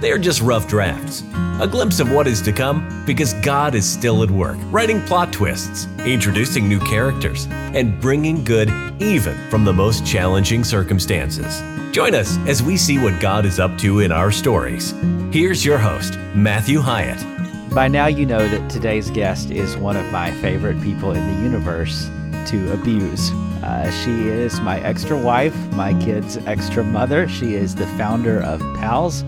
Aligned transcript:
They 0.00 0.12
are 0.12 0.18
just 0.18 0.40
rough 0.40 0.66
drafts, 0.66 1.22
a 1.60 1.68
glimpse 1.70 2.00
of 2.00 2.10
what 2.10 2.26
is 2.26 2.40
to 2.42 2.52
come 2.52 3.04
because 3.04 3.34
God 3.34 3.74
is 3.74 3.86
still 3.86 4.22
at 4.22 4.30
work, 4.30 4.56
writing 4.70 5.02
plot 5.02 5.30
twists, 5.30 5.86
introducing 6.06 6.66
new 6.66 6.80
characters, 6.80 7.46
and 7.50 8.00
bringing 8.00 8.42
good 8.42 8.70
even 8.98 9.36
from 9.50 9.64
the 9.64 9.72
most 9.74 10.06
challenging 10.06 10.64
circumstances. 10.64 11.60
Join 11.92 12.14
us 12.14 12.38
as 12.48 12.62
we 12.62 12.78
see 12.78 12.96
what 12.96 13.20
God 13.20 13.44
is 13.44 13.60
up 13.60 13.76
to 13.78 14.00
in 14.00 14.10
our 14.10 14.32
stories. 14.32 14.94
Here's 15.32 15.66
your 15.66 15.76
host, 15.76 16.16
Matthew 16.34 16.80
Hyatt. 16.80 17.22
By 17.74 17.88
now, 17.88 18.06
you 18.06 18.24
know 18.24 18.48
that 18.48 18.70
today's 18.70 19.10
guest 19.10 19.50
is 19.50 19.76
one 19.76 19.98
of 19.98 20.10
my 20.10 20.30
favorite 20.40 20.80
people 20.82 21.12
in 21.12 21.34
the 21.34 21.42
universe 21.42 22.08
to 22.46 22.72
abuse. 22.72 23.30
Uh, 23.62 23.90
she 24.02 24.28
is 24.28 24.60
my 24.60 24.80
extra 24.80 25.18
wife, 25.18 25.54
my 25.72 25.92
kid's 26.00 26.38
extra 26.46 26.82
mother. 26.82 27.28
She 27.28 27.54
is 27.54 27.74
the 27.74 27.86
founder 27.98 28.40
of 28.40 28.60
PALS, 28.76 29.24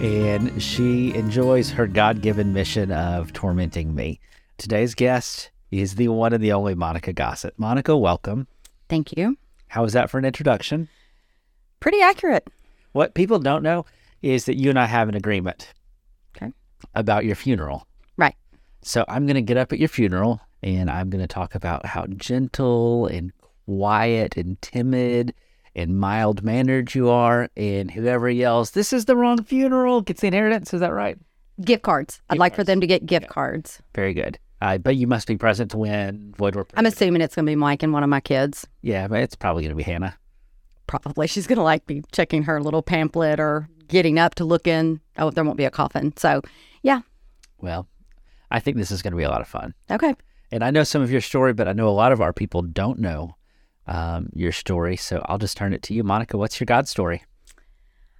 and 0.00 0.60
she 0.62 1.14
enjoys 1.14 1.70
her 1.70 1.86
God 1.86 2.20
given 2.20 2.52
mission 2.52 2.92
of 2.92 3.32
tormenting 3.32 3.94
me. 3.94 4.20
Today's 4.58 4.94
guest 4.94 5.50
is 5.70 5.94
the 5.94 6.08
one 6.08 6.32
and 6.32 6.42
the 6.42 6.52
only 6.52 6.74
Monica 6.74 7.12
Gossett. 7.12 7.58
Monica, 7.58 7.96
welcome. 7.96 8.46
Thank 8.88 9.16
you. 9.16 9.36
How 9.68 9.82
was 9.82 9.94
that 9.94 10.10
for 10.10 10.18
an 10.18 10.24
introduction? 10.24 10.88
Pretty 11.80 12.00
accurate. 12.02 12.48
What 12.92 13.14
people 13.14 13.38
don't 13.38 13.62
know 13.62 13.86
is 14.22 14.44
that 14.46 14.56
you 14.56 14.70
and 14.70 14.78
I 14.78 14.86
have 14.86 15.08
an 15.08 15.14
agreement 15.14 15.72
Okay. 16.36 16.52
about 16.94 17.24
your 17.24 17.34
funeral. 17.36 17.86
Right. 18.16 18.36
So 18.82 19.04
I'm 19.08 19.26
going 19.26 19.34
to 19.36 19.42
get 19.42 19.56
up 19.56 19.72
at 19.72 19.78
your 19.78 19.88
funeral 19.88 20.40
and 20.62 20.90
I'm 20.90 21.10
going 21.10 21.22
to 21.22 21.26
talk 21.28 21.54
about 21.54 21.86
how 21.86 22.06
gentle 22.06 23.06
and 23.06 23.32
quiet 23.66 24.36
and 24.36 24.60
timid 24.62 25.34
and 25.76 25.98
mild 26.00 26.42
mannered 26.42 26.94
you 26.94 27.10
are. 27.10 27.48
And 27.56 27.90
whoever 27.90 28.28
yells, 28.28 28.72
This 28.72 28.92
is 28.92 29.04
the 29.04 29.14
wrong 29.14 29.44
funeral, 29.44 30.00
gets 30.00 30.22
the 30.22 30.26
inheritance. 30.28 30.74
Is 30.74 30.80
that 30.80 30.92
right? 30.92 31.18
Gift 31.60 31.82
cards. 31.82 32.20
I'd 32.28 32.34
Gift 32.34 32.40
like 32.40 32.56
for 32.56 32.64
them 32.64 32.80
to 32.80 32.86
get 32.86 33.06
gift 33.06 33.28
cards. 33.28 33.80
Very 33.94 34.14
good. 34.14 34.38
Uh, 34.62 34.78
but 34.78 34.96
you 34.96 35.06
must 35.06 35.28
be 35.28 35.36
present 35.36 35.70
to 35.70 35.76
win 35.76 36.34
Void 36.36 36.54
War. 36.54 36.66
I'm 36.74 36.86
assuming 36.86 37.20
it's 37.20 37.34
going 37.34 37.44
to 37.44 37.50
be 37.50 37.56
Mike 37.56 37.82
and 37.82 37.92
one 37.92 38.02
of 38.02 38.08
my 38.08 38.20
kids. 38.20 38.66
Yeah, 38.80 39.06
but 39.06 39.20
it's 39.20 39.36
probably 39.36 39.62
going 39.62 39.70
to 39.70 39.76
be 39.76 39.82
Hannah. 39.82 40.16
Probably. 40.86 41.26
She's 41.26 41.46
going 41.46 41.58
to 41.58 41.62
like 41.62 41.86
be 41.86 42.02
checking 42.10 42.42
her 42.44 42.60
little 42.60 42.82
pamphlet 42.82 43.38
or 43.38 43.68
getting 43.88 44.18
up 44.18 44.34
to 44.36 44.44
look 44.44 44.66
in. 44.66 45.00
Oh, 45.18 45.30
there 45.30 45.44
won't 45.44 45.58
be 45.58 45.66
a 45.66 45.70
coffin. 45.70 46.14
So, 46.16 46.40
yeah. 46.82 47.02
Well, 47.60 47.86
I 48.50 48.60
think 48.60 48.78
this 48.78 48.90
is 48.90 49.02
going 49.02 49.12
to 49.12 49.16
be 49.16 49.24
a 49.24 49.30
lot 49.30 49.42
of 49.42 49.48
fun. 49.48 49.74
Okay. 49.90 50.14
And 50.50 50.64
I 50.64 50.70
know 50.70 50.84
some 50.84 51.02
of 51.02 51.10
your 51.10 51.20
story, 51.20 51.52
but 51.52 51.68
I 51.68 51.72
know 51.72 51.88
a 51.88 51.90
lot 51.90 52.12
of 52.12 52.22
our 52.22 52.32
people 52.32 52.62
don't 52.62 52.98
know 52.98 53.36
um, 53.86 54.28
your 54.34 54.52
story. 54.52 54.96
So 54.96 55.24
I'll 55.26 55.38
just 55.38 55.56
turn 55.56 55.72
it 55.72 55.82
to 55.84 55.94
you. 55.94 56.02
Monica, 56.02 56.36
what's 56.36 56.60
your 56.60 56.66
God 56.66 56.88
story? 56.88 57.24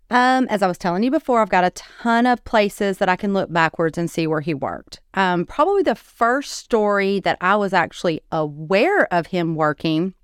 Um, 0.08 0.46
as 0.48 0.62
I 0.62 0.68
was 0.68 0.78
telling 0.78 1.02
you 1.02 1.10
before, 1.10 1.40
I've 1.40 1.48
got 1.48 1.64
a 1.64 1.70
ton 1.70 2.26
of 2.26 2.44
places 2.44 2.98
that 2.98 3.08
I 3.08 3.16
can 3.16 3.32
look 3.34 3.52
backwards 3.52 3.98
and 3.98 4.08
see 4.08 4.26
where 4.26 4.40
he 4.40 4.54
worked. 4.54 5.00
Um, 5.14 5.44
probably 5.44 5.82
the 5.82 5.96
first 5.96 6.52
story 6.52 7.18
that 7.20 7.38
I 7.40 7.56
was 7.56 7.72
actually 7.72 8.20
aware 8.30 9.12
of 9.12 9.26
him 9.26 9.56
working 9.56 10.14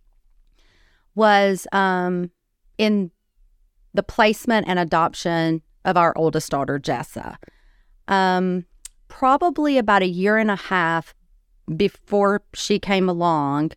was 1.17 1.67
um, 1.73 2.31
in 2.79 3.11
the 3.93 4.05
placement 4.05 4.69
and 4.69 4.79
adoption 4.79 5.63
of 5.85 5.97
our 5.97 6.17
oldest 6.17 6.51
daughter, 6.51 6.79
Jessa. 6.79 7.37
Um, 8.07 8.65
probably 9.09 9.79
about 9.79 10.03
a 10.03 10.09
year 10.09 10.39
and 10.39 10.51
a 10.51 10.57
half 10.57 11.13
before 11.77 12.43
she 12.55 12.79
came 12.79 13.09
along, 13.09 13.73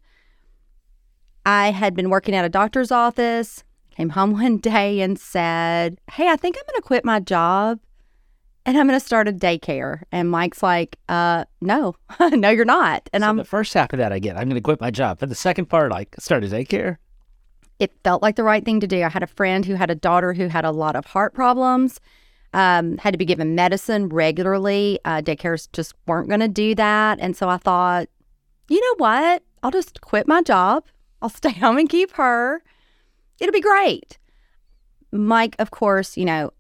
I 1.46 1.72
had 1.72 1.96
been 1.96 2.10
working 2.10 2.36
at 2.36 2.46
a 2.46 2.50
doctor's 2.50 2.92
office 2.92 3.64
came 3.96 4.10
home 4.10 4.32
one 4.42 4.58
day 4.58 5.02
and 5.02 5.20
said, 5.20 6.00
Hey, 6.12 6.30
I 6.30 6.36
think 6.36 6.58
I'm 6.58 6.64
going 6.68 6.82
to 6.82 6.86
quit 6.86 7.06
my 7.06 7.20
job 7.20 7.80
and 8.66 8.78
I'm 8.78 8.88
going 8.88 9.00
to 9.00 9.06
start 9.06 9.28
a 9.28 9.34
daycare. 9.34 10.04
And 10.12 10.30
Mike's 10.30 10.64
like, 10.64 10.98
uh, 11.08 11.46
no, 11.62 11.96
no, 12.32 12.50
you're 12.50 12.66
not. 12.66 13.10
And 13.14 13.24
so 13.24 13.30
I'm, 13.30 13.38
the 13.38 13.46
first 13.46 13.74
half 13.74 13.94
of 13.94 14.00
that 14.00 14.12
I 14.12 14.20
get. 14.20 14.38
I'm 14.38 14.46
going 14.46 14.56
to 14.56 14.62
quit 14.62 14.82
my 14.82 14.92
job. 14.92 15.20
But 15.20 15.30
the 15.30 15.36
second 15.36 15.68
part, 15.68 15.92
like 15.92 16.16
start 16.20 16.44
a 16.44 16.48
daycare. 16.48 16.98
it 17.80 17.92
felt 18.04 18.22
like 18.22 18.36
the 18.36 18.44
right 18.44 18.66
thing 18.66 18.80
to 18.80 18.88
do. 18.88 19.04
I 19.04 19.10
had 19.10 19.24
a 19.24 19.28
friend 19.28 19.66
who 19.66 19.76
had 19.76 19.92
a 19.92 19.96
daughter 19.96 20.34
who 20.34 20.48
had 20.48 20.66
a 20.66 20.72
lot 20.72 20.96
of 20.96 21.06
heart 21.06 21.34
problems, 21.34 22.00
um, 22.54 22.98
had 22.98 23.12
to 23.12 23.18
be 23.18 23.26
given 23.26 23.54
medicine 23.54 24.10
regularly. 24.10 25.00
Uh, 25.06 25.22
daycares 25.22 25.72
just 25.72 25.94
weren't 26.08 26.30
going 26.30 26.40
to 26.40 26.48
do 26.48 26.74
that. 26.76 27.20
And 27.22 27.38
so 27.38 27.50
I 27.50 27.58
thought, 27.58 28.08
you 28.68 28.82
know 28.82 28.96
what? 28.98 29.44
I'll 29.62 29.72
just 29.72 30.02
quit 30.02 30.28
my 30.28 30.42
job. 30.42 30.86
I'll 31.26 31.30
stay 31.30 31.52
home 31.60 31.80
and 31.80 31.90
keep 31.90 32.12
her. 32.14 32.62
It'll 33.40 33.52
be 33.52 33.60
great. 33.60 34.20
Mike, 35.12 35.56
of 35.58 35.72
course, 35.72 36.16
you 36.18 36.24
know, 36.24 36.52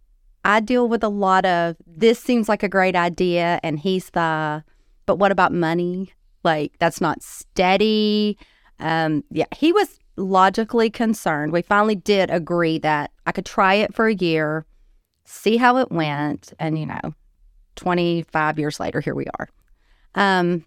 I 0.44 0.60
deal 0.60 0.90
with 0.90 1.04
a 1.04 1.10
lot 1.10 1.46
of 1.46 1.76
this 1.86 2.20
seems 2.20 2.50
like 2.50 2.64
a 2.64 2.70
great 2.70 2.96
idea. 2.96 3.60
And 3.62 3.78
he's 3.78 4.10
the, 4.10 4.64
but 5.06 5.18
what 5.18 5.32
about 5.32 5.54
money? 5.54 6.14
Like, 6.44 6.74
that's 6.80 7.00
not 7.00 7.22
steady. 7.22 8.40
Um, 8.80 9.24
yeah, 9.30 9.46
he 9.56 9.72
was 9.72 10.00
logically 10.16 10.90
concerned. 10.90 11.52
We 11.52 11.62
finally 11.62 11.96
did 11.96 12.32
agree 12.32 12.80
that 12.80 13.12
I 13.28 13.32
could 13.34 13.46
try 13.46 13.76
it 13.76 13.94
for 13.94 14.08
a 14.08 14.16
year, 14.16 14.66
see 15.26 15.58
how 15.58 15.78
it 15.78 15.92
went, 15.92 16.54
and 16.60 16.80
you 16.80 16.88
know, 16.88 17.14
25 17.76 18.58
years 18.60 18.80
later, 18.80 19.00
here 19.00 19.16
we 19.16 19.26
are. 19.38 19.50
Um, 20.16 20.66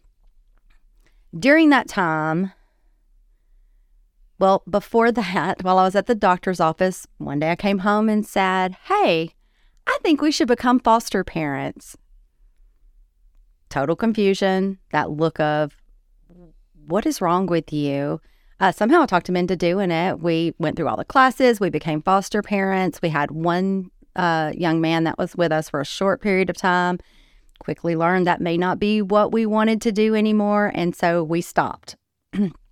during 1.37 1.71
that 1.71 1.89
time, 1.89 2.53
well, 4.39 4.63
before 4.69 5.13
that, 5.13 5.63
while 5.63 5.79
I 5.79 5.85
was 5.85 5.97
at 5.97 6.07
the 6.07 6.15
doctor's 6.15 6.61
office, 6.61 7.07
one 7.19 7.41
day 7.41 7.51
I 7.51 7.57
came 7.57 7.79
home 7.79 8.09
and 8.09 8.27
said, 8.27 8.77
Hey, 8.85 9.35
I 9.87 9.99
think 10.03 10.21
we 10.21 10.31
should 10.31 10.49
become 10.49 10.81
foster 10.81 11.25
parents. 11.25 11.97
Total 13.69 13.97
confusion, 13.97 14.79
that 14.93 15.11
look 15.11 15.39
of, 15.41 15.77
What 16.87 17.07
is 17.07 17.21
wrong 17.21 17.47
with 17.47 17.73
you? 17.73 18.21
Uh, 18.61 18.73
somehow 18.73 19.03
I 19.03 19.07
talked 19.07 19.29
him 19.29 19.37
into 19.37 19.57
doing 19.57 19.91
it. 19.91 20.19
We 20.21 20.55
went 20.59 20.77
through 20.77 20.89
all 20.89 20.97
the 20.97 21.05
classes. 21.05 21.61
We 21.61 21.71
became 21.71 22.03
foster 22.03 22.43
parents. 22.43 23.01
We 23.01 23.09
had 23.09 23.31
one 23.31 23.91
uh, 24.17 24.53
young 24.57 24.81
man 24.81 25.05
that 25.05 25.17
was 25.17 25.37
with 25.37 25.53
us 25.53 25.71
for 25.71 25.81
a 25.81 25.87
short 25.87 26.21
period 26.21 26.51
of 26.51 26.57
time. 26.57 26.99
Quickly 27.61 27.95
learned 27.95 28.27
that 28.27 28.41
may 28.41 28.57
not 28.57 28.81
be 28.81 29.01
what 29.01 29.33
we 29.33 29.47
wanted 29.47 29.81
to 29.83 29.93
do 29.93 30.15
anymore. 30.15 30.73
And 30.75 30.95
so 30.95 31.23
we 31.23 31.41
stopped. 31.41 31.97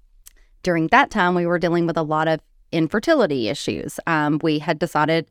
During 0.66 0.88
that 0.88 1.12
time, 1.12 1.37
we 1.37 1.47
were 1.47 1.60
dealing 1.60 1.87
with 1.87 1.97
a 1.97 2.03
lot 2.03 2.27
of 2.27 2.41
infertility 2.72 3.49
issues. 3.49 4.00
Um, 4.09 4.41
we 4.43 4.59
had 4.59 4.81
decided, 4.81 5.28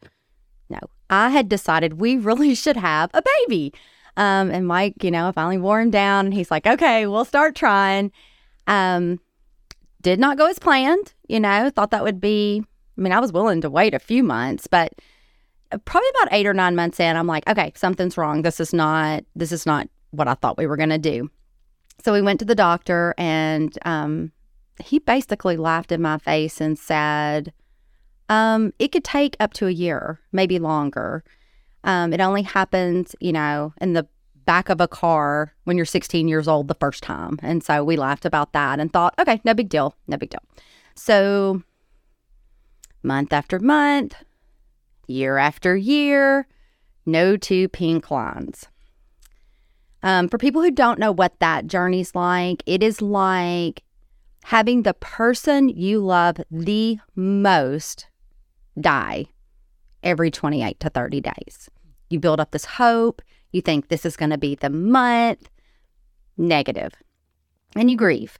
no, 0.69 0.79
I 1.09 1.27
had 1.27 1.49
decided 1.49 1.99
we 1.99 2.15
really 2.29 2.55
should 2.55 2.77
have 2.77 3.11
a 3.13 3.21
baby. 3.21 3.73
Um, 4.15 4.49
and 4.49 4.65
Mike, 4.65 5.03
you 5.03 5.11
know, 5.11 5.29
finally 5.33 5.57
wore 5.57 5.81
him 5.81 5.91
down. 5.91 6.27
And 6.27 6.33
he's 6.33 6.49
like, 6.49 6.65
okay, 6.65 7.05
we'll 7.05 7.25
start 7.25 7.53
trying. 7.53 8.13
Um, 8.67 9.19
did 10.01 10.21
not 10.21 10.37
go 10.37 10.45
as 10.47 10.57
planned. 10.57 11.13
You 11.27 11.41
know, 11.41 11.69
thought 11.69 11.91
that 11.91 12.05
would 12.05 12.21
be, 12.21 12.63
I 12.97 13.01
mean, 13.01 13.11
I 13.11 13.19
was 13.19 13.33
willing 13.33 13.59
to 13.59 13.69
wait 13.69 13.93
a 13.93 13.99
few 13.99 14.23
months, 14.23 14.67
but 14.67 14.93
probably 15.83 16.09
about 16.11 16.29
eight 16.31 16.47
or 16.47 16.53
nine 16.53 16.77
months 16.77 16.97
in, 16.97 17.17
I'm 17.17 17.27
like, 17.27 17.45
okay, 17.49 17.73
something's 17.75 18.17
wrong. 18.17 18.43
This 18.43 18.61
is 18.61 18.71
not, 18.71 19.25
this 19.35 19.51
is 19.51 19.65
not 19.65 19.89
what 20.11 20.29
I 20.29 20.35
thought 20.35 20.57
we 20.57 20.65
were 20.65 20.77
going 20.77 20.91
to 20.91 20.97
do. 20.97 21.29
So 22.05 22.13
we 22.13 22.21
went 22.21 22.39
to 22.39 22.45
the 22.45 22.55
doctor 22.55 23.13
and 23.17 23.77
um, 23.83 24.31
he 24.83 24.99
basically 24.99 25.57
laughed 25.57 25.91
in 25.91 26.01
my 26.01 26.17
face 26.17 26.59
and 26.61 26.77
said, 26.77 27.53
um, 28.29 28.73
it 28.79 28.91
could 28.91 29.03
take 29.03 29.35
up 29.39 29.53
to 29.53 29.67
a 29.67 29.71
year, 29.71 30.19
maybe 30.31 30.59
longer. 30.59 31.23
Um, 31.83 32.13
it 32.13 32.19
only 32.19 32.41
happens, 32.41 33.15
you 33.19 33.31
know, 33.31 33.73
in 33.79 33.93
the 33.93 34.07
back 34.45 34.69
of 34.69 34.81
a 34.81 34.87
car 34.87 35.53
when 35.63 35.77
you're 35.77 35.85
16 35.85 36.27
years 36.27 36.47
old 36.47 36.67
the 36.67 36.75
first 36.75 37.03
time. 37.03 37.39
And 37.41 37.63
so 37.63 37.83
we 37.83 37.95
laughed 37.95 38.25
about 38.25 38.53
that 38.53 38.79
and 38.79 38.91
thought, 38.91 39.13
okay, 39.19 39.41
no 39.43 39.53
big 39.53 39.69
deal, 39.69 39.95
no 40.07 40.17
big 40.17 40.29
deal. 40.29 40.43
So 40.95 41.63
month 43.03 43.33
after 43.33 43.59
month, 43.59 44.15
year 45.07 45.37
after 45.37 45.75
year, 45.75 46.47
no 47.05 47.37
two 47.37 47.69
pink 47.69 48.09
lines. 48.09 48.67
Um, 50.01 50.29
for 50.29 50.37
people 50.37 50.61
who 50.61 50.71
don't 50.71 50.99
know 50.99 51.11
what 51.11 51.39
that 51.39 51.67
journey's 51.67 52.13
like, 52.13 52.61
it 52.65 52.83
is 52.83 53.01
like 53.01 53.83
having 54.45 54.83
the 54.83 54.93
person 54.93 55.69
you 55.69 55.99
love 55.99 56.37
the 56.51 56.99
most 57.15 58.05
die 58.79 59.25
every 60.03 60.29
28 60.29 60.79
to 60.79 60.87
30 60.87 61.21
days. 61.21 61.67
You 62.11 62.19
build 62.19 62.39
up 62.39 62.51
this 62.51 62.65
hope. 62.65 63.23
You 63.51 63.63
think 63.63 63.87
this 63.87 64.05
is 64.05 64.15
going 64.15 64.29
to 64.29 64.37
be 64.37 64.53
the 64.53 64.69
month. 64.69 65.49
Negative. 66.37 66.91
And 67.75 67.89
you 67.89 67.97
grieve. 67.97 68.37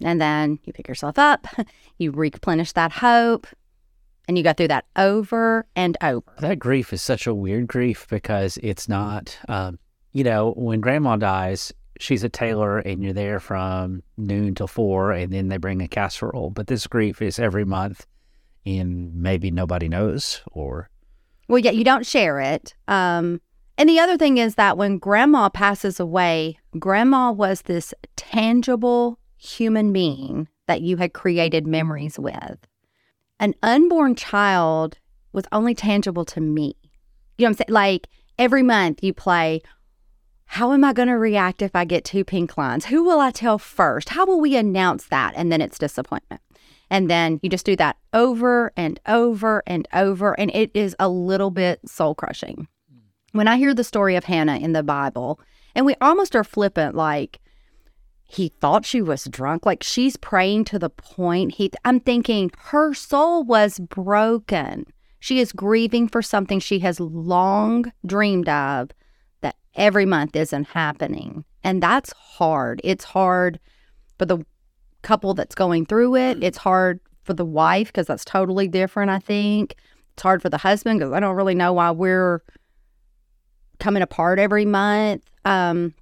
And 0.00 0.20
then 0.20 0.60
you 0.62 0.72
pick 0.72 0.86
yourself 0.86 1.18
up, 1.18 1.48
you 1.98 2.12
replenish 2.12 2.70
that 2.74 2.92
hope, 2.92 3.48
and 4.28 4.38
you 4.38 4.44
go 4.44 4.52
through 4.52 4.68
that 4.68 4.84
over 4.94 5.66
and 5.74 5.96
over. 6.00 6.22
That 6.38 6.60
grief 6.60 6.92
is 6.92 7.02
such 7.02 7.26
a 7.26 7.34
weird 7.34 7.66
grief 7.66 8.06
because 8.08 8.58
it's 8.62 8.88
not, 8.88 9.36
um, 9.48 9.80
you 10.12 10.22
know, 10.22 10.52
when 10.52 10.80
grandma 10.80 11.16
dies, 11.16 11.72
she's 11.98 12.24
a 12.24 12.28
tailor 12.28 12.78
and 12.78 13.02
you're 13.02 13.12
there 13.12 13.40
from 13.40 14.02
noon 14.16 14.54
till 14.54 14.66
four, 14.66 15.12
and 15.12 15.32
then 15.32 15.48
they 15.48 15.56
bring 15.56 15.82
a 15.82 15.88
casserole. 15.88 16.50
But 16.50 16.66
this 16.66 16.86
grief 16.86 17.20
is 17.20 17.38
every 17.38 17.64
month, 17.64 18.06
and 18.64 19.14
maybe 19.14 19.50
nobody 19.50 19.88
knows, 19.88 20.42
or 20.52 20.90
Well, 21.48 21.58
yeah, 21.58 21.70
you 21.70 21.84
don't 21.84 22.06
share 22.06 22.40
it. 22.40 22.74
Um, 22.86 23.40
and 23.76 23.88
the 23.88 24.00
other 24.00 24.16
thing 24.16 24.38
is 24.38 24.56
that 24.56 24.76
when 24.76 24.98
grandma 24.98 25.48
passes 25.48 26.00
away, 26.00 26.58
grandma 26.78 27.30
was 27.30 27.62
this 27.62 27.94
tangible 28.16 29.18
human 29.36 29.92
being 29.92 30.48
that 30.66 30.80
you 30.80 30.96
had 30.96 31.12
created 31.12 31.66
memories 31.66 32.18
with. 32.18 32.58
An 33.38 33.54
unborn 33.62 34.16
child 34.16 34.98
was 35.32 35.44
only 35.52 35.74
tangible 35.74 36.24
to 36.24 36.40
me. 36.40 36.74
You 37.36 37.44
know 37.44 37.46
what 37.46 37.48
I'm 37.48 37.54
saying? 37.54 37.66
Like 37.68 38.08
every 38.36 38.64
month 38.64 39.02
you 39.02 39.14
play, 39.14 39.62
how 40.48 40.72
am 40.72 40.82
I 40.82 40.92
going 40.92 41.08
to 41.08 41.18
react 41.18 41.62
if 41.62 41.76
I 41.76 41.84
get 41.84 42.04
two 42.04 42.24
pink 42.24 42.56
lines? 42.56 42.86
Who 42.86 43.04
will 43.04 43.20
I 43.20 43.30
tell 43.30 43.58
first? 43.58 44.08
How 44.08 44.26
will 44.26 44.40
we 44.40 44.56
announce 44.56 45.06
that? 45.08 45.34
And 45.36 45.52
then 45.52 45.60
it's 45.60 45.78
disappointment. 45.78 46.40
And 46.90 47.10
then 47.10 47.38
you 47.42 47.50
just 47.50 47.66
do 47.66 47.76
that 47.76 47.98
over 48.14 48.72
and 48.76 48.98
over 49.06 49.62
and 49.66 49.86
over. 49.92 50.32
And 50.40 50.50
it 50.54 50.70
is 50.72 50.96
a 50.98 51.08
little 51.08 51.50
bit 51.50 51.86
soul 51.86 52.14
crushing. 52.14 52.66
When 53.32 53.46
I 53.46 53.58
hear 53.58 53.74
the 53.74 53.84
story 53.84 54.16
of 54.16 54.24
Hannah 54.24 54.56
in 54.56 54.72
the 54.72 54.82
Bible, 54.82 55.38
and 55.74 55.84
we 55.84 55.94
almost 56.00 56.34
are 56.34 56.44
flippant, 56.44 56.94
like, 56.94 57.40
he 58.24 58.48
thought 58.48 58.86
she 58.86 59.02
was 59.02 59.24
drunk. 59.24 59.66
Like 59.66 59.82
she's 59.82 60.16
praying 60.16 60.64
to 60.66 60.78
the 60.78 60.90
point 60.90 61.54
he 61.54 61.70
I'm 61.84 62.00
thinking 62.00 62.50
her 62.58 62.94
soul 62.94 63.42
was 63.42 63.78
broken. 63.78 64.86
She 65.20 65.40
is 65.40 65.52
grieving 65.52 66.08
for 66.08 66.20
something 66.20 66.60
she 66.60 66.80
has 66.80 67.00
long 67.00 67.92
dreamed 68.04 68.48
of 68.48 68.90
that 69.40 69.56
every 69.74 70.06
month 70.06 70.36
isn't 70.36 70.68
happening. 70.68 71.44
And 71.64 71.82
that's 71.82 72.12
hard. 72.12 72.80
It's 72.84 73.04
hard 73.04 73.60
for 74.18 74.26
the 74.26 74.44
couple 75.02 75.34
that's 75.34 75.54
going 75.54 75.86
through 75.86 76.16
it. 76.16 76.42
It's 76.42 76.58
hard 76.58 77.00
for 77.22 77.34
the 77.34 77.44
wife 77.44 77.88
because 77.88 78.06
that's 78.06 78.24
totally 78.24 78.68
different, 78.68 79.10
I 79.10 79.18
think. 79.18 79.76
It's 80.14 80.22
hard 80.22 80.42
for 80.42 80.48
the 80.48 80.58
husband 80.58 80.98
because 80.98 81.12
I 81.12 81.20
don't 81.20 81.36
really 81.36 81.54
know 81.54 81.72
why 81.72 81.90
we're 81.90 82.42
coming 83.78 84.02
apart 84.02 84.38
every 84.38 84.64
month. 84.64 85.24
Um, 85.44 85.94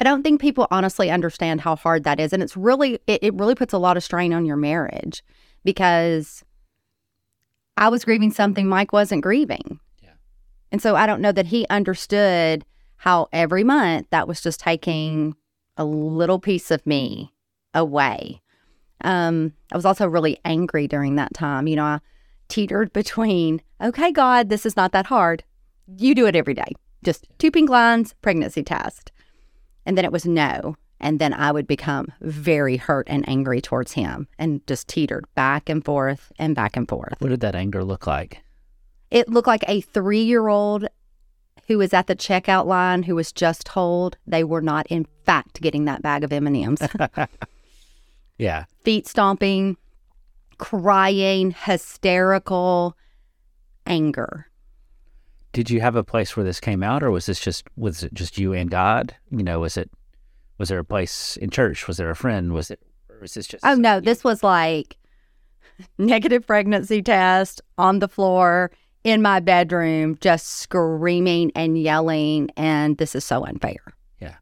I 0.00 0.04
don't 0.04 0.22
think 0.22 0.40
people 0.40 0.66
honestly 0.70 1.10
understand 1.10 1.60
how 1.60 1.76
hard 1.76 2.04
that 2.04 2.20
is. 2.20 2.32
And 2.32 2.42
it's 2.42 2.56
really, 2.56 3.00
it, 3.06 3.20
it 3.22 3.34
really 3.34 3.54
puts 3.54 3.72
a 3.72 3.78
lot 3.78 3.96
of 3.96 4.04
strain 4.04 4.32
on 4.32 4.46
your 4.46 4.56
marriage 4.56 5.22
because 5.64 6.42
I 7.76 7.88
was 7.88 8.04
grieving 8.04 8.30
something 8.30 8.66
Mike 8.66 8.92
wasn't 8.92 9.22
grieving. 9.22 9.78
And 10.72 10.80
so 10.80 10.96
I 10.96 11.06
don't 11.06 11.20
know 11.20 11.32
that 11.32 11.46
he 11.46 11.66
understood 11.68 12.64
how 12.96 13.28
every 13.32 13.64
month 13.64 14.08
that 14.10 14.28
was 14.28 14.40
just 14.40 14.60
taking 14.60 15.34
a 15.76 15.84
little 15.84 16.38
piece 16.38 16.70
of 16.70 16.86
me 16.86 17.32
away. 17.74 18.42
Um, 19.02 19.54
I 19.72 19.76
was 19.76 19.86
also 19.86 20.06
really 20.06 20.38
angry 20.44 20.86
during 20.86 21.16
that 21.16 21.32
time. 21.32 21.66
You 21.66 21.76
know, 21.76 21.84
I 21.84 22.00
teetered 22.48 22.92
between, 22.92 23.62
okay, 23.80 24.12
God, 24.12 24.48
this 24.48 24.66
is 24.66 24.76
not 24.76 24.92
that 24.92 25.06
hard. 25.06 25.42
You 25.96 26.14
do 26.14 26.26
it 26.26 26.36
every 26.36 26.54
day. 26.54 26.72
Just 27.02 27.26
two 27.38 27.50
pink 27.50 27.70
lines, 27.70 28.14
pregnancy 28.20 28.62
test. 28.62 29.10
And 29.86 29.96
then 29.96 30.04
it 30.04 30.12
was 30.12 30.26
no. 30.26 30.76
And 31.00 31.18
then 31.18 31.32
I 31.32 31.50
would 31.50 31.66
become 31.66 32.12
very 32.20 32.76
hurt 32.76 33.06
and 33.08 33.26
angry 33.26 33.62
towards 33.62 33.92
him 33.92 34.28
and 34.38 34.64
just 34.66 34.86
teetered 34.86 35.24
back 35.34 35.70
and 35.70 35.82
forth 35.82 36.30
and 36.38 36.54
back 36.54 36.76
and 36.76 36.86
forth. 36.86 37.14
what 37.20 37.30
did 37.30 37.40
that 37.40 37.54
anger 37.54 37.82
look 37.82 38.06
like? 38.06 38.42
It 39.10 39.28
looked 39.28 39.48
like 39.48 39.64
a 39.66 39.80
three 39.80 40.22
year 40.22 40.48
old 40.48 40.86
who 41.68 41.78
was 41.78 41.94
at 41.94 42.06
the 42.06 42.16
checkout 42.16 42.66
line 42.66 43.04
who 43.04 43.14
was 43.14 43.32
just 43.32 43.64
told 43.66 44.16
they 44.26 44.42
were 44.44 44.62
not, 44.62 44.86
in 44.88 45.06
fact, 45.24 45.60
getting 45.60 45.84
that 45.84 46.02
bag 46.02 46.24
of 46.24 46.32
M&Ms. 46.32 46.88
Yeah. 48.40 48.64
Feet 48.84 49.06
stomping, 49.06 49.76
crying, 50.56 51.50
hysterical, 51.50 52.96
anger. 53.84 54.46
Did 55.52 55.68
you 55.68 55.82
have 55.82 55.94
a 55.94 56.02
place 56.02 56.34
where 56.34 56.44
this 56.44 56.58
came 56.58 56.82
out, 56.82 57.02
or 57.02 57.10
was 57.10 57.26
this 57.26 57.38
just 57.38 57.68
was 57.76 58.02
it 58.02 58.14
just 58.14 58.38
you 58.38 58.54
and 58.54 58.70
God? 58.70 59.14
You 59.30 59.42
know, 59.42 59.60
was 59.60 59.76
it 59.76 59.90
was 60.56 60.70
there 60.70 60.78
a 60.78 60.84
place 60.84 61.36
in 61.36 61.50
church? 61.50 61.86
Was 61.86 61.98
there 61.98 62.08
a 62.08 62.16
friend? 62.16 62.54
Was 62.54 62.70
it 62.70 62.80
or 63.10 63.18
was 63.20 63.34
this 63.34 63.46
just 63.46 63.62
Oh 63.62 63.74
no, 63.74 64.00
this 64.00 64.24
was 64.24 64.42
like 64.42 64.96
negative 65.98 66.46
pregnancy 66.46 67.02
test 67.02 67.60
on 67.76 67.98
the 67.98 68.08
floor 68.08 68.70
in 69.04 69.22
my 69.22 69.40
bedroom, 69.40 70.18
just 70.20 70.46
screaming 70.46 71.52
and 71.54 71.78
yelling, 71.78 72.50
and 72.56 72.98
this 72.98 73.14
is 73.14 73.24
so 73.24 73.44
unfair. 73.44 73.80
Yeah. 74.20 74.36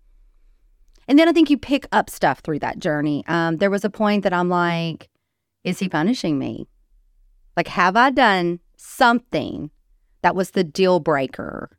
And 1.06 1.18
then 1.18 1.28
I 1.28 1.32
think 1.32 1.50
you 1.50 1.58
pick 1.58 1.86
up 1.92 2.10
stuff 2.10 2.40
through 2.40 2.58
that 2.60 2.78
journey. 2.78 3.24
Um, 3.28 3.58
there 3.58 3.70
was 3.70 3.84
a 3.84 3.90
point 3.90 4.24
that 4.24 4.32
I'm 4.32 4.48
like, 4.48 5.08
is 5.64 5.78
he 5.78 5.88
punishing 5.88 6.38
me? 6.38 6.66
Like, 7.56 7.68
have 7.68 7.96
I 7.96 8.10
done 8.10 8.60
something 8.76 9.70
that 10.22 10.34
was 10.34 10.50
the 10.50 10.64
deal 10.64 11.00
breaker 11.00 11.70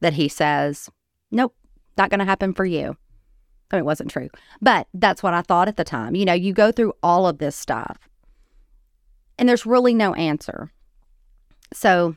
that 0.00 0.14
he 0.14 0.28
says, 0.28 0.90
nope, 1.30 1.54
not 1.96 2.10
going 2.10 2.20
to 2.20 2.24
happen 2.24 2.52
for 2.52 2.64
you? 2.64 2.96
I 3.70 3.76
mean, 3.76 3.80
it 3.80 3.86
wasn't 3.86 4.10
true, 4.10 4.28
but 4.60 4.86
that's 4.92 5.22
what 5.22 5.32
I 5.32 5.40
thought 5.42 5.68
at 5.68 5.78
the 5.78 5.84
time. 5.84 6.14
You 6.14 6.26
know, 6.26 6.34
you 6.34 6.52
go 6.52 6.72
through 6.72 6.92
all 7.02 7.26
of 7.26 7.38
this 7.38 7.56
stuff 7.56 7.98
and 9.38 9.48
there's 9.48 9.64
really 9.64 9.94
no 9.94 10.12
answer. 10.14 10.70
So, 11.72 12.16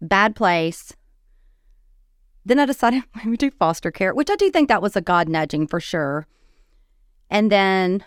bad 0.00 0.36
place. 0.36 0.92
Then 2.44 2.58
I 2.58 2.66
decided 2.66 3.02
let 3.16 3.24
me 3.26 3.36
do 3.36 3.50
foster 3.50 3.90
care, 3.90 4.14
which 4.14 4.30
I 4.30 4.36
do 4.36 4.50
think 4.50 4.68
that 4.68 4.82
was 4.82 4.96
a 4.96 5.00
God 5.00 5.28
nudging 5.28 5.66
for 5.66 5.80
sure. 5.80 6.26
And 7.30 7.50
then 7.50 8.04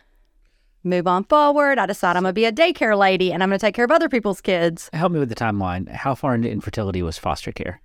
move 0.84 1.08
on 1.08 1.24
forward. 1.26 1.80
I 1.80 1.86
decide 1.86 2.16
I'm 2.16 2.24
going 2.24 2.30
to 2.30 2.34
be 2.34 2.46
a 2.46 2.52
daycare 2.52 2.98
lady 2.98 3.34
and 3.34 3.42
I'm 3.44 3.50
going 3.50 3.60
to 3.60 3.66
take 3.66 3.76
care 3.76 3.84
of 3.86 3.92
other 3.92 4.08
people's 4.10 4.40
kids. 4.42 4.90
Help 4.94 5.12
me 5.12 5.20
with 5.20 5.30
the 5.30 5.36
timeline. 5.36 5.90
How 5.90 6.16
far 6.16 6.36
into 6.36 6.50
infertility 6.50 7.02
was 7.02 7.18
foster 7.18 7.52
care? 7.52 7.82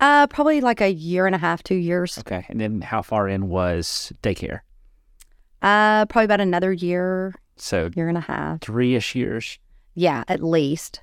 Uh, 0.00 0.26
probably 0.26 0.60
like 0.60 0.82
a 0.82 0.92
year 0.92 1.24
and 1.24 1.34
a 1.34 1.38
half, 1.38 1.62
two 1.62 1.76
years. 1.76 2.18
Okay. 2.18 2.44
And 2.50 2.60
then 2.60 2.82
how 2.82 3.00
far 3.00 3.28
in 3.28 3.48
was 3.48 4.12
daycare? 4.22 4.60
Uh, 5.62 6.04
probably 6.06 6.26
about 6.26 6.40
another 6.42 6.70
year, 6.72 7.34
So 7.56 7.90
year 7.94 8.08
and 8.08 8.18
a 8.18 8.22
half. 8.22 8.60
three 8.60 8.94
ish 8.94 9.14
years. 9.14 9.58
Yeah, 9.94 10.24
at 10.28 10.42
least. 10.42 11.00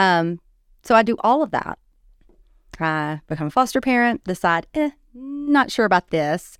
Um, 0.00 0.40
so 0.82 0.94
I 0.94 1.02
do 1.02 1.16
all 1.20 1.42
of 1.42 1.50
that. 1.50 1.78
I 2.80 3.20
become 3.28 3.48
a 3.48 3.50
foster 3.50 3.82
parent, 3.82 4.24
decide, 4.24 4.66
eh, 4.72 4.90
not 5.12 5.70
sure 5.70 5.84
about 5.84 6.08
this. 6.08 6.58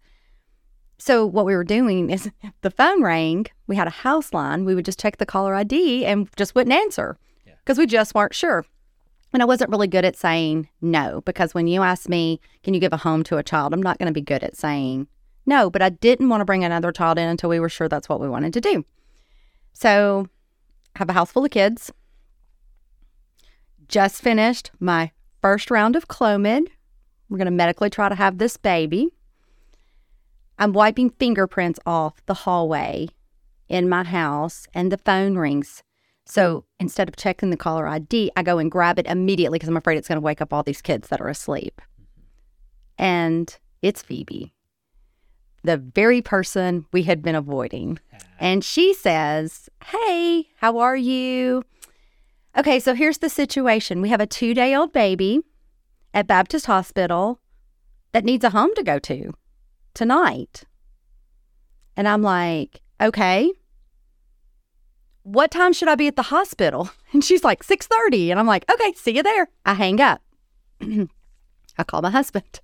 So 0.99 1.25
what 1.25 1.47
we 1.47 1.57
were 1.57 1.65
doing 1.65 2.11
is 2.11 2.31
the 2.61 2.71
phone 2.71 3.03
rang, 3.03 3.47
we 3.67 3.77
had 3.77 3.87
a 3.87 3.91
house 4.05 4.35
line, 4.35 4.67
we 4.67 4.75
would 4.75 4.85
just 4.85 5.01
check 5.01 5.17
the 5.17 5.25
caller 5.25 5.55
ID 5.55 6.05
and 6.05 6.29
just 6.37 6.55
wouldn't 6.55 6.77
answer 6.77 7.17
because 7.65 7.79
we 7.79 7.87
just 7.87 8.15
weren't 8.15 8.35
sure. 8.35 8.67
And 9.33 9.41
I 9.41 9.47
wasn't 9.47 9.71
really 9.71 9.87
good 9.87 10.05
at 10.05 10.17
saying 10.17 10.69
no 10.83 11.23
because 11.23 11.55
when 11.55 11.67
you 11.67 11.83
ask 11.83 12.11
me, 12.11 12.41
can 12.63 12.75
you 12.75 12.81
give 12.81 12.93
a 12.93 12.99
home 12.99 13.23
to 13.25 13.39
a 13.39 13.43
child? 13.43 13.73
I'm 13.73 13.83
not 13.83 13.99
going 13.99 14.09
to 14.09 14.13
be 14.13 14.21
good 14.21 14.43
at 14.43 14.57
saying 14.57 15.09
no, 15.47 15.71
but 15.71 15.81
I 15.81 15.89
didn't 15.89 16.29
want 16.29 16.43
to 16.43 16.45
bring 16.45 16.65
another 16.65 16.93
child 16.93 17.19
in 17.19 17.27
until 17.27 17.49
we 17.49 17.61
were 17.61 17.71
sure 17.71 17.89
that's 17.89 18.09
what 18.09 18.21
we 18.21 18.29
wanted 18.29 18.53
to 18.53 18.61
do. 18.61 18.85
So 19.73 20.29
I 20.95 20.99
have 20.99 21.09
a 21.09 21.15
house 21.15 21.33
full 21.33 21.47
of 21.47 21.51
kids. 21.51 21.91
Just 23.91 24.23
finished 24.23 24.71
my 24.79 25.11
first 25.43 25.69
round 25.69 25.97
of 25.97 26.07
Clomid. 26.07 26.69
We're 27.29 27.39
going 27.39 27.47
to 27.47 27.51
medically 27.51 27.91
try 27.91 28.09
to 28.09 28.15
have 28.15 28.39
this 28.39 28.57
baby. 28.57 29.09
I'm 30.61 30.73
wiping 30.73 31.11
fingerprints 31.11 31.81
off 31.85 32.25
the 32.27 32.35
hallway 32.35 33.09
in 33.69 33.89
my 33.89 34.05
house, 34.05 34.69
and 34.75 34.93
the 34.93 34.99
phone 34.99 35.37
rings. 35.37 35.83
So 36.25 36.67
instead 36.79 37.09
of 37.09 37.17
checking 37.17 37.51
the 37.51 37.57
caller 37.57 37.89
ID, 37.89 38.31
I 38.37 38.45
go 38.45 38.59
and 38.59 38.71
grab 38.71 39.01
it 39.01 39.09
immediately 39.09 39.59
because 39.59 39.69
I'm 39.69 39.77
afraid 39.77 39.99
it's 39.99 40.07
going 40.07 40.17
to 40.17 40.21
wake 40.21 40.41
up 40.41 40.53
all 40.53 40.63
these 40.63 40.83
kids 40.83 41.09
that 41.09 41.21
are 41.21 41.29
asleep. 41.29 41.83
And 42.97 43.59
it's 43.83 44.03
Phoebe, 44.03 44.53
the 45.65 45.79
very 45.79 46.23
person 46.23 46.87
we 46.93 47.03
had 47.03 47.23
been 47.23 47.35
avoiding. 47.35 47.99
And 48.39 48.65
she 48.65 48.95
says, 48.95 49.69
Hey, 49.85 50.49
how 50.59 50.79
are 50.79 50.97
you? 50.97 51.65
Okay, 52.57 52.81
so 52.81 52.95
here's 52.95 53.19
the 53.19 53.29
situation 53.29 54.01
we 54.01 54.09
have 54.09 54.21
a 54.21 54.27
two 54.27 54.55
day 54.55 54.75
old 54.75 54.93
baby 54.93 55.41
at 56.13 56.27
Baptist 56.27 56.67
Hospital 56.67 57.41
that 58.13 58.25
needs 58.25 58.45
a 58.45 58.51
home 58.51 58.75
to 58.75 58.83
go 58.83 58.99
to 58.99 59.33
tonight. 59.95 60.65
And 61.97 62.09
I'm 62.09 62.23
like, 62.23 62.81
Okay. 63.01 63.53
What 65.23 65.51
time 65.51 65.73
should 65.73 65.89
I 65.89 65.95
be 65.95 66.07
at 66.07 66.17
the 66.17 66.23
hospital? 66.23 66.91
And 67.13 67.25
she's 67.25 67.43
like, 67.43 67.65
6:30. 67.65 68.31
And 68.31 68.39
I'm 68.39 68.47
like, 68.47 68.71
okay, 68.71 68.93
see 68.93 69.17
you 69.17 69.23
there. 69.23 69.49
I 69.67 69.75
hang 69.75 70.01
up. 70.01 70.23
I 70.81 71.85
call 71.85 72.03
my 72.03 72.11
husband, 72.11 72.61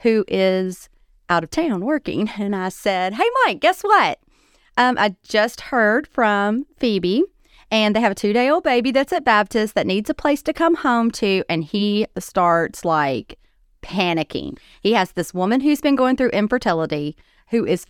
who 0.00 0.24
is 0.28 0.88
out 1.28 1.42
of 1.42 1.50
town 1.50 1.84
working. 1.84 2.30
And 2.38 2.54
I 2.54 2.68
said, 2.68 3.14
Hey, 3.14 3.28
Mike, 3.44 3.60
guess 3.60 3.82
what? 3.82 4.18
Um, 4.76 4.96
I 4.98 5.16
just 5.22 5.60
heard 5.62 6.06
from 6.06 6.66
Phoebe, 6.78 7.24
and 7.70 7.94
they 7.94 8.00
have 8.00 8.12
a 8.12 8.16
two 8.16 8.32
day 8.32 8.48
old 8.48 8.64
baby 8.64 8.90
that's 8.90 9.12
at 9.12 9.24
Baptist 9.24 9.74
that 9.74 9.86
needs 9.86 10.10
a 10.10 10.14
place 10.14 10.42
to 10.42 10.52
come 10.52 10.74
home 10.74 11.10
to. 11.12 11.44
And 11.48 11.64
he 11.64 12.06
starts 12.18 12.84
like 12.84 13.38
panicking. 13.82 14.58
He 14.80 14.92
has 14.92 15.12
this 15.12 15.32
woman 15.32 15.60
who's 15.60 15.80
been 15.80 15.96
going 15.96 16.16
through 16.16 16.30
infertility 16.30 17.16
who 17.48 17.64
is 17.64 17.86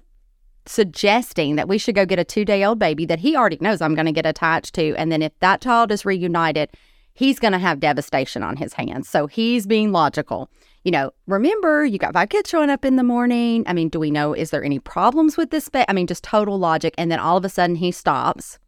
suggesting 0.66 1.56
that 1.56 1.68
we 1.68 1.78
should 1.78 1.94
go 1.94 2.04
get 2.06 2.18
a 2.18 2.25
two 2.25 2.44
day 2.44 2.64
old 2.64 2.78
baby 2.78 3.06
that 3.06 3.18
he 3.18 3.37
already 3.37 3.58
knows 3.60 3.80
I'm 3.80 3.94
going 3.94 4.06
to 4.06 4.12
get 4.12 4.26
attached 4.26 4.75
to. 4.75 4.94
And 4.96 5.10
then 5.10 5.22
if 5.22 5.32
that 5.40 5.62
child 5.62 5.90
is 5.90 6.04
reunited, 6.04 6.70
he's 7.14 7.38
going 7.38 7.52
to 7.52 7.58
have 7.58 7.80
devastation 7.80 8.42
on 8.42 8.56
his 8.56 8.75
hands. 8.75 9.08
So 9.08 9.26
he's 9.26 9.66
being 9.66 9.92
logical. 9.92 10.50
You 10.84 10.92
know, 10.92 11.10
remember, 11.26 11.84
you 11.84 11.99
got 11.99 12.14
five 12.14 12.30
kids 12.30 12.49
showing 12.49 12.70
up 12.70 12.84
in 12.84 12.96
the 12.96 13.02
morning. 13.02 13.64
I 13.66 13.75
mean, 13.75 13.90
do 13.90 14.00
we 14.00 14.10
know, 14.10 14.32
is 14.32 14.50
there 14.50 14.64
any 14.64 14.78
problems 14.78 15.37
with 15.37 15.50
this? 15.50 15.68
Ba-? 15.68 15.90
I 15.90 15.92
mean, 15.92 16.06
just 16.06 16.25
total 16.25 16.58
logic. 16.58 16.94
And 16.96 17.10
then 17.10 17.18
all 17.18 17.37
of 17.37 17.44
a 17.44 17.50
sudden 17.50 17.76
he 17.76 17.90
stops 17.90 18.58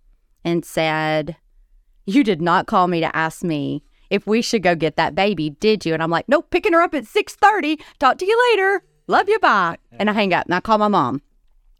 and 0.44 0.64
said, 0.64 1.36
You 2.06 2.24
did 2.24 2.40
not 2.40 2.66
call 2.66 2.88
me 2.88 3.00
to 3.00 3.14
ask 3.16 3.42
me 3.42 3.82
if 4.10 4.26
we 4.26 4.42
should 4.42 4.62
go 4.62 4.74
get 4.74 4.96
that 4.96 5.14
baby, 5.14 5.50
did 5.50 5.86
you? 5.86 5.94
And 5.94 6.02
I'm 6.02 6.10
like, 6.10 6.28
Nope, 6.28 6.50
picking 6.50 6.72
her 6.72 6.82
up 6.82 6.94
at 6.94 7.04
6:30. 7.04 7.80
Talk 7.98 8.18
to 8.18 8.26
you 8.26 8.38
later. 8.50 8.82
Love 9.06 9.28
you, 9.28 9.38
bye. 9.38 9.78
And 9.92 10.08
I 10.08 10.12
hang 10.12 10.32
up 10.32 10.46
and 10.46 10.54
I 10.54 10.60
call 10.60 10.78
my 10.78 10.88
mom. 10.88 11.22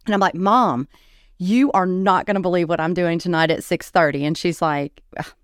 And 0.05 0.13
I'm 0.13 0.19
like, 0.19 0.35
Mom, 0.35 0.87
you 1.37 1.71
are 1.71 1.85
not 1.85 2.25
going 2.25 2.35
to 2.35 2.41
believe 2.41 2.69
what 2.69 2.79
I'm 2.79 2.93
doing 2.93 3.19
tonight 3.19 3.51
at 3.51 3.59
6:30. 3.59 4.23
And 4.23 4.37
she's 4.37 4.61
like, 4.61 5.01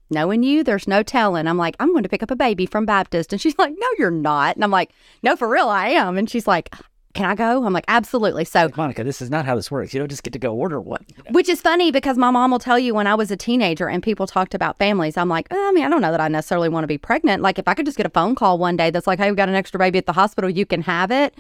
knowing 0.10 0.44
you, 0.44 0.64
there's 0.64 0.88
no 0.88 1.04
telling. 1.04 1.48
I'm 1.48 1.58
like, 1.58 1.76
I'm 1.80 1.92
going 1.92 2.04
to 2.04 2.10
pick 2.10 2.24
up 2.24 2.32
a 2.32 2.36
baby 2.36 2.66
from 2.66 2.86
Baptist. 2.86 3.32
And 3.32 3.42
she's 3.42 3.58
like, 3.58 3.74
No, 3.78 3.88
you're 3.98 4.12
not. 4.12 4.56
And 4.56 4.64
I'm 4.64 4.72
like, 4.72 4.92
No, 5.24 5.36
for 5.36 5.48
real, 5.48 5.70
I 5.70 5.90
am. 5.90 6.18
And 6.18 6.30
she's 6.30 6.48
like, 6.48 6.74
Can 7.20 7.30
I 7.30 7.36
go? 7.36 7.66
I'm 7.66 7.74
like, 7.74 7.84
Absolutely. 7.90 8.46
So, 8.46 8.70
Monica, 8.78 9.04
this 9.04 9.22
is 9.22 9.30
not 9.30 9.46
how 9.46 9.54
this 9.54 9.70
works. 9.70 9.94
You 9.94 10.00
don't 10.00 10.08
just 10.08 10.24
get 10.24 10.32
to 10.32 10.40
go 10.40 10.54
order 10.56 10.80
one. 10.80 11.06
you 11.10 11.16
know? 11.18 11.32
which 11.32 11.50
is 11.50 11.60
funny 11.60 11.92
because 11.92 12.18
my 12.18 12.32
mom 12.32 12.50
will 12.52 12.60
tell 12.60 12.80
you 12.80 12.96
when 12.96 13.08
I 13.08 13.16
was 13.16 13.30
a 13.30 13.36
teenager 13.36 13.90
and 13.90 14.02
people 14.02 14.26
talked 14.26 14.54
about 14.54 14.78
families, 14.78 15.18
I'm 15.18 15.28
like, 15.28 15.52
"Uh, 15.52 15.58
I 15.58 15.74
mean, 15.74 15.84
I 15.84 15.90
don't 15.90 16.02
know 16.02 16.12
that 16.12 16.22
I 16.22 16.30
necessarily 16.30 16.70
want 16.70 16.86
to 16.86 16.88
be 16.88 16.98
pregnant. 16.98 17.44
Like, 17.44 17.60
if 17.60 17.68
I 17.68 17.74
could 17.74 17.86
just 17.86 17.98
get 17.98 18.06
a 18.06 18.10
phone 18.10 18.36
call 18.36 18.58
one 18.58 18.78
day 18.78 18.90
that's 18.90 19.06
like, 19.06 19.20
Hey, 19.20 19.30
we 19.30 19.36
got 19.36 19.50
an 19.50 19.56
extra 19.56 19.78
baby 19.78 19.98
at 19.98 20.06
the 20.06 20.14
hospital, 20.14 20.50
you 20.50 20.66
can 20.66 20.82
have 20.84 21.12
it. 21.12 21.36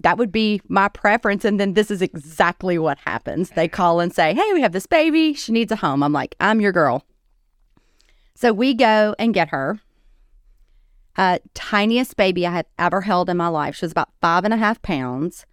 That 0.00 0.16
would 0.16 0.32
be 0.32 0.62
my 0.68 0.88
preference. 0.88 1.44
And 1.44 1.60
then 1.60 1.74
this 1.74 1.90
is 1.90 2.00
exactly 2.00 2.78
what 2.78 2.96
happens. 2.96 3.50
They 3.50 3.68
call 3.68 4.00
and 4.00 4.14
say, 4.14 4.32
Hey, 4.32 4.50
we 4.54 4.62
have 4.62 4.72
this 4.72 4.86
baby. 4.86 5.34
She 5.34 5.52
needs 5.52 5.70
a 5.70 5.76
home. 5.76 6.02
I'm 6.02 6.14
like, 6.14 6.36
I'm 6.40 6.58
your 6.62 6.72
girl. 6.72 7.04
So 8.34 8.50
we 8.54 8.72
go 8.72 9.14
and 9.18 9.34
get 9.34 9.48
her. 9.48 9.78
Uh, 11.16 11.38
tiniest 11.54 12.16
baby 12.16 12.46
I 12.46 12.52
had 12.52 12.66
ever 12.78 13.02
held 13.02 13.28
in 13.28 13.36
my 13.36 13.48
life. 13.48 13.76
She 13.76 13.84
was 13.84 13.92
about 13.92 14.10
five 14.20 14.44
and 14.44 14.54
a 14.54 14.56
half 14.56 14.80
pounds. 14.82 15.46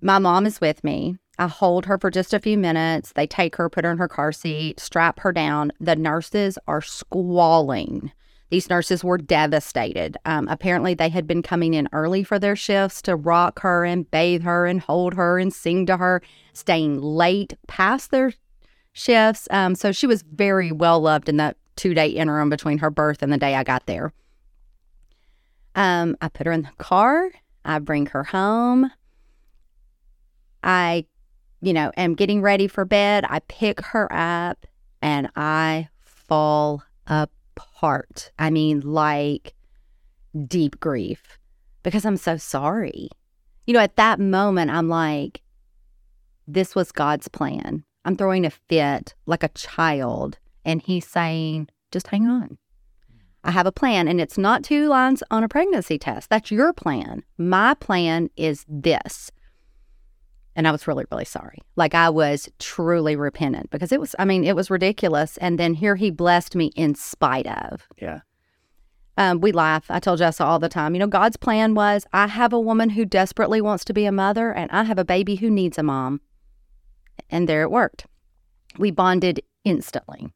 My 0.00 0.18
mom 0.18 0.46
is 0.46 0.60
with 0.60 0.84
me. 0.84 1.16
I 1.38 1.48
hold 1.48 1.86
her 1.86 1.98
for 1.98 2.10
just 2.10 2.34
a 2.34 2.40
few 2.40 2.56
minutes. 2.56 3.12
They 3.12 3.26
take 3.26 3.56
her, 3.56 3.68
put 3.68 3.84
her 3.84 3.90
in 3.90 3.98
her 3.98 4.08
car 4.08 4.32
seat, 4.32 4.80
strap 4.80 5.20
her 5.20 5.32
down. 5.32 5.72
The 5.80 5.96
nurses 5.96 6.58
are 6.66 6.82
squalling. 6.82 8.12
These 8.50 8.70
nurses 8.70 9.02
were 9.02 9.18
devastated. 9.18 10.16
Um, 10.24 10.46
apparently, 10.48 10.94
they 10.94 11.08
had 11.08 11.26
been 11.26 11.42
coming 11.42 11.74
in 11.74 11.88
early 11.92 12.22
for 12.22 12.38
their 12.38 12.56
shifts 12.56 13.02
to 13.02 13.16
rock 13.16 13.60
her 13.60 13.84
and 13.84 14.10
bathe 14.10 14.42
her 14.42 14.66
and 14.66 14.80
hold 14.80 15.14
her 15.14 15.38
and 15.38 15.52
sing 15.52 15.84
to 15.86 15.96
her, 15.96 16.22
staying 16.52 17.00
late 17.00 17.54
past 17.66 18.12
their 18.12 18.32
shifts. 18.92 19.48
Um, 19.50 19.74
so 19.74 19.90
she 19.92 20.06
was 20.06 20.22
very 20.22 20.70
well 20.70 21.00
loved 21.00 21.28
in 21.28 21.38
that 21.38 21.56
two 21.76 21.94
day 21.94 22.08
interim 22.08 22.50
between 22.50 22.78
her 22.78 22.90
birth 22.90 23.22
and 23.22 23.32
the 23.32 23.38
day 23.38 23.54
I 23.54 23.64
got 23.64 23.86
there. 23.86 24.12
Um, 25.74 26.16
I 26.20 26.28
put 26.28 26.46
her 26.46 26.52
in 26.52 26.62
the 26.62 26.72
car. 26.78 27.30
I 27.64 27.78
bring 27.78 28.06
her 28.06 28.24
home. 28.24 28.90
I, 30.62 31.06
you 31.60 31.72
know, 31.72 31.92
am 31.96 32.14
getting 32.14 32.42
ready 32.42 32.66
for 32.66 32.84
bed. 32.84 33.24
I 33.28 33.40
pick 33.40 33.80
her 33.80 34.12
up 34.12 34.66
and 35.02 35.28
I 35.36 35.88
fall 36.00 36.82
apart. 37.06 38.32
I 38.38 38.50
mean, 38.50 38.80
like 38.80 39.54
deep 40.46 40.80
grief 40.80 41.38
because 41.82 42.04
I'm 42.04 42.16
so 42.16 42.36
sorry. 42.36 43.08
You 43.66 43.74
know, 43.74 43.80
at 43.80 43.96
that 43.96 44.18
moment, 44.18 44.70
I'm 44.70 44.88
like, 44.88 45.42
this 46.48 46.74
was 46.74 46.92
God's 46.92 47.28
plan. 47.28 47.84
I'm 48.04 48.16
throwing 48.16 48.46
a 48.46 48.50
fit 48.50 49.14
like 49.26 49.42
a 49.42 49.48
child, 49.48 50.38
and 50.66 50.82
He's 50.82 51.06
saying, 51.06 51.68
just 51.90 52.08
hang 52.08 52.26
on. 52.26 52.58
I 53.42 53.52
have 53.52 53.66
a 53.66 53.72
plan, 53.72 54.08
and 54.08 54.20
it's 54.20 54.36
not 54.36 54.64
two 54.64 54.88
lines 54.88 55.22
on 55.30 55.44
a 55.44 55.48
pregnancy 55.48 55.98
test. 55.98 56.28
That's 56.28 56.50
your 56.50 56.72
plan. 56.72 57.22
My 57.38 57.74
plan 57.74 58.28
is 58.36 58.66
this. 58.68 59.30
And 60.56 60.66
I 60.66 60.72
was 60.72 60.88
really, 60.88 61.04
really 61.12 61.26
sorry. 61.26 61.58
Like 61.76 61.94
I 61.94 62.08
was 62.10 62.48
truly 62.58 63.14
repentant 63.14 63.70
because 63.70 63.92
it 63.92 64.00
was, 64.00 64.16
I 64.18 64.24
mean, 64.24 64.42
it 64.42 64.56
was 64.56 64.70
ridiculous. 64.70 65.36
And 65.36 65.58
then 65.58 65.74
here 65.74 65.96
he 65.96 66.10
blessed 66.10 66.56
me 66.56 66.72
in 66.74 66.94
spite 66.94 67.46
of. 67.46 67.86
Yeah. 67.98 68.20
Um, 69.18 69.40
we 69.40 69.52
laugh. 69.52 69.84
I 69.90 70.00
tell 70.00 70.18
Jessa 70.18 70.44
all 70.44 70.58
the 70.58 70.68
time, 70.68 70.94
you 70.94 70.98
know, 70.98 71.06
God's 71.06 71.36
plan 71.36 71.74
was 71.74 72.06
I 72.12 72.26
have 72.26 72.52
a 72.52 72.60
woman 72.60 72.90
who 72.90 73.04
desperately 73.04 73.60
wants 73.60 73.84
to 73.84 73.94
be 73.94 74.06
a 74.06 74.12
mother, 74.12 74.50
and 74.50 74.70
I 74.70 74.84
have 74.84 74.98
a 74.98 75.04
baby 75.04 75.36
who 75.36 75.50
needs 75.50 75.78
a 75.78 75.82
mom. 75.82 76.20
And 77.30 77.48
there 77.48 77.62
it 77.62 77.70
worked. 77.70 78.06
We 78.78 78.90
bonded 78.90 79.40
instantly, 79.64 80.28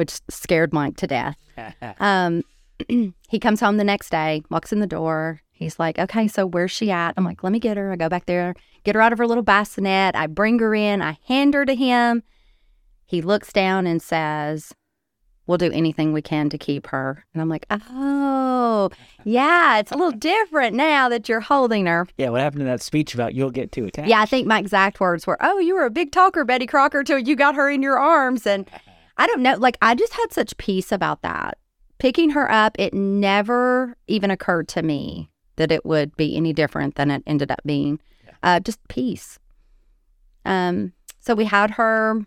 which 0.00 0.18
scared 0.30 0.72
Mike 0.72 0.96
to 0.96 1.06
death. 1.06 1.36
Um, 2.00 2.42
he 3.28 3.38
comes 3.38 3.60
home 3.60 3.76
the 3.76 3.84
next 3.84 4.08
day, 4.08 4.42
walks 4.48 4.72
in 4.72 4.80
the 4.80 4.86
door. 4.86 5.42
He's 5.52 5.78
like, 5.78 5.98
okay, 5.98 6.26
so 6.26 6.46
where's 6.46 6.70
she 6.70 6.90
at? 6.90 7.12
I'm 7.18 7.24
like, 7.24 7.44
let 7.44 7.52
me 7.52 7.58
get 7.58 7.76
her. 7.76 7.92
I 7.92 7.96
go 7.96 8.08
back 8.08 8.24
there, 8.24 8.54
get 8.82 8.94
her 8.94 9.02
out 9.02 9.12
of 9.12 9.18
her 9.18 9.26
little 9.26 9.42
bassinet. 9.42 10.16
I 10.16 10.26
bring 10.26 10.58
her 10.60 10.74
in. 10.74 11.02
I 11.02 11.18
hand 11.28 11.52
her 11.52 11.66
to 11.66 11.74
him. 11.74 12.22
He 13.04 13.20
looks 13.20 13.52
down 13.52 13.86
and 13.86 14.00
says, 14.00 14.72
we'll 15.46 15.58
do 15.58 15.70
anything 15.70 16.14
we 16.14 16.22
can 16.22 16.48
to 16.48 16.56
keep 16.56 16.86
her. 16.86 17.24
And 17.34 17.42
I'm 17.42 17.50
like, 17.50 17.66
oh, 17.68 18.88
yeah, 19.24 19.80
it's 19.80 19.92
a 19.92 19.96
little 19.96 20.18
different 20.18 20.74
now 20.74 21.10
that 21.10 21.28
you're 21.28 21.40
holding 21.40 21.84
her. 21.84 22.06
yeah, 22.16 22.30
what 22.30 22.40
happened 22.40 22.60
to 22.60 22.66
that 22.66 22.80
speech 22.80 23.12
about 23.12 23.34
you'll 23.34 23.50
get 23.50 23.72
too 23.72 23.84
attached? 23.84 24.08
Yeah, 24.08 24.22
I 24.22 24.26
think 24.26 24.46
my 24.46 24.58
exact 24.58 24.98
words 24.98 25.26
were, 25.26 25.36
oh, 25.40 25.58
you 25.58 25.74
were 25.74 25.84
a 25.84 25.90
big 25.90 26.10
talker, 26.12 26.46
Betty 26.46 26.66
Crocker, 26.66 27.04
till 27.04 27.18
you 27.18 27.36
got 27.36 27.54
her 27.54 27.68
in 27.68 27.82
your 27.82 27.98
arms. 27.98 28.46
And 28.46 28.66
I 29.16 29.26
don't 29.26 29.42
know, 29.42 29.56
like, 29.56 29.76
I 29.82 29.94
just 29.94 30.14
had 30.14 30.32
such 30.32 30.56
peace 30.56 30.92
about 30.92 31.22
that. 31.22 31.58
Picking 31.98 32.30
her 32.30 32.50
up, 32.50 32.76
it 32.78 32.94
never 32.94 33.96
even 34.06 34.30
occurred 34.30 34.68
to 34.68 34.82
me 34.82 35.30
that 35.56 35.70
it 35.70 35.84
would 35.84 36.16
be 36.16 36.36
any 36.36 36.52
different 36.52 36.94
than 36.94 37.10
it 37.10 37.22
ended 37.26 37.50
up 37.50 37.60
being. 37.66 38.00
Uh, 38.42 38.60
just 38.60 38.80
peace. 38.88 39.38
Um, 40.46 40.92
so 41.18 41.34
we 41.34 41.44
had 41.44 41.72
her 41.72 42.24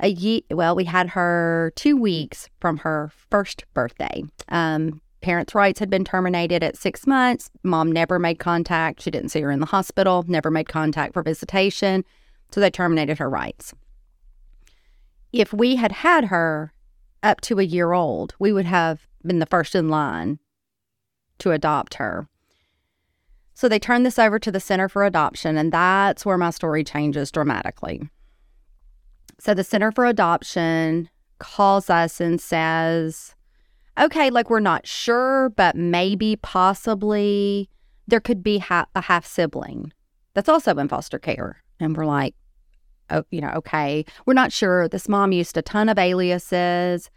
a 0.00 0.08
year. 0.08 0.40
Well, 0.50 0.74
we 0.74 0.84
had 0.84 1.10
her 1.10 1.72
two 1.76 1.96
weeks 1.96 2.48
from 2.60 2.78
her 2.78 3.10
first 3.30 3.64
birthday. 3.74 4.24
Um, 4.48 5.02
parents' 5.20 5.54
rights 5.54 5.78
had 5.80 5.90
been 5.90 6.04
terminated 6.04 6.62
at 6.62 6.76
six 6.76 7.06
months. 7.06 7.50
Mom 7.62 7.92
never 7.92 8.18
made 8.18 8.38
contact. 8.38 9.02
She 9.02 9.10
didn't 9.10 9.28
see 9.30 9.42
her 9.42 9.50
in 9.50 9.60
the 9.60 9.66
hospital. 9.66 10.24
Never 10.26 10.50
made 10.50 10.68
contact 10.68 11.12
for 11.12 11.22
visitation. 11.22 12.04
So 12.50 12.60
they 12.60 12.70
terminated 12.70 13.18
her 13.18 13.28
rights. 13.28 13.74
If 15.34 15.52
we 15.52 15.74
had 15.74 15.90
had 15.90 16.26
her 16.26 16.72
up 17.24 17.40
to 17.40 17.58
a 17.58 17.64
year 17.64 17.92
old, 17.92 18.36
we 18.38 18.52
would 18.52 18.66
have 18.66 19.08
been 19.26 19.40
the 19.40 19.46
first 19.46 19.74
in 19.74 19.88
line 19.88 20.38
to 21.38 21.50
adopt 21.50 21.94
her. 21.94 22.28
So 23.52 23.68
they 23.68 23.80
turned 23.80 24.06
this 24.06 24.16
over 24.16 24.38
to 24.38 24.52
the 24.52 24.60
Center 24.60 24.88
for 24.88 25.04
Adoption, 25.04 25.56
and 25.56 25.72
that's 25.72 26.24
where 26.24 26.38
my 26.38 26.50
story 26.50 26.84
changes 26.84 27.32
dramatically. 27.32 28.08
So 29.40 29.54
the 29.54 29.64
Center 29.64 29.90
for 29.90 30.06
Adoption 30.06 31.10
calls 31.40 31.90
us 31.90 32.20
and 32.20 32.40
says, 32.40 33.34
okay, 33.98 34.30
like 34.30 34.50
we're 34.50 34.60
not 34.60 34.86
sure, 34.86 35.48
but 35.48 35.74
maybe, 35.74 36.36
possibly, 36.36 37.68
there 38.06 38.20
could 38.20 38.44
be 38.44 38.58
ha- 38.58 38.86
a 38.94 39.00
half 39.00 39.26
sibling 39.26 39.92
that's 40.34 40.48
also 40.48 40.76
in 40.76 40.86
foster 40.86 41.18
care. 41.18 41.64
And 41.80 41.96
we're 41.96 42.06
like, 42.06 42.36
you 43.30 43.40
know, 43.40 43.52
okay, 43.56 44.04
we're 44.26 44.34
not 44.34 44.52
sure. 44.52 44.88
This 44.88 45.08
mom 45.08 45.32
used 45.32 45.56
a 45.56 45.62
ton 45.62 45.88
of 45.88 45.98
aliases, 45.98 47.10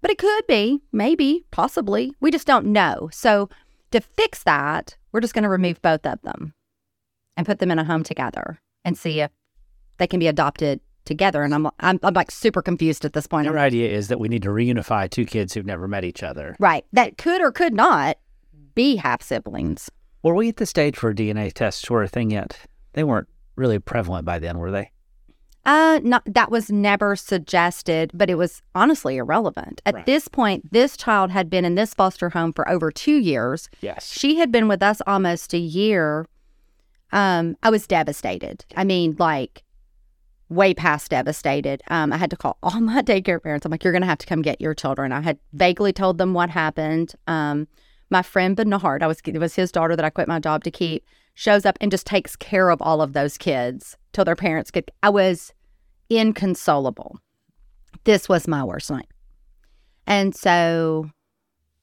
but 0.00 0.10
it 0.10 0.18
could 0.18 0.46
be, 0.46 0.80
maybe, 0.92 1.44
possibly. 1.50 2.12
We 2.20 2.30
just 2.30 2.46
don't 2.46 2.66
know. 2.66 3.08
So 3.12 3.48
to 3.92 4.00
fix 4.00 4.42
that, 4.44 4.96
we're 5.12 5.20
just 5.20 5.34
going 5.34 5.44
to 5.44 5.48
remove 5.48 5.80
both 5.82 6.04
of 6.06 6.20
them 6.22 6.54
and 7.36 7.46
put 7.46 7.58
them 7.58 7.70
in 7.70 7.78
a 7.78 7.84
home 7.84 8.02
together 8.02 8.60
and 8.84 8.98
see 8.98 9.20
if 9.20 9.30
they 9.98 10.06
can 10.06 10.20
be 10.20 10.26
adopted 10.26 10.80
together. 11.04 11.42
And 11.42 11.54
I'm, 11.54 11.66
I'm, 11.80 11.98
I'm 12.02 12.14
like 12.14 12.30
super 12.30 12.62
confused 12.62 13.04
at 13.04 13.12
this 13.12 13.26
point. 13.26 13.46
Your 13.46 13.58
idea 13.58 13.90
is 13.90 14.08
that 14.08 14.20
we 14.20 14.28
need 14.28 14.42
to 14.42 14.50
reunify 14.50 15.08
two 15.08 15.24
kids 15.24 15.54
who've 15.54 15.66
never 15.66 15.88
met 15.88 16.04
each 16.04 16.22
other. 16.22 16.56
Right. 16.58 16.84
That 16.92 17.18
could 17.18 17.40
or 17.40 17.52
could 17.52 17.74
not 17.74 18.18
be 18.74 18.96
half 18.96 19.22
siblings. 19.22 19.90
Were 20.22 20.34
we 20.34 20.48
at 20.48 20.56
the 20.56 20.66
stage 20.66 21.02
where 21.02 21.12
DNA 21.12 21.52
tests 21.52 21.88
were 21.90 22.02
a 22.02 22.08
thing 22.08 22.30
yet? 22.30 22.58
They 22.92 23.04
weren't 23.04 23.28
really 23.56 23.78
prevalent 23.78 24.24
by 24.24 24.38
then, 24.38 24.58
were 24.58 24.70
they? 24.70 24.90
Uh, 25.64 26.00
not 26.02 26.22
that 26.26 26.50
was 26.50 26.70
never 26.72 27.14
suggested, 27.14 28.10
but 28.12 28.28
it 28.28 28.34
was 28.34 28.62
honestly 28.74 29.16
irrelevant. 29.16 29.80
At 29.86 29.94
Right. 29.94 30.06
this 30.06 30.26
point, 30.26 30.72
this 30.72 30.96
child 30.96 31.30
had 31.30 31.48
been 31.48 31.64
in 31.64 31.76
this 31.76 31.94
foster 31.94 32.30
home 32.30 32.52
for 32.52 32.68
over 32.68 32.90
two 32.90 33.16
years. 33.16 33.68
Yes. 33.80 34.10
She 34.12 34.36
had 34.36 34.50
been 34.50 34.66
with 34.66 34.82
us 34.82 35.00
almost 35.06 35.54
a 35.54 35.58
year. 35.58 36.26
Um, 37.12 37.56
I 37.62 37.70
was 37.70 37.86
devastated. 37.86 38.64
I 38.76 38.82
mean, 38.84 39.14
like 39.18 39.62
way 40.48 40.74
past 40.74 41.10
devastated. 41.12 41.80
Um, 41.88 42.12
I 42.12 42.16
had 42.16 42.30
to 42.30 42.36
call 42.36 42.58
all 42.62 42.80
my 42.80 43.00
daycare 43.02 43.40
parents. 43.40 43.64
I'm 43.64 43.70
like, 43.70 43.84
you're 43.84 43.92
gonna 43.92 44.06
have 44.06 44.18
to 44.18 44.26
come 44.26 44.42
get 44.42 44.60
your 44.60 44.74
children. 44.74 45.12
I 45.12 45.20
had 45.20 45.38
vaguely 45.52 45.92
told 45.92 46.18
them 46.18 46.34
what 46.34 46.50
happened. 46.50 47.14
Um, 47.28 47.68
my 48.10 48.22
friend 48.22 48.56
Bernard, 48.56 49.02
I 49.02 49.06
was 49.06 49.20
it 49.24 49.38
was 49.38 49.54
his 49.54 49.70
daughter 49.70 49.94
that 49.94 50.04
I 50.04 50.10
quit 50.10 50.26
my 50.28 50.40
job 50.40 50.64
to 50.64 50.70
keep, 50.72 51.04
shows 51.34 51.64
up 51.64 51.78
and 51.80 51.90
just 51.90 52.04
takes 52.06 52.34
care 52.34 52.68
of 52.68 52.82
all 52.82 53.00
of 53.00 53.12
those 53.12 53.38
kids 53.38 53.96
till 54.12 54.24
their 54.24 54.36
parents 54.36 54.70
get. 54.70 54.90
I 55.02 55.10
was 55.10 55.52
inconsolable. 56.10 57.18
This 58.04 58.28
was 58.28 58.48
my 58.48 58.64
worst 58.64 58.90
night, 58.90 59.08
and 60.06 60.34
so, 60.34 61.10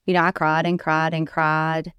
you 0.05 0.13
know, 0.13 0.21
I 0.21 0.31
cried 0.31 0.65
and 0.65 0.79
cried 0.79 1.13
and 1.13 1.27
cried, 1.27 1.93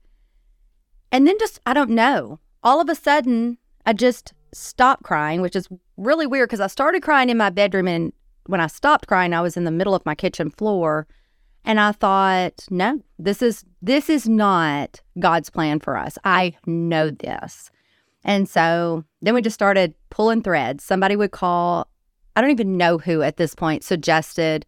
and 1.11 1.27
then 1.27 1.39
just 1.39 1.61
I 1.67 1.73
don't 1.73 1.91
know. 1.91 2.39
All 2.63 2.81
of 2.81 2.89
a 2.89 2.95
sudden, 2.95 3.59
I 3.87 3.93
just 3.93 4.35
stopped 4.53 5.03
crying, 5.03 5.41
which 5.41 5.57
is 5.57 5.69
really 5.97 6.27
weird 6.27 6.49
because 6.49 6.61
I 6.61 6.67
started 6.67 7.03
crying 7.03 7.31
in 7.31 7.39
my 7.39 7.51
bedroom, 7.51 7.89
and 7.89 8.13
when 8.47 8.61
I 8.61 8.67
stopped 8.67 9.07
crying, 9.07 9.33
I 9.33 9.41
was 9.41 9.57
in 9.57 9.65
the 9.65 9.71
middle 9.71 9.95
of 9.95 10.05
my 10.05 10.15
kitchen 10.15 10.51
floor. 10.51 11.07
And 11.65 11.79
I 11.79 11.93
thought, 11.93 12.65
no, 12.71 13.03
this 13.19 13.43
is 13.43 13.65
this 13.83 14.09
is 14.09 14.27
not 14.29 15.03
God's 15.19 15.51
plan 15.51 15.79
for 15.79 15.97
us. 15.97 16.17
I 16.25 16.57
know 16.67 17.11
this. 17.11 17.71
And 18.25 18.49
so 18.49 19.05
then 19.23 19.35
we 19.35 19.43
just 19.43 19.55
started 19.55 19.95
pulling 20.11 20.43
threads. 20.43 20.85
Somebody 20.85 21.17
would 21.17 21.31
call, 21.31 21.89
I 22.37 22.41
don't 22.41 22.51
even 22.51 22.77
know 22.77 22.99
who 22.99 23.23
at 23.23 23.37
this 23.37 23.55
point 23.55 23.83
suggested 23.83 24.67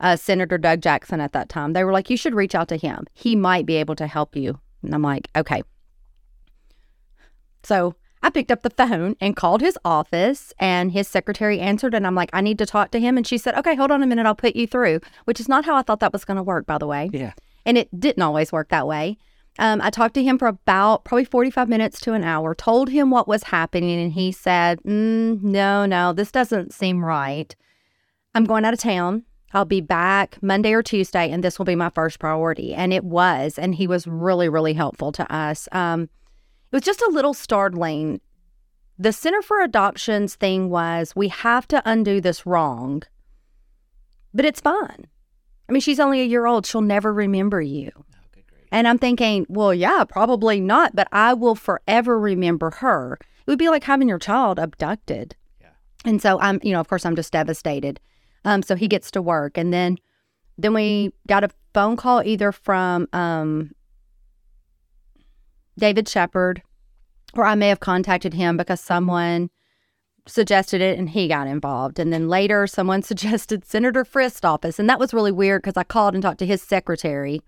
uh, 0.00 0.16
Senator 0.16 0.58
Doug 0.58 0.80
Jackson 0.80 1.20
at 1.20 1.32
that 1.32 1.48
time. 1.48 1.72
They 1.72 1.84
were 1.84 1.92
like, 1.92 2.10
you 2.10 2.16
should 2.16 2.34
reach 2.34 2.54
out 2.54 2.68
to 2.68 2.76
him. 2.76 3.06
He 3.14 3.36
might 3.36 3.66
be 3.66 3.76
able 3.76 3.94
to 3.96 4.06
help 4.06 4.34
you. 4.34 4.58
And 4.82 4.94
I'm 4.94 5.02
like, 5.02 5.28
okay. 5.36 5.62
So 7.62 7.94
I 8.22 8.30
picked 8.30 8.50
up 8.50 8.62
the 8.62 8.70
phone 8.70 9.16
and 9.20 9.36
called 9.36 9.60
his 9.60 9.78
office, 9.84 10.52
and 10.58 10.92
his 10.92 11.08
secretary 11.08 11.60
answered. 11.60 11.94
And 11.94 12.06
I'm 12.06 12.14
like, 12.14 12.30
I 12.32 12.40
need 12.40 12.58
to 12.58 12.66
talk 12.66 12.90
to 12.90 13.00
him. 13.00 13.16
And 13.16 13.26
she 13.26 13.38
said, 13.38 13.54
okay, 13.56 13.74
hold 13.74 13.90
on 13.90 14.02
a 14.02 14.06
minute. 14.06 14.26
I'll 14.26 14.34
put 14.34 14.56
you 14.56 14.66
through, 14.66 15.00
which 15.24 15.40
is 15.40 15.48
not 15.48 15.64
how 15.64 15.76
I 15.76 15.82
thought 15.82 16.00
that 16.00 16.12
was 16.12 16.24
going 16.24 16.38
to 16.38 16.42
work, 16.42 16.66
by 16.66 16.78
the 16.78 16.86
way. 16.86 17.10
Yeah. 17.12 17.32
And 17.64 17.78
it 17.78 17.88
didn't 17.98 18.22
always 18.22 18.52
work 18.52 18.70
that 18.70 18.86
way. 18.86 19.18
Um, 19.58 19.80
I 19.82 19.90
talked 19.90 20.14
to 20.14 20.22
him 20.22 20.38
for 20.38 20.48
about 20.48 21.04
probably 21.04 21.24
45 21.24 21.68
minutes 21.68 22.00
to 22.00 22.12
an 22.12 22.24
hour, 22.24 22.54
told 22.54 22.88
him 22.88 23.10
what 23.10 23.28
was 23.28 23.42
happening, 23.44 24.00
and 24.00 24.12
he 24.12 24.32
said, 24.32 24.80
mm, 24.82 25.42
No, 25.42 25.86
no, 25.86 26.12
this 26.12 26.30
doesn't 26.30 26.72
seem 26.72 27.04
right. 27.04 27.54
I'm 28.34 28.44
going 28.44 28.64
out 28.64 28.74
of 28.74 28.80
town. 28.80 29.24
I'll 29.52 29.64
be 29.64 29.80
back 29.80 30.38
Monday 30.42 30.72
or 30.72 30.82
Tuesday, 30.82 31.30
and 31.30 31.42
this 31.42 31.58
will 31.58 31.66
be 31.66 31.74
my 31.74 31.90
first 31.90 32.20
priority. 32.20 32.72
And 32.72 32.92
it 32.92 33.04
was. 33.04 33.58
And 33.58 33.74
he 33.74 33.86
was 33.86 34.06
really, 34.06 34.48
really 34.48 34.74
helpful 34.74 35.10
to 35.12 35.34
us. 35.34 35.68
Um, 35.72 36.04
it 36.04 36.76
was 36.76 36.82
just 36.82 37.02
a 37.02 37.10
little 37.10 37.34
startling. 37.34 38.20
The 38.98 39.12
Center 39.12 39.42
for 39.42 39.60
Adoptions 39.60 40.36
thing 40.36 40.70
was 40.70 41.16
we 41.16 41.28
have 41.28 41.66
to 41.68 41.82
undo 41.84 42.20
this 42.20 42.46
wrong, 42.46 43.02
but 44.32 44.44
it's 44.44 44.60
fine. 44.60 45.08
I 45.68 45.72
mean, 45.72 45.80
she's 45.80 46.00
only 46.00 46.20
a 46.20 46.24
year 46.24 46.46
old. 46.46 46.66
She'll 46.66 46.80
never 46.80 47.12
remember 47.12 47.60
you. 47.60 47.90
And 48.72 48.86
I'm 48.86 48.98
thinking, 48.98 49.46
well, 49.48 49.74
yeah, 49.74 50.04
probably 50.04 50.60
not, 50.60 50.94
but 50.94 51.08
I 51.12 51.34
will 51.34 51.54
forever 51.54 52.18
remember 52.18 52.70
her. 52.70 53.18
It 53.20 53.50
would 53.50 53.58
be 53.58 53.68
like 53.68 53.84
having 53.84 54.08
your 54.08 54.18
child 54.18 54.58
abducted. 54.58 55.34
Yeah. 55.60 55.70
And 56.04 56.22
so 56.22 56.38
I'm, 56.40 56.60
you 56.62 56.72
know, 56.72 56.80
of 56.80 56.88
course, 56.88 57.04
I'm 57.04 57.16
just 57.16 57.32
devastated. 57.32 57.98
Um, 58.44 58.62
so 58.62 58.76
he 58.76 58.88
gets 58.88 59.10
to 59.10 59.22
work, 59.22 59.58
and 59.58 59.72
then, 59.72 59.98
then 60.56 60.72
we 60.72 61.12
got 61.26 61.44
a 61.44 61.50
phone 61.74 61.96
call 61.96 62.22
either 62.24 62.52
from 62.52 63.06
um, 63.12 63.72
David 65.78 66.08
Shepard, 66.08 66.62
or 67.34 67.44
I 67.44 67.54
may 67.54 67.68
have 67.68 67.80
contacted 67.80 68.32
him 68.32 68.56
because 68.56 68.80
someone 68.80 69.50
suggested 70.26 70.80
it 70.80 70.98
and 70.98 71.10
he 71.10 71.28
got 71.28 71.48
involved. 71.48 71.98
And 71.98 72.12
then 72.12 72.28
later, 72.28 72.66
someone 72.66 73.02
suggested 73.02 73.64
Senator 73.64 74.04
Frist's 74.04 74.44
office, 74.44 74.78
and 74.78 74.88
that 74.88 75.00
was 75.00 75.12
really 75.12 75.32
weird 75.32 75.62
because 75.62 75.76
I 75.76 75.84
called 75.84 76.14
and 76.14 76.22
talked 76.22 76.38
to 76.38 76.46
his 76.46 76.62
secretary 76.62 77.42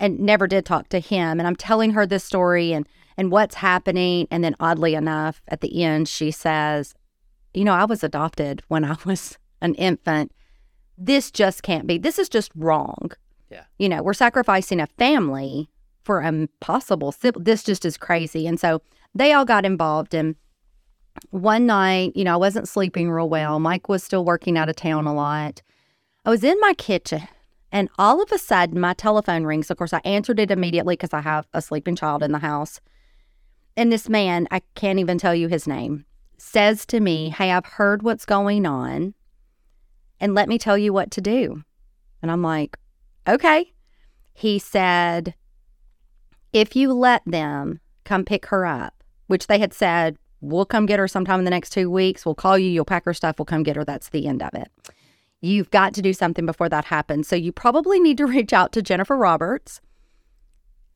and 0.00 0.18
never 0.18 0.48
did 0.48 0.64
talk 0.64 0.88
to 0.88 0.98
him. 0.98 1.38
And 1.38 1.46
I'm 1.46 1.54
telling 1.54 1.92
her 1.92 2.06
this 2.06 2.24
story 2.24 2.72
and 2.72 2.88
and 3.16 3.30
what's 3.30 3.56
happening. 3.56 4.26
And 4.30 4.42
then 4.42 4.56
oddly 4.58 4.94
enough, 4.94 5.42
at 5.48 5.60
the 5.60 5.84
end, 5.84 6.08
she 6.08 6.30
says, 6.30 6.94
"You 7.54 7.64
know, 7.64 7.74
I 7.74 7.84
was 7.84 8.02
adopted 8.02 8.62
when 8.68 8.84
I 8.84 8.96
was 9.04 9.38
an 9.60 9.74
infant. 9.74 10.32
This 10.98 11.30
just 11.30 11.62
can't 11.62 11.86
be. 11.86 11.98
This 11.98 12.18
is 12.18 12.28
just 12.28 12.50
wrong. 12.56 13.12
Yeah. 13.50 13.64
You 13.78 13.88
know, 13.88 14.02
we're 14.02 14.14
sacrificing 14.14 14.80
a 14.80 14.86
family 14.86 15.68
for 16.02 16.20
a 16.20 16.48
possible 16.60 17.12
sibling. 17.12 17.44
This 17.44 17.62
just 17.62 17.84
is 17.84 17.96
crazy." 17.96 18.46
And 18.46 18.58
so 18.58 18.82
they 19.14 19.32
all 19.32 19.44
got 19.44 19.66
involved. 19.66 20.14
And 20.14 20.34
one 21.30 21.66
night, 21.66 22.16
you 22.16 22.24
know, 22.24 22.34
I 22.34 22.36
wasn't 22.36 22.68
sleeping 22.68 23.10
real 23.10 23.28
well. 23.28 23.60
Mike 23.60 23.88
was 23.88 24.02
still 24.02 24.24
working 24.24 24.56
out 24.56 24.70
of 24.70 24.76
town 24.76 25.06
a 25.06 25.12
lot. 25.12 25.60
I 26.24 26.30
was 26.30 26.44
in 26.44 26.58
my 26.60 26.72
kitchen 26.74 27.26
and 27.72 27.88
all 27.98 28.22
of 28.22 28.32
a 28.32 28.38
sudden, 28.38 28.80
my 28.80 28.94
telephone 28.94 29.44
rings. 29.44 29.70
Of 29.70 29.76
course, 29.76 29.92
I 29.92 30.00
answered 30.04 30.40
it 30.40 30.50
immediately 30.50 30.94
because 30.94 31.12
I 31.12 31.20
have 31.20 31.46
a 31.52 31.62
sleeping 31.62 31.96
child 31.96 32.22
in 32.22 32.32
the 32.32 32.38
house. 32.38 32.80
And 33.76 33.92
this 33.92 34.08
man, 34.08 34.48
I 34.50 34.62
can't 34.74 34.98
even 34.98 35.18
tell 35.18 35.34
you 35.34 35.48
his 35.48 35.66
name, 35.66 36.04
says 36.36 36.84
to 36.86 37.00
me, 37.00 37.30
Hey, 37.30 37.52
I've 37.52 37.66
heard 37.66 38.02
what's 38.02 38.24
going 38.26 38.66
on, 38.66 39.14
and 40.18 40.34
let 40.34 40.48
me 40.48 40.58
tell 40.58 40.76
you 40.76 40.92
what 40.92 41.10
to 41.12 41.20
do. 41.20 41.62
And 42.22 42.30
I'm 42.30 42.42
like, 42.42 42.76
Okay. 43.28 43.72
He 44.32 44.58
said, 44.58 45.34
If 46.52 46.74
you 46.74 46.92
let 46.92 47.22
them 47.24 47.80
come 48.04 48.24
pick 48.24 48.46
her 48.46 48.66
up, 48.66 49.04
which 49.28 49.46
they 49.46 49.58
had 49.58 49.72
said, 49.72 50.16
We'll 50.40 50.64
come 50.64 50.86
get 50.86 50.98
her 50.98 51.06
sometime 51.06 51.38
in 51.38 51.44
the 51.44 51.50
next 51.50 51.70
two 51.70 51.90
weeks. 51.90 52.24
We'll 52.24 52.34
call 52.34 52.58
you. 52.58 52.70
You'll 52.70 52.86
pack 52.86 53.04
her 53.04 53.12
stuff. 53.12 53.38
We'll 53.38 53.44
come 53.44 53.62
get 53.62 53.76
her. 53.76 53.84
That's 53.84 54.08
the 54.08 54.26
end 54.26 54.42
of 54.42 54.54
it. 54.54 54.70
You've 55.40 55.70
got 55.70 55.94
to 55.94 56.02
do 56.02 56.12
something 56.12 56.44
before 56.46 56.68
that 56.68 56.84
happens. 56.86 57.28
So 57.28 57.36
you 57.36 57.52
probably 57.52 57.98
need 58.00 58.18
to 58.18 58.26
reach 58.36 58.52
out 58.52 58.72
to 58.72 58.82
Jennifer 58.82 59.16
Roberts 59.16 59.80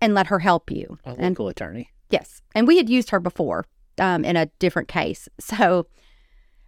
and 0.01 0.15
let 0.15 0.27
her 0.27 0.41
help 0.41 0.71
you. 0.71 0.99
A 1.05 1.11
And 1.11 1.31
local 1.31 1.49
attorney. 1.49 1.91
yes, 2.11 2.43
and 2.55 2.67
we 2.67 2.77
had 2.77 2.89
used 2.91 3.11
her 3.11 3.21
before 3.21 3.65
um, 3.99 4.25
in 4.25 4.37
a 4.37 4.47
different 4.59 4.89
case. 4.89 5.29
So 5.41 5.87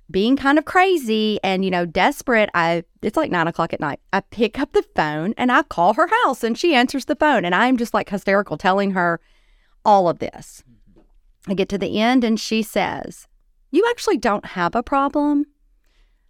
being 0.09 0.37
kind 0.37 0.57
of 0.57 0.65
crazy 0.65 1.41
and 1.43 1.65
you 1.65 1.71
know 1.71 1.85
desperate, 1.85 2.49
I 2.55 2.85
it's 3.03 3.17
like 3.17 3.31
nine 3.33 3.49
o'clock 3.49 3.73
at 3.73 3.81
night. 3.81 3.99
I 4.12 4.21
pick 4.21 4.57
up 4.59 4.73
the 4.73 4.85
phone 4.95 5.35
and 5.37 5.51
I 5.51 5.65
call 5.65 5.95
her 5.95 6.07
house, 6.07 6.45
and 6.45 6.57
she 6.57 6.75
answers 6.77 7.07
the 7.07 7.17
phone, 7.17 7.45
and 7.45 7.55
I'm 7.55 7.77
just 7.77 7.93
like 7.93 8.09
hysterical, 8.09 8.57
telling 8.57 8.93
her 8.93 9.21
all 9.85 10.09
of 10.09 10.21
this. 10.21 10.62
I 11.49 11.55
get 11.55 11.69
to 11.71 11.79
the 11.79 11.99
end, 12.01 12.23
and 12.23 12.39
she 12.39 12.62
says, 12.62 13.27
"You 13.73 13.85
actually 13.91 14.17
don't 14.17 14.47
have 14.47 14.77
a 14.77 14.83
problem." 14.83 15.47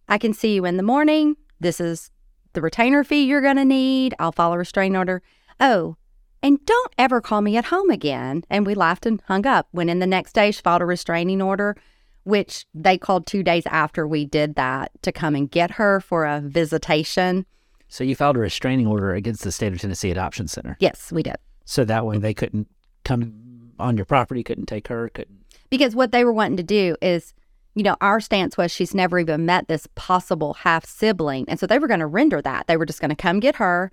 I 0.08 0.18
can 0.18 0.32
see 0.32 0.54
you 0.54 0.64
in 0.64 0.76
the 0.76 0.82
morning. 0.82 1.36
This 1.60 1.80
is 1.80 2.10
the 2.52 2.60
retainer 2.60 3.04
fee 3.04 3.24
you're 3.24 3.40
going 3.40 3.56
to 3.56 3.64
need. 3.64 4.14
I'll 4.18 4.32
file 4.32 4.52
a 4.52 4.58
restraining 4.58 4.96
order. 4.96 5.22
Oh, 5.60 5.96
and 6.42 6.64
don't 6.64 6.92
ever 6.96 7.20
call 7.20 7.40
me 7.40 7.56
at 7.56 7.66
home 7.66 7.90
again. 7.90 8.44
And 8.48 8.66
we 8.66 8.74
laughed 8.74 9.06
and 9.06 9.22
hung 9.26 9.46
up. 9.46 9.68
When 9.72 9.88
in 9.88 9.98
the 9.98 10.06
next 10.06 10.32
day, 10.32 10.50
she 10.50 10.62
filed 10.62 10.82
a 10.82 10.86
restraining 10.86 11.42
order, 11.42 11.76
which 12.24 12.66
they 12.74 12.98
called 12.98 13.26
two 13.26 13.42
days 13.42 13.66
after 13.66 14.06
we 14.06 14.24
did 14.24 14.54
that 14.54 14.92
to 15.02 15.12
come 15.12 15.34
and 15.34 15.50
get 15.50 15.72
her 15.72 16.00
for 16.00 16.24
a 16.24 16.40
visitation. 16.40 17.46
So 17.88 18.04
you 18.04 18.14
filed 18.14 18.36
a 18.36 18.40
restraining 18.40 18.86
order 18.86 19.14
against 19.14 19.44
the 19.44 19.52
state 19.52 19.72
of 19.72 19.80
Tennessee 19.80 20.10
Adoption 20.10 20.48
Center. 20.48 20.76
Yes, 20.80 21.10
we 21.10 21.22
did. 21.22 21.36
So 21.64 21.84
that 21.84 22.06
way 22.06 22.18
they 22.18 22.34
couldn't 22.34 22.68
come 23.04 23.72
on 23.78 23.96
your 23.96 24.06
property, 24.06 24.42
couldn't 24.42 24.66
take 24.66 24.88
her, 24.88 25.08
couldn't. 25.08 25.44
Because 25.70 25.94
what 25.94 26.12
they 26.12 26.24
were 26.24 26.32
wanting 26.32 26.56
to 26.58 26.62
do 26.62 26.96
is, 27.02 27.34
you 27.76 27.82
know, 27.82 27.96
our 28.00 28.20
stance 28.20 28.56
was 28.56 28.72
she's 28.72 28.94
never 28.94 29.18
even 29.18 29.46
met 29.46 29.68
this 29.68 29.86
possible 29.94 30.54
half 30.54 30.86
sibling. 30.86 31.44
And 31.46 31.60
so 31.60 31.66
they 31.66 31.78
were 31.78 31.86
going 31.86 32.00
to 32.00 32.06
render 32.06 32.42
that. 32.42 32.66
They 32.66 32.76
were 32.76 32.86
just 32.86 33.00
going 33.00 33.10
to 33.10 33.14
come 33.14 33.38
get 33.38 33.56
her, 33.56 33.92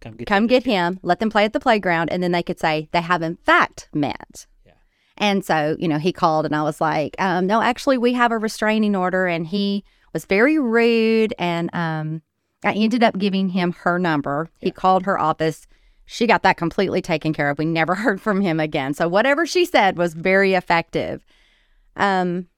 Come 0.00 0.16
get 0.16 0.26
come 0.26 0.46
get 0.46 0.64
him, 0.64 1.00
let 1.02 1.20
them 1.20 1.30
play 1.30 1.44
at 1.44 1.52
the 1.52 1.60
playground, 1.60 2.10
and 2.10 2.22
then 2.22 2.32
they 2.32 2.42
could 2.42 2.60
say 2.60 2.88
they 2.92 3.00
have 3.00 3.22
in 3.22 3.36
fact 3.36 3.88
met. 3.94 4.46
Yeah. 4.64 4.72
And 5.16 5.44
so, 5.44 5.76
you 5.78 5.88
know, 5.88 5.98
he 5.98 6.12
called 6.12 6.44
and 6.44 6.54
I 6.54 6.62
was 6.62 6.80
like, 6.80 7.16
um, 7.18 7.46
no, 7.46 7.62
actually, 7.62 7.96
we 7.96 8.12
have 8.12 8.30
a 8.30 8.38
restraining 8.38 8.94
order. 8.94 9.26
And 9.26 9.46
he 9.46 9.84
was 10.12 10.24
very 10.24 10.58
rude. 10.58 11.32
And 11.38 11.70
um, 11.72 12.22
I 12.64 12.72
ended 12.72 13.02
up 13.02 13.18
giving 13.18 13.50
him 13.50 13.72
her 13.72 13.98
number. 13.98 14.50
He 14.60 14.70
called 14.70 15.04
her 15.04 15.18
office. 15.18 15.66
She 16.04 16.26
got 16.26 16.42
that 16.42 16.56
completely 16.56 17.00
taken 17.00 17.32
care 17.32 17.50
of. 17.50 17.58
We 17.58 17.64
never 17.64 17.94
heard 17.96 18.20
from 18.20 18.40
him 18.40 18.60
again. 18.60 18.92
So, 18.92 19.08
whatever 19.08 19.46
she 19.46 19.64
said 19.64 19.96
was 19.96 20.14
very 20.14 20.54
effective. 20.54 21.24
Um, 21.96 22.48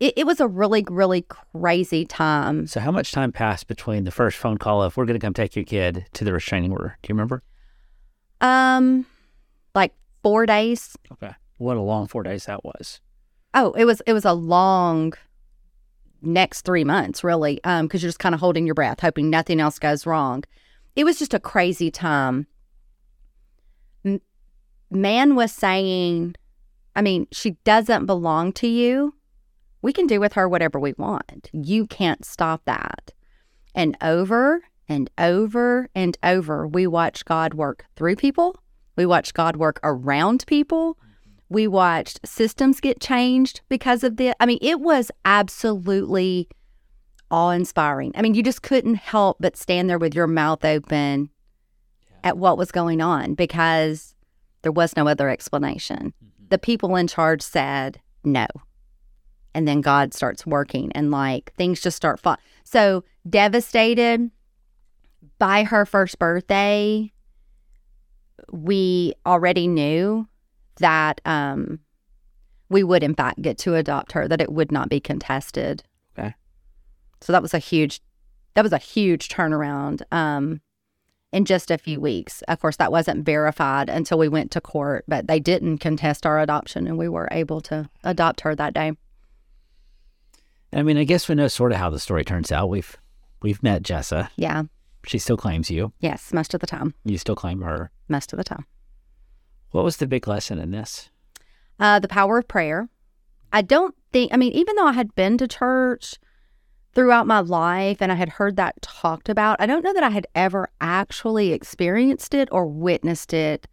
it, 0.00 0.14
it 0.16 0.26
was 0.26 0.40
a 0.40 0.46
really, 0.46 0.84
really 0.88 1.22
crazy 1.22 2.04
time. 2.04 2.66
So 2.66 2.80
how 2.80 2.90
much 2.90 3.12
time 3.12 3.32
passed 3.32 3.66
between 3.66 4.04
the 4.04 4.10
first 4.10 4.36
phone 4.36 4.58
call 4.58 4.82
of 4.82 4.96
we're 4.96 5.06
going 5.06 5.18
to 5.18 5.24
come 5.24 5.34
take 5.34 5.56
your 5.56 5.64
kid 5.64 6.06
to 6.14 6.24
the 6.24 6.32
restraining 6.32 6.72
order? 6.72 6.98
Do 7.02 7.08
you 7.08 7.14
remember? 7.14 7.42
Um, 8.40 9.06
like 9.74 9.94
four 10.22 10.46
days. 10.46 10.96
Okay. 11.12 11.32
What 11.58 11.76
a 11.76 11.80
long 11.80 12.06
four 12.06 12.22
days 12.22 12.44
that 12.44 12.64
was. 12.64 13.00
Oh, 13.54 13.72
it 13.72 13.86
was 13.86 14.02
it 14.06 14.12
was 14.12 14.26
a 14.26 14.34
long 14.34 15.14
next 16.20 16.62
three 16.62 16.84
months, 16.84 17.24
really, 17.24 17.54
because 17.56 17.80
um, 17.80 17.88
you're 17.92 18.00
just 18.00 18.18
kind 18.18 18.34
of 18.34 18.40
holding 18.40 18.66
your 18.66 18.74
breath, 18.74 19.00
hoping 19.00 19.30
nothing 19.30 19.60
else 19.60 19.78
goes 19.78 20.04
wrong. 20.04 20.44
It 20.94 21.04
was 21.04 21.18
just 21.18 21.32
a 21.32 21.40
crazy 21.40 21.90
time. 21.90 22.46
M- 24.04 24.20
man 24.90 25.34
was 25.34 25.52
saying, 25.52 26.36
I 26.94 27.02
mean, 27.02 27.26
she 27.32 27.52
doesn't 27.64 28.06
belong 28.06 28.52
to 28.54 28.66
you. 28.66 29.14
We 29.86 29.92
can 29.92 30.08
do 30.08 30.18
with 30.18 30.32
her 30.32 30.48
whatever 30.48 30.80
we 30.80 30.94
want. 30.98 31.48
You 31.52 31.86
can't 31.86 32.24
stop 32.24 32.64
that. 32.64 33.12
And 33.72 33.96
over 34.02 34.64
and 34.88 35.08
over 35.16 35.88
and 35.94 36.18
over, 36.24 36.66
we 36.66 36.88
watch 36.88 37.24
God 37.24 37.54
work 37.54 37.86
through 37.94 38.16
people. 38.16 38.60
We 38.96 39.06
watch 39.06 39.32
God 39.32 39.54
work 39.54 39.78
around 39.84 40.44
people. 40.48 40.98
We 41.48 41.68
watched 41.68 42.26
systems 42.26 42.80
get 42.80 42.98
changed 43.00 43.60
because 43.68 44.02
of 44.02 44.16
this. 44.16 44.34
I 44.40 44.46
mean, 44.46 44.58
it 44.60 44.80
was 44.80 45.12
absolutely 45.24 46.48
awe 47.30 47.50
inspiring. 47.50 48.10
I 48.16 48.22
mean, 48.22 48.34
you 48.34 48.42
just 48.42 48.62
couldn't 48.62 48.96
help 48.96 49.36
but 49.38 49.56
stand 49.56 49.88
there 49.88 50.00
with 50.00 50.16
your 50.16 50.26
mouth 50.26 50.64
open 50.64 51.30
at 52.24 52.38
what 52.38 52.58
was 52.58 52.72
going 52.72 53.00
on 53.00 53.34
because 53.34 54.16
there 54.62 54.72
was 54.72 54.96
no 54.96 55.06
other 55.06 55.30
explanation. 55.30 56.12
Mm-hmm. 56.24 56.48
The 56.48 56.58
people 56.58 56.96
in 56.96 57.06
charge 57.06 57.42
said 57.42 58.00
no. 58.24 58.48
And 59.56 59.66
then 59.66 59.80
God 59.80 60.12
starts 60.12 60.44
working 60.44 60.92
and 60.92 61.10
like 61.10 61.54
things 61.54 61.80
just 61.80 61.96
start 61.96 62.20
falling. 62.20 62.40
So 62.62 63.04
devastated 63.26 64.30
by 65.38 65.64
her 65.64 65.86
first 65.86 66.18
birthday, 66.18 67.10
we 68.52 69.14
already 69.24 69.66
knew 69.66 70.28
that 70.78 71.22
um, 71.24 71.80
we 72.68 72.82
would, 72.82 73.02
in 73.02 73.14
fact, 73.14 73.40
get 73.40 73.56
to 73.60 73.76
adopt 73.76 74.12
her, 74.12 74.28
that 74.28 74.42
it 74.42 74.52
would 74.52 74.70
not 74.70 74.90
be 74.90 75.00
contested. 75.00 75.82
Okay. 76.18 76.34
So 77.22 77.32
that 77.32 77.40
was 77.40 77.54
a 77.54 77.58
huge, 77.58 78.02
that 78.52 78.62
was 78.62 78.74
a 78.74 78.78
huge 78.78 79.30
turnaround 79.30 80.02
um, 80.12 80.60
in 81.32 81.46
just 81.46 81.70
a 81.70 81.78
few 81.78 81.98
weeks. 81.98 82.42
Of 82.42 82.60
course, 82.60 82.76
that 82.76 82.92
wasn't 82.92 83.24
verified 83.24 83.88
until 83.88 84.18
we 84.18 84.28
went 84.28 84.50
to 84.50 84.60
court, 84.60 85.06
but 85.08 85.28
they 85.28 85.40
didn't 85.40 85.78
contest 85.78 86.26
our 86.26 86.40
adoption 86.40 86.86
and 86.86 86.98
we 86.98 87.08
were 87.08 87.28
able 87.30 87.62
to 87.62 87.88
adopt 88.04 88.42
her 88.42 88.54
that 88.54 88.74
day. 88.74 88.92
I 90.76 90.82
mean, 90.82 90.98
I 90.98 91.04
guess 91.04 91.26
we 91.26 91.34
know 91.34 91.48
sort 91.48 91.72
of 91.72 91.78
how 91.78 91.88
the 91.88 91.98
story 91.98 92.22
turns 92.22 92.52
out. 92.52 92.68
We've 92.68 92.98
we've 93.40 93.62
met 93.62 93.82
Jessa. 93.82 94.28
Yeah. 94.36 94.64
She 95.06 95.18
still 95.18 95.38
claims 95.38 95.70
you. 95.70 95.94
Yes, 96.00 96.34
most 96.34 96.52
of 96.52 96.60
the 96.60 96.66
time. 96.66 96.92
You 97.04 97.16
still 97.16 97.34
claim 97.34 97.62
her. 97.62 97.90
Most 98.08 98.34
of 98.34 98.36
the 98.36 98.44
time. 98.44 98.66
What 99.70 99.84
was 99.84 99.96
the 99.96 100.06
big 100.06 100.28
lesson 100.28 100.58
in 100.58 100.72
this? 100.72 101.08
Uh, 101.80 101.98
the 101.98 102.08
power 102.08 102.38
of 102.38 102.48
prayer. 102.48 102.90
I 103.52 103.62
don't 103.62 103.94
think, 104.12 104.34
I 104.34 104.36
mean, 104.36 104.52
even 104.52 104.76
though 104.76 104.86
I 104.86 104.92
had 104.92 105.14
been 105.14 105.38
to 105.38 105.48
church 105.48 106.16
throughout 106.92 107.26
my 107.26 107.40
life 107.40 107.98
and 108.02 108.12
I 108.12 108.16
had 108.16 108.28
heard 108.28 108.56
that 108.56 108.82
talked 108.82 109.28
about, 109.30 109.60
I 109.60 109.66
don't 109.66 109.84
know 109.84 109.94
that 109.94 110.02
I 110.02 110.10
had 110.10 110.26
ever 110.34 110.68
actually 110.80 111.52
experienced 111.52 112.34
it 112.34 112.48
or 112.52 112.66
witnessed 112.66 113.32
it 113.32 113.66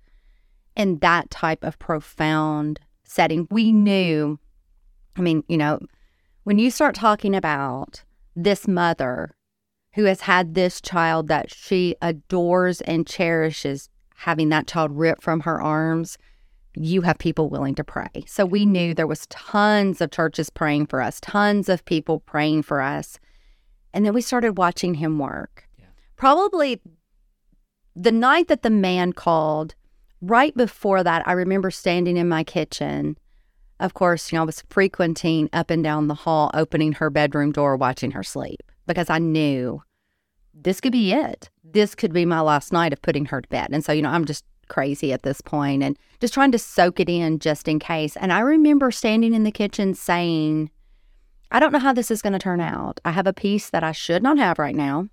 in 0.78 1.00
that 1.00 1.32
type 1.32 1.64
of 1.64 1.80
profound 1.80 2.80
setting. 3.04 3.48
We 3.50 3.72
knew, 3.74 4.40
I 5.18 5.22
mean, 5.22 5.44
you 5.48 5.58
know, 5.58 5.80
when 6.44 6.60
you 6.60 6.70
start 6.72 6.96
talking 6.96 7.36
about 7.36 8.04
this 8.36 8.68
mother 8.68 9.36
who 9.96 10.06
has 10.06 10.22
had 10.22 10.56
this 10.56 10.82
child 10.82 11.28
that 11.28 11.52
she 11.52 11.96
adores 12.02 12.82
and 12.82 13.08
cherishes 13.08 13.90
having 14.16 14.50
that 14.50 14.68
child 14.68 14.92
ripped 14.92 15.22
from 15.22 15.42
her 15.42 15.62
arms, 15.62 16.18
you 16.76 17.02
have 17.02 17.18
people 17.18 17.50
willing 17.50 17.76
to 17.76 17.84
pray. 17.84 18.24
So 18.26 18.46
we 18.46 18.66
knew 18.66 18.94
there 18.94 19.08
was 19.08 19.28
tons 19.28 20.02
of 20.02 20.12
churches 20.12 20.50
praying 20.50 20.88
for 20.88 21.02
us, 21.02 21.20
tons 21.22 21.70
of 21.70 21.86
people 21.86 22.20
praying 22.22 22.64
for 22.64 22.82
us. 22.82 23.20
And 23.94 24.06
then 24.06 24.14
we 24.14 24.22
started 24.22 24.58
watching 24.58 24.96
him 24.96 25.20
work. 25.20 25.68
Yeah. 25.78 25.86
Probably 26.16 26.82
the 27.96 28.12
night 28.12 28.48
that 28.48 28.64
the 28.64 28.72
man 28.72 29.14
called, 29.14 29.76
right 30.22 30.56
before 30.56 31.04
that, 31.04 31.28
I 31.28 31.34
remember 31.34 31.70
standing 31.70 32.18
in 32.18 32.28
my 32.28 32.44
kitchen. 32.44 33.18
Of 33.84 33.96
course, 33.96 34.32
you 34.32 34.38
know, 34.38 34.44
I 34.44 34.46
was 34.46 34.64
frequenting 34.70 35.50
up 35.52 35.70
and 35.70 35.84
down 35.84 36.08
the 36.08 36.14
hall, 36.14 36.50
opening 36.54 36.94
her 36.94 37.10
bedroom 37.10 37.52
door, 37.52 37.76
watching 37.76 38.12
her 38.12 38.24
sleep 38.24 38.64
because 38.88 39.10
I 39.10 39.20
knew 39.20 39.84
this 40.54 40.80
could 40.80 40.94
be 40.94 41.12
it. 41.12 41.50
This 41.66 41.94
could 41.94 42.14
be 42.14 42.24
my 42.24 42.40
last 42.40 42.72
night 42.72 42.94
of 42.94 43.02
putting 43.02 43.26
her 43.26 43.42
to 43.42 43.50
bed. 43.50 43.68
And 43.74 43.84
so, 43.84 43.92
you 43.92 44.02
know, 44.02 44.10
I'm 44.10 44.24
just 44.24 44.46
crazy 44.70 45.12
at 45.12 45.24
this 45.24 45.42
point 45.42 45.84
and 45.84 46.00
just 46.22 46.34
trying 46.34 46.54
to 46.54 46.60
soak 46.60 47.02
it 47.02 47.10
in 47.10 47.40
just 47.40 47.68
in 47.68 47.78
case. 47.78 48.16
And 48.16 48.32
I 48.32 48.40
remember 48.40 48.90
standing 48.90 49.34
in 49.34 49.44
the 49.44 49.52
kitchen 49.52 49.94
saying, 49.94 50.72
I 51.52 51.60
don't 51.60 51.74
know 51.74 51.80
how 51.80 51.92
this 51.92 52.10
is 52.10 52.22
going 52.22 52.34
to 52.34 52.40
turn 52.40 52.62
out. 52.62 53.02
I 53.04 53.12
have 53.12 53.28
a 53.28 53.34
peace 53.34 53.70
that 53.72 53.84
I 53.84 53.92
should 53.92 54.24
not 54.24 54.38
have 54.38 54.60
right 54.60 54.76
now. 54.76 55.10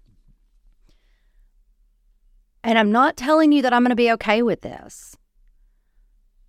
And 2.62 2.78
I'm 2.78 2.92
not 2.92 3.16
telling 3.16 3.50
you 3.50 3.62
that 3.62 3.72
I'm 3.72 3.82
going 3.82 3.90
to 3.90 3.96
be 3.96 4.12
okay 4.12 4.42
with 4.42 4.60
this. 4.60 5.16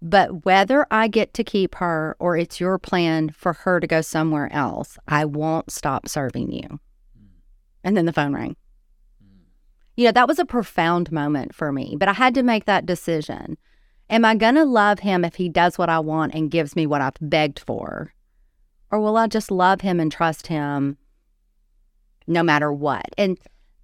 But 0.01 0.45
whether 0.45 0.87
I 0.89 1.07
get 1.07 1.33
to 1.35 1.43
keep 1.43 1.75
her 1.75 2.15
or 2.19 2.35
it's 2.35 2.59
your 2.59 2.79
plan 2.79 3.29
for 3.29 3.53
her 3.53 3.79
to 3.79 3.85
go 3.85 4.01
somewhere 4.01 4.51
else, 4.51 4.97
I 5.07 5.25
won't 5.25 5.71
stop 5.71 6.07
serving 6.07 6.51
you. 6.51 6.67
Hmm. 7.15 7.25
And 7.83 7.97
then 7.97 8.05
the 8.05 8.13
phone 8.13 8.33
rang 8.33 8.55
hmm. 9.21 9.41
you 9.95 10.05
know, 10.05 10.11
that 10.11 10.27
was 10.27 10.39
a 10.39 10.45
profound 10.45 11.11
moment 11.11 11.53
for 11.53 11.71
me, 11.71 11.95
but 11.99 12.07
I 12.07 12.13
had 12.13 12.33
to 12.35 12.43
make 12.43 12.65
that 12.65 12.87
decision. 12.87 13.57
Am 14.09 14.25
I 14.25 14.35
going 14.35 14.55
to 14.55 14.65
love 14.65 14.99
him 14.99 15.23
if 15.23 15.35
he 15.35 15.47
does 15.47 15.77
what 15.77 15.89
I 15.89 15.99
want 15.99 16.33
and 16.33 16.51
gives 16.51 16.75
me 16.75 16.85
what 16.85 17.01
I've 17.01 17.13
begged 17.21 17.59
for? 17.59 18.13
Or 18.91 18.99
will 18.99 19.15
I 19.15 19.27
just 19.27 19.51
love 19.51 19.81
him 19.81 19.99
and 19.99 20.11
trust 20.11 20.47
him 20.47 20.97
no 22.27 22.43
matter 22.43 22.73
what? 22.73 23.05
And 23.17 23.37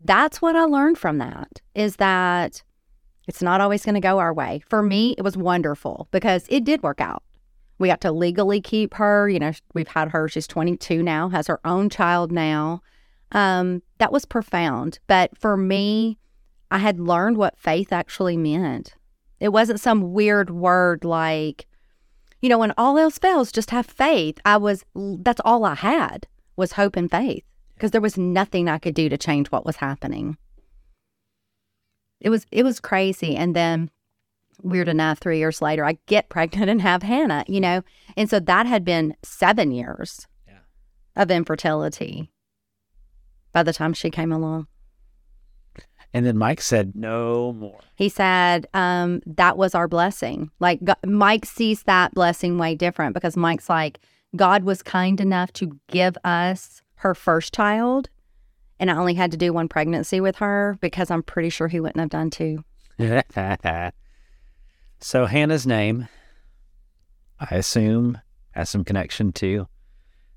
that's 0.03 0.41
what 0.41 0.55
I 0.55 0.63
learned 0.63 0.97
from 0.97 1.19
that 1.19 1.61
is 1.75 1.95
that 1.97 2.61
it's 3.27 3.41
not 3.41 3.61
always 3.61 3.83
going 3.83 3.95
to 3.95 4.01
go 4.01 4.19
our 4.19 4.33
way. 4.33 4.63
For 4.67 4.81
me, 4.81 5.13
it 5.17 5.21
was 5.21 5.37
wonderful 5.37 6.07
because 6.11 6.45
it 6.49 6.63
did 6.63 6.81
work 6.81 7.01
out. 7.01 7.23
We 7.77 7.89
got 7.89 8.01
to 8.01 8.11
legally 8.11 8.61
keep 8.61 8.95
her. 8.95 9.29
You 9.29 9.39
know, 9.39 9.51
we've 9.73 9.87
had 9.87 10.09
her, 10.09 10.27
she's 10.27 10.47
22 10.47 11.03
now, 11.03 11.29
has 11.29 11.47
her 11.47 11.59
own 11.63 11.89
child 11.89 12.31
now 12.31 12.81
um, 13.31 13.81
that 13.97 14.11
was 14.11 14.25
profound. 14.25 14.99
But 15.07 15.37
for 15.37 15.57
me, 15.57 16.17
I 16.71 16.79
had 16.79 16.99
learned 16.99 17.37
what 17.37 17.59
faith 17.59 17.91
actually 17.91 18.37
meant. 18.37 18.95
It 19.39 19.49
wasn't 19.49 19.79
some 19.79 20.13
weird 20.13 20.49
word 20.49 21.03
like, 21.03 21.67
you 22.41 22.49
know, 22.49 22.57
when 22.57 22.73
all 22.77 22.97
else 22.97 23.17
fails, 23.17 23.51
just 23.51 23.71
have 23.71 23.85
faith. 23.85 24.39
I 24.45 24.57
was, 24.57 24.83
that's 24.95 25.41
all 25.45 25.65
I 25.65 25.75
had 25.75 26.27
was 26.55 26.73
hope 26.73 26.95
and 26.95 27.09
faith 27.09 27.43
because 27.75 27.91
there 27.91 28.01
was 28.01 28.17
nothing 28.17 28.67
I 28.67 28.79
could 28.79 28.95
do 28.95 29.09
to 29.09 29.17
change 29.17 29.49
what 29.49 29.65
was 29.65 29.77
happening. 29.77 30.37
It 32.19 32.29
was, 32.29 32.45
it 32.51 32.63
was 32.63 32.79
crazy. 32.79 33.35
And 33.35 33.55
then, 33.55 33.89
weird 34.63 34.87
enough, 34.87 35.19
three 35.19 35.37
years 35.37 35.61
later, 35.61 35.85
I 35.85 35.97
get 36.07 36.29
pregnant 36.29 36.69
and 36.69 36.81
have 36.81 37.03
Hannah, 37.03 37.45
you 37.47 37.59
know? 37.59 37.83
And 38.15 38.29
so 38.29 38.39
that 38.39 38.65
had 38.65 38.83
been 38.83 39.15
seven 39.23 39.71
years 39.71 40.27
yeah. 40.47 40.59
of 41.15 41.29
infertility 41.29 42.31
by 43.51 43.63
the 43.63 43.73
time 43.73 43.93
she 43.93 44.09
came 44.09 44.31
along. 44.31 44.67
And 46.13 46.25
then 46.25 46.37
Mike 46.37 46.61
said, 46.61 46.93
no 46.95 47.53
more. 47.53 47.79
He 47.95 48.09
said, 48.09 48.65
um, 48.73 49.21
that 49.25 49.57
was 49.57 49.75
our 49.75 49.87
blessing. 49.87 50.49
Like, 50.59 50.83
God, 50.83 50.97
Mike 51.05 51.45
sees 51.45 51.83
that 51.83 52.13
blessing 52.13 52.57
way 52.57 52.75
different 52.75 53.13
because 53.13 53.37
Mike's 53.37 53.69
like, 53.69 53.99
God 54.35 54.63
was 54.63 54.81
kind 54.81 55.19
enough 55.19 55.53
to 55.53 55.79
give 55.87 56.17
us 56.23 56.81
her 56.95 57.13
first 57.13 57.53
child. 57.53 58.09
And 58.79 58.91
I 58.91 58.97
only 58.97 59.15
had 59.15 59.31
to 59.31 59.37
do 59.37 59.53
one 59.53 59.67
pregnancy 59.67 60.21
with 60.21 60.37
her 60.37 60.77
because 60.81 61.09
I'm 61.09 61.23
pretty 61.23 61.49
sure 61.49 61.67
he 61.67 61.79
wouldn't 61.79 61.99
have 61.99 62.09
done 62.09 62.29
two. 62.29 62.63
so, 64.99 65.25
Hannah's 65.25 65.67
name, 65.67 66.07
I 67.39 67.55
assume, 67.55 68.19
has 68.51 68.69
some 68.69 68.83
connection 68.83 69.31
to 69.33 69.67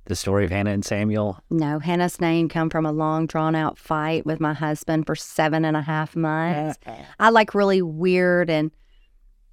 the 0.07 0.17
story 0.17 0.45
of 0.45 0.51
Hannah 0.51 0.73
and 0.73 0.85
Samuel? 0.85 1.43
No, 1.51 1.79
Hannah's 1.79 2.21
name 2.21 2.49
come 2.49 2.69
from 2.69 2.85
a 2.85 2.93
long 2.93 3.27
drawn 3.27 3.55
out 3.55 3.79
fight 3.79 4.27
with 4.27 4.41
my 4.41 4.53
husband 4.53 5.07
for 5.07 5.15
seven 5.15 5.65
and 5.65 5.77
a 5.77 5.83
half 5.83 6.17
months. 6.17 6.79
Uh-uh. 6.87 6.97
I 7.19 7.31
like 7.31 7.55
really 7.55 7.81
weird 7.81 8.51
and 8.51 8.71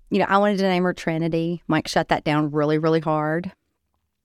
you 0.09 0.19
know, 0.19 0.25
I 0.27 0.37
wanted 0.37 0.57
to 0.59 0.69
name 0.69 0.83
her 0.83 0.93
Trinity. 0.93 1.61
Mike 1.67 1.87
shut 1.87 2.09
that 2.09 2.23
down 2.23 2.51
really, 2.51 2.77
really 2.77 3.01
hard. 3.01 3.51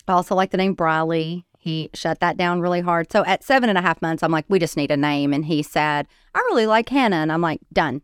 I 0.07 0.13
also 0.13 0.35
like 0.35 0.51
the 0.51 0.57
name 0.57 0.75
Briley. 0.75 1.45
He 1.63 1.91
shut 1.95 2.19
that 2.19 2.37
down 2.37 2.61
really 2.61 2.81
hard. 2.81 3.13
So 3.13 3.25
at 3.25 3.45
seven 3.45 3.69
and 3.69 3.79
a 3.79 3.83
half 3.83 4.03
months, 4.03 4.25
I'm 4.25 4.33
like, 4.33 4.47
we 4.49 4.59
just 4.59 4.77
need 4.77 4.91
a 4.91 4.97
name. 4.97 5.33
And 5.33 5.45
he 5.45 5.63
said, 5.63 6.09
I 6.35 6.41
really 6.41 6.67
like 6.67 6.89
Hannah. 6.89 7.19
And 7.19 7.31
I'm 7.31 7.41
like, 7.41 7.61
done. 7.73 8.03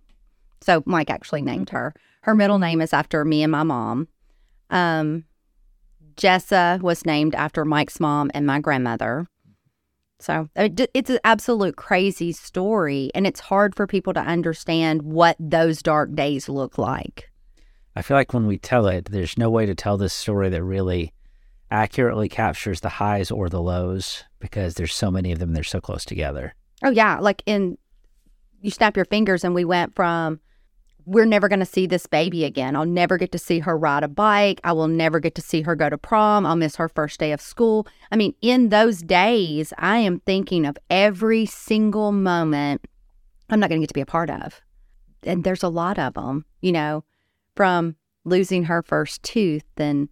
So 0.60 0.84
Mike 0.86 1.10
actually 1.10 1.42
named 1.42 1.70
her. 1.70 1.92
Her 2.20 2.36
middle 2.36 2.60
name 2.60 2.80
is 2.80 2.92
after 2.92 3.24
me 3.24 3.42
and 3.42 3.50
my 3.50 3.64
mom. 3.64 4.06
Um, 4.70 5.24
Jessa 6.14 6.80
was 6.80 7.04
named 7.04 7.34
after 7.34 7.64
Mike's 7.64 7.98
mom 7.98 8.30
and 8.32 8.46
my 8.46 8.60
grandmother. 8.60 9.26
So 10.20 10.48
it's 10.54 11.10
an 11.10 11.18
absolute 11.24 11.74
crazy 11.74 12.30
story, 12.30 13.10
and 13.12 13.26
it's 13.26 13.40
hard 13.40 13.74
for 13.74 13.88
people 13.88 14.14
to 14.14 14.20
understand 14.20 15.02
what 15.02 15.36
those 15.40 15.82
dark 15.82 16.14
days 16.14 16.48
look 16.48 16.78
like. 16.78 17.28
I 17.96 18.02
feel 18.02 18.16
like 18.16 18.32
when 18.32 18.46
we 18.46 18.56
tell 18.56 18.86
it, 18.86 19.06
there's 19.10 19.36
no 19.36 19.50
way 19.50 19.66
to 19.66 19.74
tell 19.74 19.96
this 19.96 20.12
story 20.12 20.48
that 20.48 20.62
really 20.62 21.12
accurately 21.70 22.28
captures 22.28 22.80
the 22.80 22.88
highs 22.88 23.30
or 23.30 23.48
the 23.48 23.62
lows 23.62 24.24
because 24.38 24.74
there's 24.74 24.94
so 24.94 25.10
many 25.10 25.32
of 25.32 25.38
them. 25.38 25.52
They're 25.52 25.64
so 25.64 25.80
close 25.80 26.04
together. 26.04 26.54
Oh 26.82 26.90
yeah, 26.90 27.18
like 27.18 27.42
in 27.46 27.76
you 28.60 28.70
snap 28.70 28.96
your 28.96 29.04
fingers 29.04 29.44
and 29.44 29.54
we 29.54 29.64
went 29.64 29.94
from 29.94 30.40
we're 31.08 31.24
never 31.24 31.48
going 31.48 31.60
to 31.60 31.66
see 31.66 31.86
this 31.86 32.06
baby 32.06 32.44
again. 32.44 32.76
I'll 32.76 32.84
never 32.84 33.16
get 33.16 33.32
to 33.32 33.38
see 33.38 33.60
her 33.60 33.78
ride 33.78 34.02
a 34.02 34.08
bike. 34.08 34.60
I 34.62 34.72
will 34.72 34.88
never 34.88 35.20
get 35.20 35.34
to 35.36 35.40
see 35.40 35.62
her 35.62 35.74
go 35.74 35.88
to 35.88 35.96
prom. 35.96 36.44
I'll 36.44 36.54
miss 36.54 36.76
her 36.76 36.88
first 36.88 37.18
day 37.18 37.32
of 37.32 37.40
school. 37.40 37.86
I 38.12 38.16
mean, 38.16 38.34
in 38.42 38.68
those 38.68 39.00
days, 39.00 39.72
I 39.78 39.98
am 39.98 40.20
thinking 40.20 40.66
of 40.66 40.76
every 40.90 41.46
single 41.46 42.12
moment 42.12 42.86
I'm 43.48 43.58
not 43.58 43.70
going 43.70 43.80
to 43.80 43.82
get 43.82 43.88
to 43.88 43.94
be 43.94 44.02
a 44.02 44.06
part 44.06 44.28
of. 44.28 44.60
And 45.22 45.44
there's 45.44 45.62
a 45.62 45.70
lot 45.70 45.98
of 45.98 46.12
them, 46.12 46.44
you 46.60 46.72
know, 46.72 47.04
from 47.56 47.96
losing 48.24 48.64
her 48.64 48.82
first 48.82 49.22
tooth 49.22 49.64
and 49.78 50.10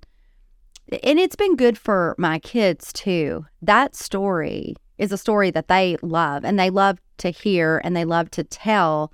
and 1.03 1.18
it's 1.18 1.37
been 1.37 1.57
good 1.57 1.79
for 1.79 2.14
my 2.18 2.38
kids 2.38 2.92
too. 2.92 3.46
That 3.62 3.94
story 3.96 4.75
is 4.99 5.12
a 5.12 5.18
story 5.18 5.51
that 5.51 5.68
they 5.68 5.96
love 6.03 6.44
and 6.44 6.59
they 6.59 6.70
love 6.70 6.99
to 7.18 7.31
hear 7.31 7.81
and 7.85 7.96
they 7.96 8.05
love 8.05 8.31
to 8.33 8.44
tell. 8.44 9.12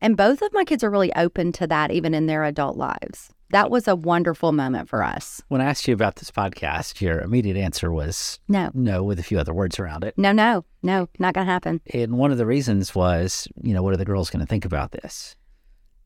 And 0.00 0.16
both 0.16 0.40
of 0.42 0.52
my 0.52 0.64
kids 0.64 0.82
are 0.82 0.90
really 0.90 1.14
open 1.14 1.52
to 1.52 1.66
that 1.66 1.90
even 1.90 2.14
in 2.14 2.26
their 2.26 2.44
adult 2.44 2.76
lives. 2.76 3.30
That 3.50 3.70
was 3.70 3.88
a 3.88 3.96
wonderful 3.96 4.52
moment 4.52 4.88
for 4.88 5.02
us. 5.02 5.42
When 5.48 5.60
I 5.60 5.64
asked 5.64 5.86
you 5.88 5.92
about 5.94 6.16
this 6.16 6.30
podcast, 6.30 7.00
your 7.00 7.20
immediate 7.20 7.56
answer 7.56 7.90
was 7.92 8.38
No, 8.48 8.70
no, 8.74 9.02
with 9.02 9.18
a 9.18 9.24
few 9.24 9.38
other 9.40 9.52
words 9.52 9.78
around 9.78 10.04
it. 10.04 10.16
no, 10.16 10.30
no, 10.32 10.64
no, 10.82 11.08
not 11.18 11.34
going 11.34 11.46
to 11.46 11.52
happen. 11.52 11.80
And 11.92 12.16
one 12.16 12.30
of 12.30 12.38
the 12.38 12.46
reasons 12.46 12.94
was, 12.94 13.48
you 13.60 13.74
know, 13.74 13.82
what 13.82 13.92
are 13.92 13.96
the 13.98 14.04
girls 14.04 14.30
going 14.30 14.40
to 14.40 14.46
think 14.46 14.64
about 14.64 14.92
this? 14.92 15.34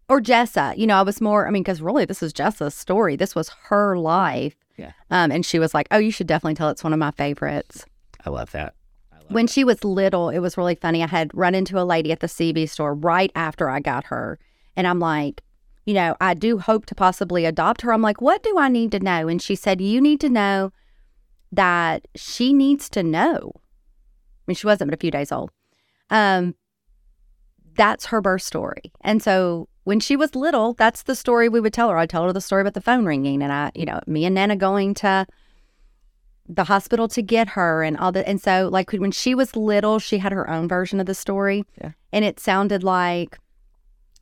Or 0.09 0.21
Jessa, 0.21 0.77
you 0.77 0.87
know, 0.87 0.97
I 0.97 1.03
was 1.03 1.21
more, 1.21 1.47
I 1.47 1.51
mean, 1.51 1.63
because 1.63 1.81
really 1.83 2.05
this 2.07 2.23
is 2.23 2.33
Jessa's 2.33 2.75
story. 2.75 3.15
This 3.17 3.35
was 3.35 3.51
her 3.69 3.97
life. 3.97 4.55
Yeah. 4.77 4.93
Um, 5.11 5.31
and 5.31 5.45
she 5.45 5.59
was 5.59 5.75
like, 5.75 5.87
oh, 5.91 5.99
you 5.99 6.11
should 6.11 6.27
definitely 6.27 6.55
tell 6.55 6.71
it's 6.71 6.85
one 6.85 6.93
of 6.93 6.99
my 6.99 7.13
favorites. 7.13 7.85
I 8.25 8.31
love 8.31 8.51
that. 8.53 8.75
I 9.13 9.17
love 9.17 9.31
When 9.31 9.47
she 9.47 9.65
was 9.65 9.85
little, 9.85 10.31
it 10.31 10.41
was 10.41 10.57
really 10.57 10.75
funny. 10.75 11.03
I 11.03 11.07
had 11.07 11.31
run 11.35 11.55
into 11.55 11.81
a 11.81 11.85
lady 11.85 12.13
at 12.13 12.21
the 12.21 12.27
CB 12.27 12.69
store 12.69 12.95
right 12.95 13.31
after 13.35 13.69
I 13.71 13.81
got 13.81 14.05
her. 14.07 14.39
And 14.77 14.87
I'm 14.87 14.99
like, 14.99 15.43
you 15.87 15.95
know, 15.95 16.17
I 16.21 16.35
do 16.35 16.59
hope 16.59 16.87
to 16.87 16.95
possibly 16.95 17.45
adopt 17.45 17.83
her. 17.83 17.93
I'm 17.93 18.03
like, 18.03 18.21
what 18.21 18.43
do 18.43 18.59
I 18.59 18.69
need 18.69 18.91
to 18.93 19.01
know? 19.01 19.29
And 19.29 19.41
she 19.41 19.55
said, 19.55 19.81
you 19.81 20.01
need 20.01 20.21
to 20.21 20.29
know 20.29 20.73
that 21.53 22.09
she 22.17 22.53
needs 22.53 22.89
to 22.91 23.03
know. 23.03 23.53
I 23.55 24.43
mean, 24.47 24.57
she 24.57 24.67
wasn't 24.67 24.91
but 24.91 24.99
a 24.99 25.01
few 25.01 25.11
days 25.11 25.31
old. 25.31 25.51
Um, 26.11 26.55
that's 27.77 28.07
her 28.07 28.21
birth 28.21 28.43
story. 28.43 28.93
And 29.03 29.23
so 29.23 29.69
when 29.85 30.01
she 30.01 30.17
was 30.17 30.35
little, 30.35 30.75
that's 30.75 31.03
the 31.03 31.15
story 31.15 31.49
we 31.49 31.61
would 31.61 31.73
tell 31.73 31.91
her. 31.91 31.99
I'd 31.99 32.11
tell 32.11 32.25
her 32.25 32.33
the 32.33 32.41
story 32.41 32.63
about 32.63 32.75
the 32.75 32.81
phone 32.81 33.05
ringing 33.05 33.43
and 33.43 33.53
I, 33.53 33.71
you 33.75 33.85
know, 33.85 34.01
me 34.07 34.25
and 34.25 34.35
Nana 34.35 34.57
going 34.57 34.95
to 34.95 35.27
the 36.47 36.65
hospital 36.65 37.09
to 37.09 37.23
get 37.23 37.49
her 37.51 37.83
and 37.83 37.97
all 37.97 38.13
that. 38.13 38.29
And 38.29 38.41
so, 38.41 38.69
like, 38.71 38.93
when 38.93 39.13
she 39.13 39.35
was 39.35 39.57
little, 39.57 39.99
she 39.99 40.19
had 40.19 40.33
her 40.33 40.49
own 40.51 40.69
version 40.69 41.01
of 41.01 41.07
the 41.07 41.15
story. 41.15 41.65
Yeah. 41.81 41.93
And 42.13 42.25
it 42.25 42.39
sounded 42.39 42.83
like 42.83 43.39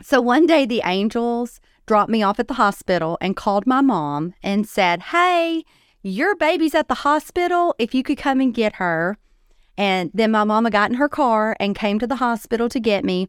so 0.02 0.20
one 0.20 0.46
day 0.46 0.66
the 0.66 0.82
angels 0.84 1.60
dropped 1.86 2.10
me 2.10 2.22
off 2.22 2.40
at 2.40 2.48
the 2.48 2.54
hospital 2.54 3.16
and 3.20 3.36
called 3.36 3.66
my 3.66 3.80
mom 3.80 4.34
and 4.42 4.68
said, 4.68 5.00
Hey, 5.00 5.64
your 6.02 6.34
baby's 6.34 6.74
at 6.74 6.88
the 6.88 6.94
hospital. 6.94 7.74
If 7.78 7.94
you 7.94 8.02
could 8.02 8.18
come 8.18 8.40
and 8.40 8.52
get 8.52 8.74
her. 8.74 9.16
And 9.78 10.10
then 10.12 10.32
my 10.32 10.44
mama 10.44 10.70
got 10.70 10.90
in 10.90 10.96
her 10.96 11.08
car 11.08 11.56
and 11.58 11.76
came 11.76 11.98
to 11.98 12.06
the 12.06 12.16
hospital 12.16 12.68
to 12.68 12.80
get 12.80 13.04
me. 13.04 13.28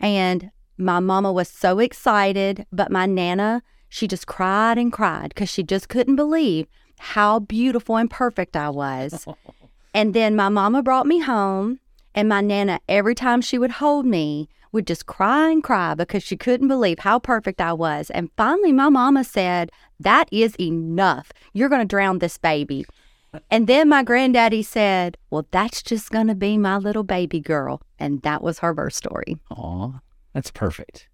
And 0.00 0.50
my 0.78 1.00
mama 1.00 1.32
was 1.32 1.48
so 1.48 1.78
excited, 1.78 2.66
but 2.72 2.90
my 2.90 3.06
nana, 3.06 3.62
she 3.88 4.06
just 4.06 4.26
cried 4.26 4.78
and 4.78 4.92
cried 4.92 5.28
because 5.30 5.48
she 5.48 5.62
just 5.62 5.88
couldn't 5.88 6.16
believe 6.16 6.66
how 6.98 7.38
beautiful 7.38 7.96
and 7.96 8.10
perfect 8.10 8.56
I 8.56 8.70
was. 8.70 9.26
and 9.94 10.14
then 10.14 10.36
my 10.36 10.48
mama 10.48 10.82
brought 10.82 11.06
me 11.06 11.20
home, 11.20 11.80
and 12.14 12.28
my 12.28 12.40
nana, 12.40 12.80
every 12.88 13.14
time 13.14 13.40
she 13.40 13.58
would 13.58 13.72
hold 13.72 14.06
me, 14.06 14.48
would 14.72 14.86
just 14.86 15.06
cry 15.06 15.50
and 15.50 15.62
cry 15.62 15.94
because 15.94 16.22
she 16.22 16.36
couldn't 16.36 16.68
believe 16.68 16.98
how 17.00 17.18
perfect 17.18 17.60
I 17.60 17.72
was. 17.72 18.10
And 18.10 18.30
finally, 18.36 18.72
my 18.72 18.88
mama 18.88 19.24
said, 19.24 19.70
That 19.98 20.28
is 20.30 20.54
enough. 20.60 21.32
You're 21.52 21.70
going 21.70 21.80
to 21.80 21.86
drown 21.86 22.18
this 22.18 22.36
baby. 22.36 22.84
And 23.50 23.66
then 23.66 23.88
my 23.88 24.02
granddaddy 24.02 24.62
said, 24.62 25.16
Well, 25.30 25.46
that's 25.50 25.82
just 25.82 26.10
going 26.10 26.26
to 26.26 26.34
be 26.34 26.58
my 26.58 26.76
little 26.76 27.04
baby 27.04 27.40
girl. 27.40 27.80
And 27.98 28.22
that 28.22 28.42
was 28.42 28.58
her 28.58 28.74
birth 28.74 28.94
story. 28.94 29.36
Aw, 29.50 30.00
that's 30.36 30.50
perfect. 30.50 31.08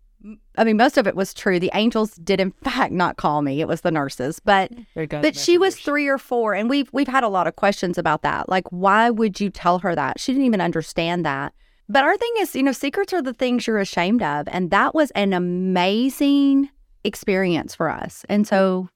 I 0.56 0.64
mean, 0.64 0.76
most 0.76 0.98
of 0.98 1.06
it 1.06 1.14
was 1.14 1.32
true. 1.32 1.60
The 1.60 1.70
angels 1.74 2.14
did, 2.16 2.40
in 2.40 2.50
fact, 2.64 2.92
not 2.92 3.18
call 3.18 3.40
me. 3.40 3.60
It 3.60 3.68
was 3.68 3.82
the 3.82 3.92
nurses, 3.92 4.40
but 4.40 4.72
but 4.96 5.36
she 5.36 5.58
was 5.58 5.78
three 5.78 6.08
or 6.08 6.18
four, 6.18 6.54
and 6.54 6.68
we've 6.68 6.90
we've 6.92 7.06
had 7.06 7.22
a 7.22 7.28
lot 7.28 7.46
of 7.46 7.54
questions 7.54 7.98
about 7.98 8.22
that. 8.22 8.48
Like, 8.48 8.64
why 8.70 9.10
would 9.10 9.40
you 9.40 9.48
tell 9.48 9.78
her 9.78 9.94
that? 9.94 10.18
She 10.18 10.32
didn't 10.32 10.46
even 10.46 10.60
understand 10.60 11.24
that. 11.24 11.54
But 11.88 12.02
our 12.02 12.16
thing 12.16 12.32
is, 12.38 12.56
you 12.56 12.64
know, 12.64 12.72
secrets 12.72 13.12
are 13.12 13.22
the 13.22 13.32
things 13.32 13.68
you're 13.68 13.78
ashamed 13.78 14.22
of, 14.22 14.48
and 14.50 14.72
that 14.72 14.92
was 14.92 15.12
an 15.12 15.32
amazing 15.32 16.68
experience 17.04 17.76
for 17.76 17.88
us. 17.88 18.24
And 18.28 18.44
so 18.44 18.88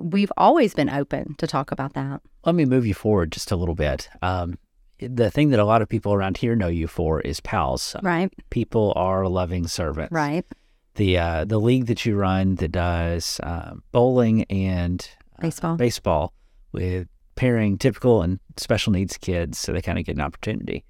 we've 0.00 0.32
always 0.36 0.74
been 0.74 0.90
open 0.90 1.36
to 1.38 1.46
talk 1.46 1.70
about 1.70 1.94
that. 1.94 2.20
Let 2.44 2.56
me 2.56 2.64
move 2.64 2.84
you 2.84 2.94
forward 2.94 3.30
just 3.30 3.52
a 3.52 3.56
little 3.56 3.76
bit. 3.76 4.08
Um, 4.22 4.58
the 5.00 5.30
thing 5.30 5.50
that 5.50 5.60
a 5.60 5.64
lot 5.64 5.82
of 5.82 5.88
people 5.88 6.12
around 6.12 6.36
here 6.36 6.56
know 6.56 6.68
you 6.68 6.86
for 6.86 7.20
is 7.20 7.40
pals. 7.40 7.94
Right. 8.02 8.32
People 8.50 8.92
are 8.96 9.28
loving 9.28 9.66
servants. 9.66 10.12
Right. 10.12 10.44
The 10.94 11.18
uh, 11.18 11.44
the 11.44 11.58
league 11.58 11.86
that 11.86 12.04
you 12.04 12.16
run 12.16 12.56
that 12.56 12.72
does 12.72 13.40
uh, 13.42 13.74
bowling 13.92 14.44
and 14.44 15.08
uh, 15.38 15.42
Baseball. 15.42 15.76
baseball 15.76 16.32
with 16.72 17.06
pairing 17.36 17.78
typical 17.78 18.22
and 18.22 18.40
special 18.56 18.92
needs 18.92 19.16
kids, 19.16 19.58
so 19.58 19.72
they 19.72 19.80
kind 19.80 19.98
of 19.98 20.04
get 20.04 20.16
an 20.16 20.20
opportunity. 20.22 20.84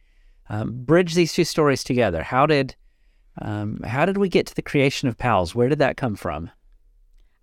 Um, 0.49 0.85
bridge 0.85 1.15
these 1.15 1.35
two 1.35 1.45
stories 1.45 1.85
together. 1.85 2.23
How 2.23 2.47
did 2.47 2.75
um, 3.43 3.81
how 3.85 4.07
did 4.07 4.17
we 4.17 4.29
get 4.31 4.47
to 4.47 4.55
the 4.55 4.63
creation 4.63 5.09
of 5.09 5.19
pals? 5.19 5.55
Where 5.55 5.69
did 5.69 5.79
that 5.81 5.99
come 5.99 6.17
from? 6.17 6.51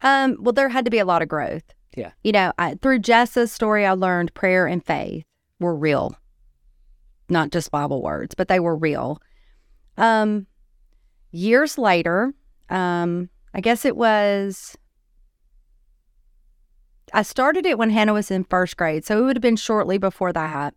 Um, 0.01 0.37
well, 0.39 0.53
there 0.53 0.69
had 0.69 0.85
to 0.85 0.91
be 0.91 0.99
a 0.99 1.05
lot 1.05 1.21
of 1.21 1.27
growth. 1.27 1.63
Yeah. 1.95 2.11
You 2.23 2.31
know, 2.31 2.51
I, 2.57 2.75
through 2.75 2.99
Jessa's 2.99 3.51
story, 3.51 3.85
I 3.85 3.91
learned 3.93 4.33
prayer 4.33 4.67
and 4.67 4.83
faith 4.83 5.23
were 5.59 5.75
real, 5.75 6.17
not 7.29 7.51
just 7.51 7.71
Bible 7.71 8.01
words, 8.01 8.35
but 8.35 8.47
they 8.47 8.59
were 8.59 8.75
real. 8.75 9.21
Um, 9.97 10.47
years 11.31 11.77
later, 11.77 12.33
um, 12.69 13.29
I 13.53 13.61
guess 13.61 13.85
it 13.85 13.95
was. 13.95 14.77
I 17.13 17.21
started 17.21 17.65
it 17.65 17.77
when 17.77 17.91
Hannah 17.91 18.13
was 18.13 18.31
in 18.31 18.43
first 18.43 18.75
grade, 18.77 19.05
so 19.05 19.19
it 19.19 19.21
would 19.21 19.35
have 19.35 19.41
been 19.41 19.55
shortly 19.55 19.97
before 19.97 20.33
that. 20.33 20.73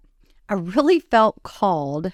I 0.49 0.55
really 0.55 1.01
felt 1.01 1.43
called 1.43 2.13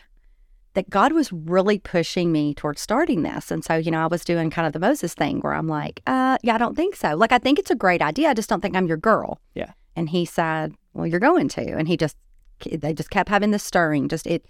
that 0.75 0.90
God 0.90 1.12
was 1.12 1.33
really 1.33 1.79
pushing 1.79 2.33
me 2.33 2.53
towards 2.55 2.81
starting 2.81 3.23
this. 3.23 3.51
And 3.51 3.64
so, 3.64 3.77
you 3.77 3.90
know, 3.90 4.03
I 4.03 4.07
was 4.07 4.25
doing 4.25 4.51
kind 4.51 4.66
of 4.66 4.73
the 4.73 4.81
Moses 4.81 5.14
thing 5.14 5.40
where 5.40 5.55
I'm 5.55 5.68
like, 5.68 6.03
uh, 6.07 6.37
yeah, 6.42 6.57
I 6.57 6.59
don't 6.59 6.77
think 6.77 6.97
so. 6.97 7.14
Like, 7.14 7.33
I 7.33 7.38
think 7.38 7.59
it's 7.59 7.70
a 7.70 7.77
great 7.77 8.03
idea. 8.03 8.29
I 8.29 8.35
just 8.35 8.49
don't 8.49 8.61
think 8.61 8.77
I'm 8.77 8.88
your 8.88 8.97
girl. 8.97 9.40
Yeah. 9.55 9.73
And 9.94 10.09
he 10.09 10.25
said, 10.25 10.75
well, 10.92 11.07
you're 11.07 11.20
going 11.20 11.49
to. 11.51 11.62
And 11.77 11.87
he 11.87 11.97
just, 11.97 12.16
they 12.64 12.92
just 12.92 13.11
kept 13.11 13.29
having 13.29 13.50
the 13.50 13.59
stirring. 13.59 14.09
Just 14.09 14.27
it, 14.27 14.44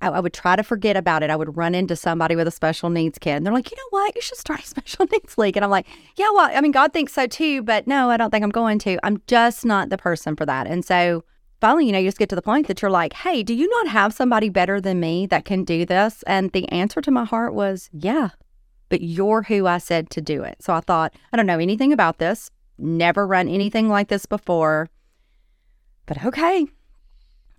I, 0.00 0.08
I 0.08 0.20
would 0.20 0.34
try 0.34 0.56
to 0.56 0.62
forget 0.62 0.96
about 0.96 1.22
it. 1.22 1.30
I 1.30 1.36
would 1.36 1.56
run 1.56 1.74
into 1.74 1.96
somebody 1.96 2.36
with 2.36 2.46
a 2.48 2.50
special 2.50 2.90
needs 2.90 3.18
kid. 3.18 3.36
And 3.36 3.46
they're 3.46 3.52
like, 3.52 3.70
you 3.70 3.76
know 3.76 3.88
what? 3.90 4.14
You 4.14 4.20
should 4.20 4.38
start 4.38 4.60
a 4.60 4.66
special 4.66 5.06
needs 5.10 5.38
league. 5.38 5.56
And 5.56 5.64
I'm 5.64 5.70
like, 5.70 5.86
yeah, 6.16 6.30
well, 6.34 6.50
I 6.52 6.60
mean, 6.60 6.72
God 6.72 6.92
thinks 6.92 7.12
so 7.12 7.26
too, 7.26 7.62
but 7.62 7.86
no, 7.86 8.10
I 8.10 8.16
don't 8.16 8.30
think 8.30 8.44
I'm 8.44 8.50
going 8.50 8.78
to. 8.80 8.98
I'm 9.02 9.22
just 9.26 9.64
not 9.64 9.88
the 9.88 9.98
person 9.98 10.36
for 10.36 10.44
that. 10.46 10.66
And 10.66 10.84
so, 10.84 11.24
finally, 11.60 11.86
you 11.86 11.92
know, 11.92 11.98
you 11.98 12.08
just 12.08 12.18
get 12.18 12.28
to 12.28 12.34
the 12.34 12.42
point 12.42 12.66
that 12.66 12.82
you're 12.82 12.90
like, 12.90 13.12
hey, 13.12 13.42
do 13.42 13.54
you 13.54 13.68
not 13.68 13.88
have 13.88 14.12
somebody 14.12 14.48
better 14.48 14.80
than 14.80 14.98
me 14.98 15.26
that 15.26 15.44
can 15.44 15.64
do 15.64 15.86
this? 15.86 16.24
And 16.26 16.50
the 16.50 16.68
answer 16.70 17.00
to 17.00 17.10
my 17.10 17.24
heart 17.24 17.54
was, 17.54 17.88
yeah, 17.92 18.30
but 18.88 19.00
you're 19.00 19.42
who 19.42 19.66
I 19.66 19.78
said 19.78 20.10
to 20.10 20.20
do 20.20 20.42
it. 20.42 20.56
So 20.60 20.74
I 20.74 20.80
thought, 20.80 21.14
I 21.32 21.36
don't 21.36 21.46
know 21.46 21.58
anything 21.58 21.92
about 21.92 22.18
this, 22.18 22.50
never 22.78 23.26
run 23.26 23.48
anything 23.48 23.88
like 23.88 24.08
this 24.08 24.26
before, 24.26 24.90
but 26.04 26.24
okay. 26.24 26.66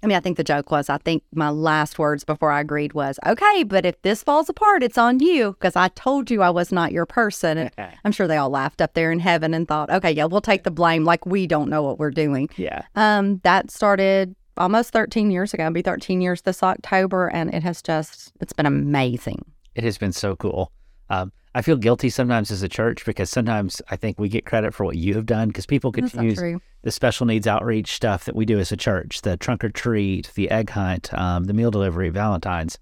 I 0.04 0.08
mean, 0.08 0.18
I 0.18 0.20
think 0.20 0.36
the 0.36 0.44
joke 0.44 0.70
was, 0.70 0.90
I 0.90 0.98
think 0.98 1.24
my 1.34 1.50
last 1.50 1.98
words 1.98 2.26
before 2.26 2.52
I 2.52 2.60
agreed 2.60 2.92
was, 2.92 3.18
okay, 3.26 3.64
but 3.64 3.86
if 3.86 4.02
this 4.02 4.22
falls 4.22 4.50
apart, 4.50 4.84
it's 4.84 4.98
on 4.98 5.22
you 5.22 5.54
because 5.54 5.78
I 5.78 5.88
told 5.88 6.30
you 6.30 6.42
I 6.42 6.50
was 6.50 6.74
not 6.74 6.92
your 6.92 7.06
person. 7.06 7.58
And 7.58 7.72
I'm 8.04 8.12
sure 8.12 8.28
they 8.28 8.36
all 8.36 8.50
laughed 8.50 8.82
up 8.82 8.96
there 8.96 9.14
in 9.14 9.20
heaven 9.20 9.54
and 9.54 9.66
thought, 9.66 9.90
okay, 9.90 10.12
yeah, 10.12 10.26
we'll 10.26 10.42
take 10.42 10.64
the 10.64 10.72
blame 10.72 11.06
like 11.06 11.26
we 11.26 11.48
don't 11.48 11.70
know 11.70 11.82
what 11.82 12.00
we're 12.00 12.12
doing. 12.12 12.50
Yeah. 12.58 12.84
Um, 12.96 13.40
that 13.46 13.72
started 13.72 14.36
almost 14.58 14.92
13 14.92 15.32
years 15.32 15.54
ago. 15.54 15.64
It'll 15.64 15.74
be 15.74 15.82
13 15.82 16.20
years 16.20 16.42
this 16.42 16.62
October, 16.62 17.28
and 17.28 17.54
it 17.54 17.64
has 17.64 17.82
just, 17.82 18.34
it's 18.42 18.54
been 18.54 18.66
amazing. 18.66 19.46
It 19.74 19.86
has 19.86 19.98
been 19.98 20.12
so 20.12 20.36
cool. 20.36 20.72
Um, 21.10 21.32
I 21.56 21.62
feel 21.62 21.78
guilty 21.78 22.10
sometimes 22.10 22.50
as 22.50 22.64
a 22.64 22.70
church 22.70 23.06
because 23.06 23.30
sometimes 23.30 23.82
I 23.90 23.96
think 23.96 24.20
we 24.20 24.28
get 24.28 24.46
credit 24.46 24.74
for 24.74 24.86
what 24.86 24.96
you 24.98 25.14
have 25.16 25.26
done 25.28 25.50
because 25.50 25.66
people 25.68 25.92
confuse 25.92 26.40
the 26.82 26.92
special 26.92 27.26
needs 27.28 27.46
outreach 27.48 27.94
stuff 27.94 28.26
that 28.26 28.36
we 28.36 28.46
do 28.46 28.60
as 28.60 28.72
a 28.72 28.78
church, 28.78 29.22
the 29.22 29.38
trunk 29.38 29.64
or 29.64 29.70
treat, 29.70 30.32
the 30.34 30.50
egg 30.50 30.72
hunt, 30.72 31.14
um, 31.14 31.44
the 31.44 31.54
meal 31.54 31.70
delivery, 31.70 32.10
Valentine's, 32.10 32.80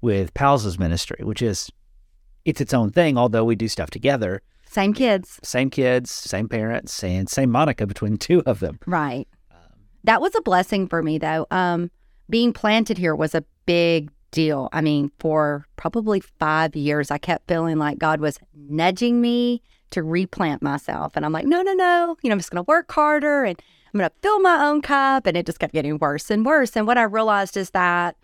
with 0.00 0.32
Pals' 0.34 0.78
ministry, 0.78 1.22
which 1.22 1.42
is 1.42 1.70
it's 2.46 2.60
its 2.60 2.72
own 2.74 2.90
thing. 2.90 3.18
Although 3.18 3.44
we 3.44 3.56
do 3.56 3.68
stuff 3.68 3.90
together, 3.90 4.40
Same 4.70 4.94
kids. 4.94 5.38
same 5.42 5.68
kids, 5.70 6.10
same 6.10 6.48
parents, 6.48 7.04
and 7.04 7.28
same 7.28 7.50
Monica 7.50 7.86
between 7.86 8.16
two 8.16 8.42
of 8.46 8.60
them. 8.60 8.78
Right. 8.86 9.28
that 10.04 10.20
was 10.22 10.34
a 10.34 10.40
blessing 10.42 10.88
for 10.88 11.02
me 11.02 11.18
though. 11.18 11.46
Um, 11.50 11.90
being 12.30 12.52
planted 12.54 12.96
here 12.96 13.14
was 13.14 13.34
a 13.34 13.44
big 13.66 14.10
deal. 14.34 14.68
I 14.72 14.80
mean, 14.80 15.12
for 15.20 15.64
probably 15.76 16.20
five 16.20 16.74
years, 16.76 17.10
I 17.10 17.18
kept 17.18 17.48
feeling 17.48 17.78
like 17.78 17.98
God 17.98 18.20
was 18.20 18.38
nudging 18.52 19.20
me 19.20 19.62
to 19.90 20.02
replant 20.02 20.60
myself. 20.60 21.12
And 21.14 21.24
I'm 21.24 21.32
like, 21.32 21.46
no, 21.46 21.62
no, 21.62 21.72
no. 21.72 22.16
You 22.20 22.28
know, 22.28 22.34
I'm 22.34 22.40
just 22.40 22.50
going 22.50 22.62
to 22.62 22.68
work 22.68 22.90
harder 22.90 23.44
and 23.44 23.58
I'm 23.92 23.98
going 23.98 24.10
to 24.10 24.16
fill 24.22 24.40
my 24.40 24.66
own 24.66 24.82
cup. 24.82 25.26
And 25.26 25.36
it 25.36 25.46
just 25.46 25.60
kept 25.60 25.72
getting 25.72 25.98
worse 25.98 26.30
and 26.30 26.44
worse. 26.44 26.76
And 26.76 26.86
what 26.86 26.98
I 26.98 27.04
realized 27.04 27.56
is 27.56 27.70
that, 27.70 28.16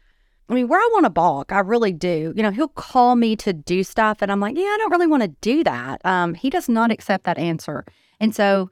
I 0.48 0.54
mean, 0.54 0.66
where 0.66 0.80
I 0.80 0.88
want 0.92 1.04
to 1.04 1.10
balk, 1.10 1.52
I 1.52 1.60
really 1.60 1.92
do. 1.92 2.32
You 2.36 2.42
know, 2.42 2.50
he'll 2.50 2.68
call 2.68 3.14
me 3.14 3.36
to 3.36 3.52
do 3.52 3.84
stuff. 3.84 4.18
And 4.20 4.32
I'm 4.32 4.40
like, 4.40 4.56
yeah, 4.56 4.64
I 4.64 4.76
don't 4.80 4.90
really 4.90 5.06
want 5.06 5.22
to 5.22 5.28
do 5.40 5.62
that. 5.62 6.04
Um, 6.04 6.34
he 6.34 6.50
does 6.50 6.68
not 6.68 6.90
accept 6.90 7.22
that 7.24 7.38
answer. 7.38 7.84
And 8.18 8.34
so 8.34 8.68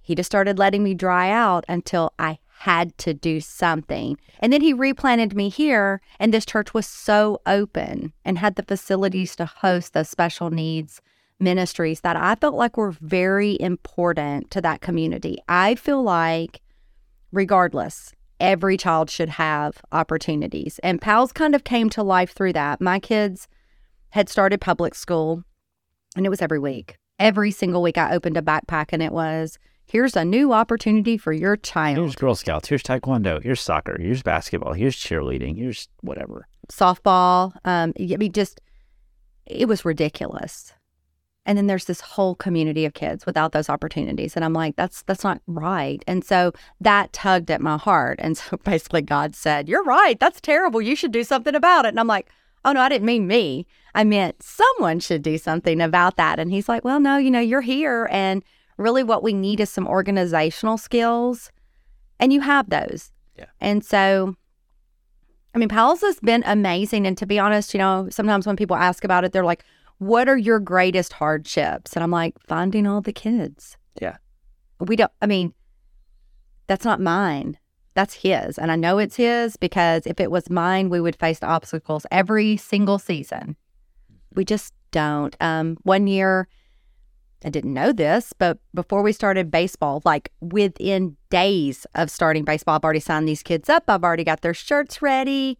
he 0.00 0.14
just 0.14 0.28
started 0.28 0.60
letting 0.60 0.84
me 0.84 0.94
dry 0.94 1.30
out 1.30 1.64
until 1.68 2.14
I 2.20 2.38
had 2.58 2.96
to 2.98 3.14
do 3.14 3.40
something. 3.40 4.18
And 4.40 4.52
then 4.52 4.60
he 4.60 4.72
replanted 4.72 5.34
me 5.34 5.48
here, 5.48 6.00
and 6.18 6.34
this 6.34 6.44
church 6.44 6.74
was 6.74 6.86
so 6.86 7.40
open 7.46 8.12
and 8.24 8.38
had 8.38 8.56
the 8.56 8.64
facilities 8.64 9.36
to 9.36 9.46
host 9.46 9.92
those 9.92 10.08
special 10.08 10.50
needs 10.50 11.00
ministries 11.40 12.00
that 12.00 12.16
I 12.16 12.34
felt 12.34 12.56
like 12.56 12.76
were 12.76 12.90
very 12.90 13.56
important 13.60 14.50
to 14.50 14.60
that 14.62 14.80
community. 14.80 15.38
I 15.48 15.76
feel 15.76 16.02
like, 16.02 16.60
regardless, 17.30 18.12
every 18.40 18.76
child 18.76 19.08
should 19.08 19.28
have 19.28 19.80
opportunities. 19.92 20.80
And 20.82 21.00
PALS 21.00 21.32
kind 21.32 21.54
of 21.54 21.62
came 21.62 21.88
to 21.90 22.02
life 22.02 22.32
through 22.32 22.54
that. 22.54 22.80
My 22.80 22.98
kids 22.98 23.46
had 24.10 24.28
started 24.28 24.60
public 24.60 24.96
school, 24.96 25.44
and 26.16 26.26
it 26.26 26.30
was 26.30 26.42
every 26.42 26.58
week. 26.58 26.96
Every 27.20 27.52
single 27.52 27.82
week, 27.82 27.98
I 27.98 28.14
opened 28.14 28.36
a 28.36 28.42
backpack, 28.42 28.86
and 28.92 29.02
it 29.02 29.12
was 29.12 29.58
Here's 29.88 30.16
a 30.16 30.24
new 30.24 30.52
opportunity 30.52 31.16
for 31.16 31.32
your 31.32 31.56
child. 31.56 31.96
Here's 31.96 32.14
Girl 32.14 32.34
Scouts. 32.34 32.68
Here's 32.68 32.82
Taekwondo. 32.82 33.42
Here's 33.42 33.62
soccer. 33.62 33.96
Here's 33.98 34.22
basketball. 34.22 34.74
Here's 34.74 34.94
cheerleading. 34.96 35.56
Here's 35.56 35.88
whatever. 36.02 36.46
Softball. 36.70 37.54
Um, 37.64 37.94
I 37.98 38.16
mean, 38.18 38.32
just 38.32 38.60
it 39.46 39.66
was 39.66 39.86
ridiculous. 39.86 40.74
And 41.46 41.56
then 41.56 41.68
there's 41.68 41.86
this 41.86 42.02
whole 42.02 42.34
community 42.34 42.84
of 42.84 42.92
kids 42.92 43.24
without 43.24 43.52
those 43.52 43.70
opportunities, 43.70 44.36
and 44.36 44.44
I'm 44.44 44.52
like, 44.52 44.76
that's 44.76 45.00
that's 45.04 45.24
not 45.24 45.40
right. 45.46 46.04
And 46.06 46.22
so 46.22 46.52
that 46.82 47.14
tugged 47.14 47.50
at 47.50 47.62
my 47.62 47.78
heart. 47.78 48.18
And 48.22 48.36
so 48.38 48.58
basically, 48.58 49.00
God 49.00 49.34
said, 49.34 49.70
"You're 49.70 49.84
right. 49.84 50.20
That's 50.20 50.42
terrible. 50.42 50.82
You 50.82 50.96
should 50.96 51.12
do 51.12 51.24
something 51.24 51.54
about 51.54 51.86
it." 51.86 51.88
And 51.88 52.00
I'm 52.00 52.06
like, 52.06 52.28
"Oh 52.66 52.72
no, 52.72 52.82
I 52.82 52.90
didn't 52.90 53.06
mean 53.06 53.26
me. 53.26 53.66
I 53.94 54.04
meant 54.04 54.42
someone 54.42 55.00
should 55.00 55.22
do 55.22 55.38
something 55.38 55.80
about 55.80 56.16
that." 56.16 56.38
And 56.38 56.52
He's 56.52 56.68
like, 56.68 56.84
"Well, 56.84 57.00
no, 57.00 57.16
you 57.16 57.30
know, 57.30 57.40
you're 57.40 57.62
here 57.62 58.06
and." 58.12 58.44
Really 58.78 59.02
what 59.02 59.22
we 59.22 59.34
need 59.34 59.60
is 59.60 59.68
some 59.68 59.86
organizational 59.86 60.78
skills, 60.78 61.50
and 62.18 62.32
you 62.32 62.40
have 62.40 62.70
those. 62.70 63.12
Yeah. 63.36 63.46
And 63.60 63.84
so, 63.84 64.34
I 65.54 65.58
mean, 65.58 65.68
PALS 65.68 66.00
has 66.00 66.18
been 66.20 66.42
amazing. 66.46 67.06
And 67.06 67.16
to 67.18 67.26
be 67.26 67.38
honest, 67.38 67.74
you 67.74 67.78
know, 67.78 68.08
sometimes 68.10 68.46
when 68.46 68.56
people 68.56 68.76
ask 68.76 69.04
about 69.04 69.24
it, 69.24 69.32
they're 69.32 69.44
like, 69.44 69.64
what 69.98 70.28
are 70.28 70.36
your 70.36 70.60
greatest 70.60 71.12
hardships? 71.12 71.94
And 71.94 72.02
I'm 72.02 72.10
like, 72.10 72.34
finding 72.46 72.86
all 72.86 73.00
the 73.00 73.12
kids. 73.12 73.76
Yeah. 74.00 74.16
We 74.80 74.96
don't, 74.96 75.12
I 75.20 75.26
mean, 75.26 75.54
that's 76.66 76.84
not 76.84 77.00
mine. 77.00 77.58
That's 77.94 78.14
his. 78.14 78.58
And 78.58 78.70
I 78.70 78.76
know 78.76 78.98
it's 78.98 79.16
his 79.16 79.56
because 79.56 80.06
if 80.06 80.20
it 80.20 80.30
was 80.30 80.50
mine, 80.50 80.88
we 80.88 81.00
would 81.00 81.16
face 81.16 81.42
obstacles 81.42 82.06
every 82.12 82.56
single 82.56 82.98
season. 82.98 83.56
We 84.34 84.44
just 84.44 84.72
don't. 84.92 85.36
Um, 85.40 85.78
one 85.82 86.06
year, 86.06 86.46
I 87.44 87.50
didn't 87.50 87.72
know 87.72 87.92
this, 87.92 88.32
but 88.32 88.58
before 88.74 89.02
we 89.02 89.12
started 89.12 89.50
baseball, 89.50 90.02
like 90.04 90.32
within 90.40 91.16
days 91.30 91.86
of 91.94 92.10
starting 92.10 92.44
baseball, 92.44 92.74
I've 92.74 92.84
already 92.84 93.00
signed 93.00 93.28
these 93.28 93.44
kids 93.44 93.68
up. 93.68 93.84
I've 93.88 94.02
already 94.02 94.24
got 94.24 94.40
their 94.40 94.54
shirts 94.54 95.00
ready. 95.00 95.58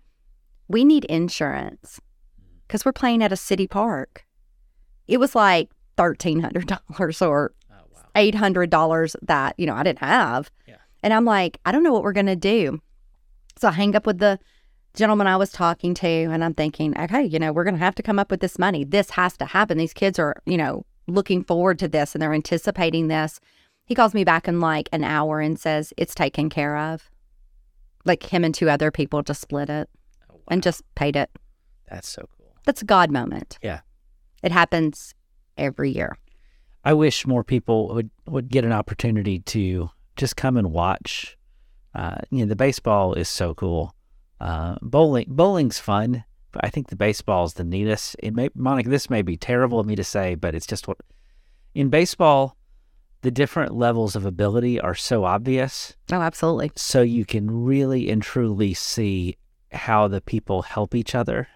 We 0.67 0.85
need 0.85 1.05
insurance 1.05 2.01
because 2.67 2.85
we're 2.85 2.93
playing 2.93 3.23
at 3.23 3.33
a 3.33 3.37
city 3.37 3.69
park. 3.69 4.25
It 5.07 5.19
was 5.19 5.35
like 5.35 5.71
$1,300 5.97 7.27
or 7.27 7.55
oh, 7.71 7.75
wow. 7.95 8.03
$800 8.15 9.17
that, 9.23 9.55
you 9.57 9.67
know, 9.67 9.75
I 9.75 9.85
didn't 9.85 10.01
have. 10.01 10.51
Yeah. 10.67 10.77
And 11.03 11.15
I'm 11.15 11.25
like, 11.25 11.59
I 11.65 11.71
don't 11.73 11.85
know 11.85 11.93
what 11.93 12.03
we're 12.03 12.13
going 12.13 12.27
to 12.27 12.37
do. 12.37 12.81
So 13.57 13.69
I 13.69 13.73
hang 13.73 13.95
up 13.95 14.05
with 14.05 14.19
the 14.19 14.39
gentleman 14.95 15.29
I 15.29 15.37
was 15.37 15.51
talking 15.51 15.95
to 15.95 16.07
and 16.07 16.45
I'm 16.45 16.55
thinking, 16.55 16.99
okay, 16.99 17.23
you 17.23 17.39
know, 17.39 17.53
we're 17.53 17.65
going 17.65 17.77
to 17.77 17.85
have 17.85 17.95
to 17.95 18.03
come 18.03 18.19
up 18.19 18.31
with 18.31 18.41
this 18.41 18.59
money. 18.59 18.85
This 18.85 19.11
has 19.11 19.37
to 19.39 19.47
happen. 19.47 19.79
These 19.79 19.95
kids 19.95 20.19
are, 20.19 20.35
you 20.45 20.57
know, 20.57 20.85
looking 21.09 21.43
forward 21.43 21.79
to 21.81 21.89
this 21.89 22.15
and 22.15 22.23
they're 22.23 22.35
anticipating 22.35 23.09
this. 23.09 23.41
He 23.87 23.95
calls 23.95 24.15
me 24.15 24.25
back 24.25 24.47
in 24.47 24.61
like 24.61 24.89
an 24.93 25.03
hour 25.03 25.41
and 25.41 25.59
says 25.59 25.93
it's 25.97 26.15
taken 26.15 26.51
care 26.51 26.77
of. 26.77 27.11
Like 28.05 28.23
him 28.23 28.45
and 28.45 28.55
two 28.55 28.71
other 28.71 28.91
people 28.91 29.23
just 29.23 29.41
split 29.41 29.71
it 29.71 29.89
oh, 30.31 30.35
wow. 30.35 30.43
and 30.49 30.63
just 30.63 30.83
paid 30.95 31.17
it. 31.17 31.31
That's 31.91 32.09
so 32.09 32.29
cool. 32.37 32.55
That's 32.65 32.83
a 32.83 32.85
God 32.85 33.11
moment. 33.11 33.59
Yeah. 33.63 33.81
It 34.43 34.53
happens 34.53 35.15
every 35.57 35.91
year. 35.91 36.17
I 36.85 36.93
wish 36.93 37.27
more 37.27 37.43
people 37.43 37.89
would, 37.95 38.11
would 38.27 38.49
get 38.49 38.65
an 38.65 38.73
opportunity 38.73 39.41
to 39.41 39.91
just 40.17 40.37
come 40.37 40.57
and 40.57 40.73
watch. 40.73 41.37
Uh, 41.95 42.19
you 42.31 42.41
know, 42.41 42.47
the 42.47 42.57
baseball 42.57 43.15
is 43.15 43.29
so 43.29 43.55
cool. 43.55 43.95
Uh, 44.41 44.77
bowling 44.83 45.27
bowling's 45.29 45.79
fun. 45.79 46.25
But 46.53 46.65
I 46.65 46.71
think 46.71 46.89
the 46.89 46.97
baseball 46.97 47.45
is 47.45 47.55
the 47.55 47.65
neatest. 47.65 48.17
It 48.21 48.35
may, 48.35 48.49
Monica, 48.55 48.89
this 48.89 49.11
may 49.11 49.23
be 49.23 49.37
terrible 49.37 49.79
of 49.79 49.87
me 49.87 49.97
to 49.97 50.05
say, 50.05 50.35
but 50.35 50.55
it's 50.55 50.67
just 50.67 50.89
what 50.89 50.99
in 51.75 51.91
baseball, 51.91 52.57
the 53.23 53.31
different 53.31 53.75
levels 53.75 54.17
of 54.17 54.25
ability 54.25 54.81
are 54.81 54.95
so 54.95 55.25
obvious. 55.25 55.95
Oh, 56.11 56.21
absolutely. 56.21 56.73
So 56.77 57.03
you 57.03 57.25
can 57.25 57.51
really 57.51 58.11
and 58.11 58.23
truly 58.23 58.75
see 58.75 59.37
how 59.73 60.09
the 60.09 60.21
people 60.21 60.63
help 60.63 60.95
each 60.95 61.15
other 61.15 61.49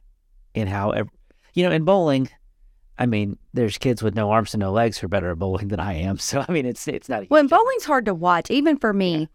and 0.55 0.69
how, 0.69 0.93
you 1.55 1.65
know, 1.65 1.73
in 1.73 1.85
bowling, 1.85 2.29
I 2.99 3.07
mean, 3.07 3.39
there's 3.55 3.79
kids 3.79 4.03
with 4.03 4.15
no 4.15 4.31
arms 4.31 4.55
and 4.55 4.61
no 4.61 4.73
legs 4.73 4.99
who 4.99 5.07
are 5.07 5.09
better 5.09 5.31
at 5.31 5.39
bowling 5.39 5.69
than 5.69 5.81
I 5.81 5.95
am. 5.95 6.19
So 6.23 6.45
I 6.47 6.53
mean, 6.53 6.67
it's 6.67 6.87
it's 6.87 7.09
not. 7.09 7.29
Well, 7.31 7.47
bowling's 7.47 7.85
hard 7.85 8.05
to 8.07 8.15
watch, 8.15 8.51
even 8.51 8.77
for 8.77 8.93
me. 8.93 9.21
Yeah. 9.21 9.27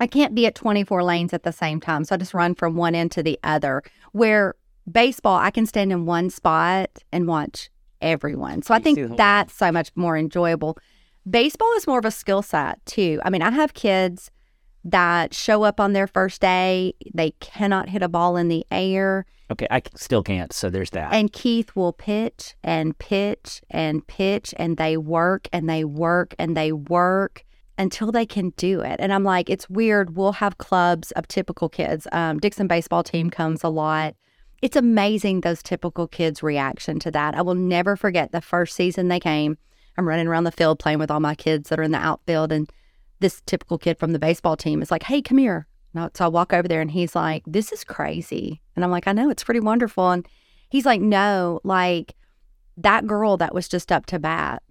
I 0.00 0.06
can't 0.06 0.34
be 0.34 0.46
at 0.46 0.54
24 0.54 1.04
lanes 1.04 1.32
at 1.32 1.44
the 1.44 1.52
same 1.52 1.80
time, 1.80 2.04
so 2.04 2.14
I 2.14 2.18
just 2.18 2.34
run 2.34 2.54
from 2.54 2.74
one 2.74 2.94
end 2.94 3.12
to 3.12 3.22
the 3.22 3.38
other. 3.44 3.82
Where 4.12 4.54
baseball, 4.90 5.36
I 5.36 5.50
can 5.50 5.66
stand 5.66 5.92
in 5.92 6.06
one 6.06 6.30
spot 6.30 6.90
and 7.12 7.26
watch 7.26 7.70
everyone. 8.00 8.62
So 8.62 8.74
I 8.74 8.78
think 8.78 9.16
that's 9.16 9.54
so 9.54 9.72
much 9.72 9.90
more 9.94 10.16
enjoyable. 10.16 10.78
Baseball 11.28 11.72
is 11.74 11.86
more 11.86 11.98
of 11.98 12.04
a 12.04 12.10
skill 12.10 12.42
set 12.42 12.84
too. 12.86 13.20
I 13.24 13.30
mean, 13.30 13.42
I 13.42 13.50
have 13.50 13.74
kids 13.74 14.30
that 14.84 15.32
show 15.34 15.62
up 15.62 15.80
on 15.80 15.94
their 15.94 16.06
first 16.06 16.40
day, 16.40 16.94
they 17.14 17.30
cannot 17.40 17.88
hit 17.88 18.02
a 18.02 18.08
ball 18.08 18.36
in 18.36 18.48
the 18.48 18.66
air. 18.70 19.24
Okay, 19.50 19.66
I 19.70 19.82
still 19.96 20.22
can't. 20.22 20.52
So 20.52 20.70
there's 20.70 20.90
that. 20.90 21.12
And 21.12 21.32
Keith 21.32 21.74
will 21.74 21.92
pitch 21.92 22.54
and 22.62 22.96
pitch 22.98 23.62
and 23.70 24.06
pitch, 24.06 24.54
and 24.58 24.76
they 24.76 24.96
work 24.96 25.48
and 25.52 25.68
they 25.68 25.84
work 25.84 26.34
and 26.38 26.56
they 26.56 26.72
work 26.72 27.44
until 27.78 28.12
they 28.12 28.26
can 28.26 28.50
do 28.56 28.80
it. 28.80 28.96
And 29.00 29.12
I'm 29.12 29.24
like, 29.24 29.50
it's 29.50 29.68
weird. 29.68 30.16
We'll 30.16 30.32
have 30.32 30.58
clubs 30.58 31.10
of 31.12 31.26
typical 31.28 31.68
kids. 31.68 32.06
Um, 32.12 32.38
Dickson 32.38 32.66
baseball 32.66 33.02
team 33.02 33.30
comes 33.30 33.64
a 33.64 33.68
lot. 33.68 34.14
It's 34.62 34.76
amazing 34.76 35.40
those 35.40 35.62
typical 35.62 36.08
kids' 36.08 36.42
reaction 36.42 36.98
to 37.00 37.10
that. 37.10 37.34
I 37.34 37.42
will 37.42 37.54
never 37.54 37.96
forget 37.96 38.32
the 38.32 38.40
first 38.40 38.74
season 38.74 39.08
they 39.08 39.20
came. 39.20 39.58
I'm 39.98 40.08
running 40.08 40.26
around 40.26 40.44
the 40.44 40.52
field 40.52 40.78
playing 40.78 40.98
with 40.98 41.10
all 41.10 41.20
my 41.20 41.34
kids 41.34 41.68
that 41.68 41.78
are 41.78 41.82
in 41.82 41.92
the 41.92 41.98
outfield, 41.98 42.50
and 42.50 42.70
this 43.20 43.42
typical 43.46 43.78
kid 43.78 43.98
from 43.98 44.12
the 44.12 44.18
baseball 44.18 44.56
team 44.56 44.82
is 44.82 44.90
like, 44.90 45.04
"Hey, 45.04 45.22
come 45.22 45.38
here." 45.38 45.66
So 46.14 46.24
I 46.24 46.28
walk 46.28 46.52
over 46.52 46.66
there, 46.66 46.80
and 46.80 46.90
he's 46.90 47.14
like, 47.14 47.44
"This 47.46 47.70
is 47.72 47.84
crazy," 47.84 48.60
and 48.74 48.84
I'm 48.84 48.90
like, 48.90 49.06
"I 49.06 49.12
know 49.12 49.30
it's 49.30 49.44
pretty 49.44 49.60
wonderful." 49.60 50.10
And 50.10 50.26
he's 50.68 50.86
like, 50.86 51.00
"No, 51.00 51.60
like 51.62 52.16
that 52.76 53.06
girl 53.06 53.36
that 53.36 53.54
was 53.54 53.68
just 53.68 53.92
up 53.92 54.06
to 54.06 54.18
bat. 54.18 54.62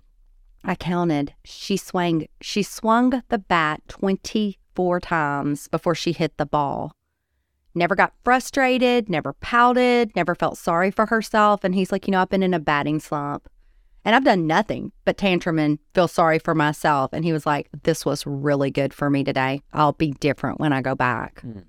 I 0.63 0.75
counted. 0.75 1.33
She 1.45 1.77
swung. 1.77 2.25
She 2.41 2.63
swung 2.63 3.21
the 3.29 3.37
bat 3.37 3.81
24 3.87 4.99
times 4.99 5.67
before 5.67 5.95
she 5.95 6.11
hit 6.13 6.37
the 6.37 6.45
ball 6.45 6.91
never 7.75 7.95
got 7.95 8.13
frustrated, 8.23 9.09
never 9.09 9.33
pouted, 9.33 10.15
never 10.15 10.35
felt 10.35 10.57
sorry 10.57 10.91
for 10.91 11.05
herself. 11.05 11.63
And 11.63 11.73
he's 11.73 11.91
like, 11.91 12.07
you 12.07 12.11
know, 12.11 12.21
I've 12.21 12.29
been 12.29 12.43
in 12.43 12.53
a 12.53 12.59
batting 12.59 12.99
slump 12.99 13.47
and 14.05 14.15
I've 14.15 14.25
done 14.25 14.47
nothing 14.47 14.91
but 15.05 15.17
tantrum 15.17 15.59
and 15.59 15.79
feel 15.93 16.07
sorry 16.07 16.39
for 16.39 16.53
myself. 16.53 17.11
And 17.13 17.23
he 17.23 17.33
was 17.33 17.45
like, 17.45 17.69
this 17.83 18.05
was 18.05 18.25
really 18.25 18.71
good 18.71 18.93
for 18.93 19.09
me 19.09 19.23
today. 19.23 19.61
I'll 19.73 19.93
be 19.93 20.11
different 20.11 20.59
when 20.59 20.73
I 20.73 20.81
go 20.81 20.95
back. 20.95 21.41
Mm. 21.41 21.63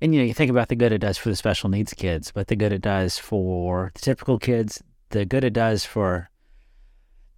And, 0.00 0.14
you 0.14 0.20
know, 0.20 0.26
you 0.26 0.34
think 0.34 0.50
about 0.50 0.68
the 0.68 0.76
good 0.76 0.92
it 0.92 0.98
does 0.98 1.16
for 1.16 1.30
the 1.30 1.36
special 1.36 1.70
needs 1.70 1.94
kids, 1.94 2.30
but 2.30 2.48
the 2.48 2.56
good 2.56 2.72
it 2.72 2.82
does 2.82 3.16
for 3.16 3.90
the 3.94 4.00
typical 4.00 4.38
kids, 4.38 4.82
the 5.10 5.24
good 5.24 5.44
it 5.44 5.52
does 5.54 5.84
for 5.84 6.28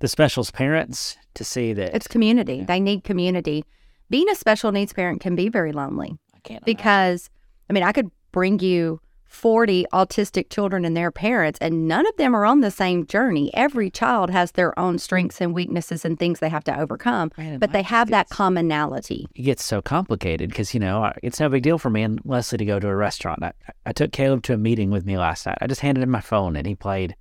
the 0.00 0.08
specials 0.08 0.50
parents 0.50 1.16
to 1.34 1.44
see 1.44 1.72
that 1.72 1.94
it's 1.94 2.08
community. 2.08 2.56
Yeah. 2.56 2.64
They 2.64 2.80
need 2.80 3.04
community. 3.04 3.64
Being 4.10 4.28
a 4.28 4.34
special 4.34 4.72
needs 4.72 4.92
parent 4.92 5.20
can 5.20 5.36
be 5.36 5.48
very 5.48 5.72
lonely 5.72 6.18
can't. 6.46 6.64
Because, 6.64 7.30
I 7.68 7.72
mean, 7.72 7.82
I 7.82 7.92
could 7.92 8.10
bring 8.32 8.58
you 8.60 9.00
40 9.24 9.86
autistic 9.92 10.48
children 10.50 10.84
and 10.84 10.96
their 10.96 11.10
parents, 11.10 11.58
and 11.60 11.88
none 11.88 12.06
of 12.06 12.16
them 12.16 12.34
are 12.34 12.46
on 12.46 12.60
the 12.60 12.70
same 12.70 13.04
journey. 13.06 13.50
Every 13.54 13.90
child 13.90 14.30
has 14.30 14.52
their 14.52 14.78
own 14.78 14.98
strengths 14.98 15.40
and 15.40 15.52
weaknesses 15.52 16.04
and 16.04 16.18
things 16.18 16.38
they 16.38 16.48
have 16.48 16.64
to 16.64 16.78
overcome, 16.78 17.32
Man, 17.36 17.58
but 17.58 17.72
they 17.72 17.78
mine 17.78 17.84
have 17.84 18.10
that 18.10 18.28
commonality. 18.30 19.26
it 19.34 19.42
gets 19.42 19.64
so 19.64 19.82
complicated 19.82 20.48
because 20.48 20.72
you 20.72 20.80
know 20.80 21.12
it's 21.22 21.40
no 21.40 21.48
big 21.48 21.64
deal 21.64 21.76
for 21.78 21.90
me 21.90 22.02
and 22.02 22.20
Leslie 22.24 22.58
to 22.58 22.64
go 22.64 22.78
to 22.78 22.88
a 22.88 22.96
restaurant. 22.96 23.42
I, 23.42 23.52
I 23.84 23.92
took 23.92 24.12
Caleb 24.12 24.42
to 24.44 24.54
a 24.54 24.58
meeting 24.58 24.90
with 24.90 25.04
me 25.04 25.18
last 25.18 25.44
night. 25.44 25.58
I 25.60 25.66
just 25.66 25.80
handed 25.80 26.02
him 26.02 26.10
my 26.10 26.20
phone 26.20 26.56
and 26.56 26.66
he 26.66 26.74
played 26.74 27.16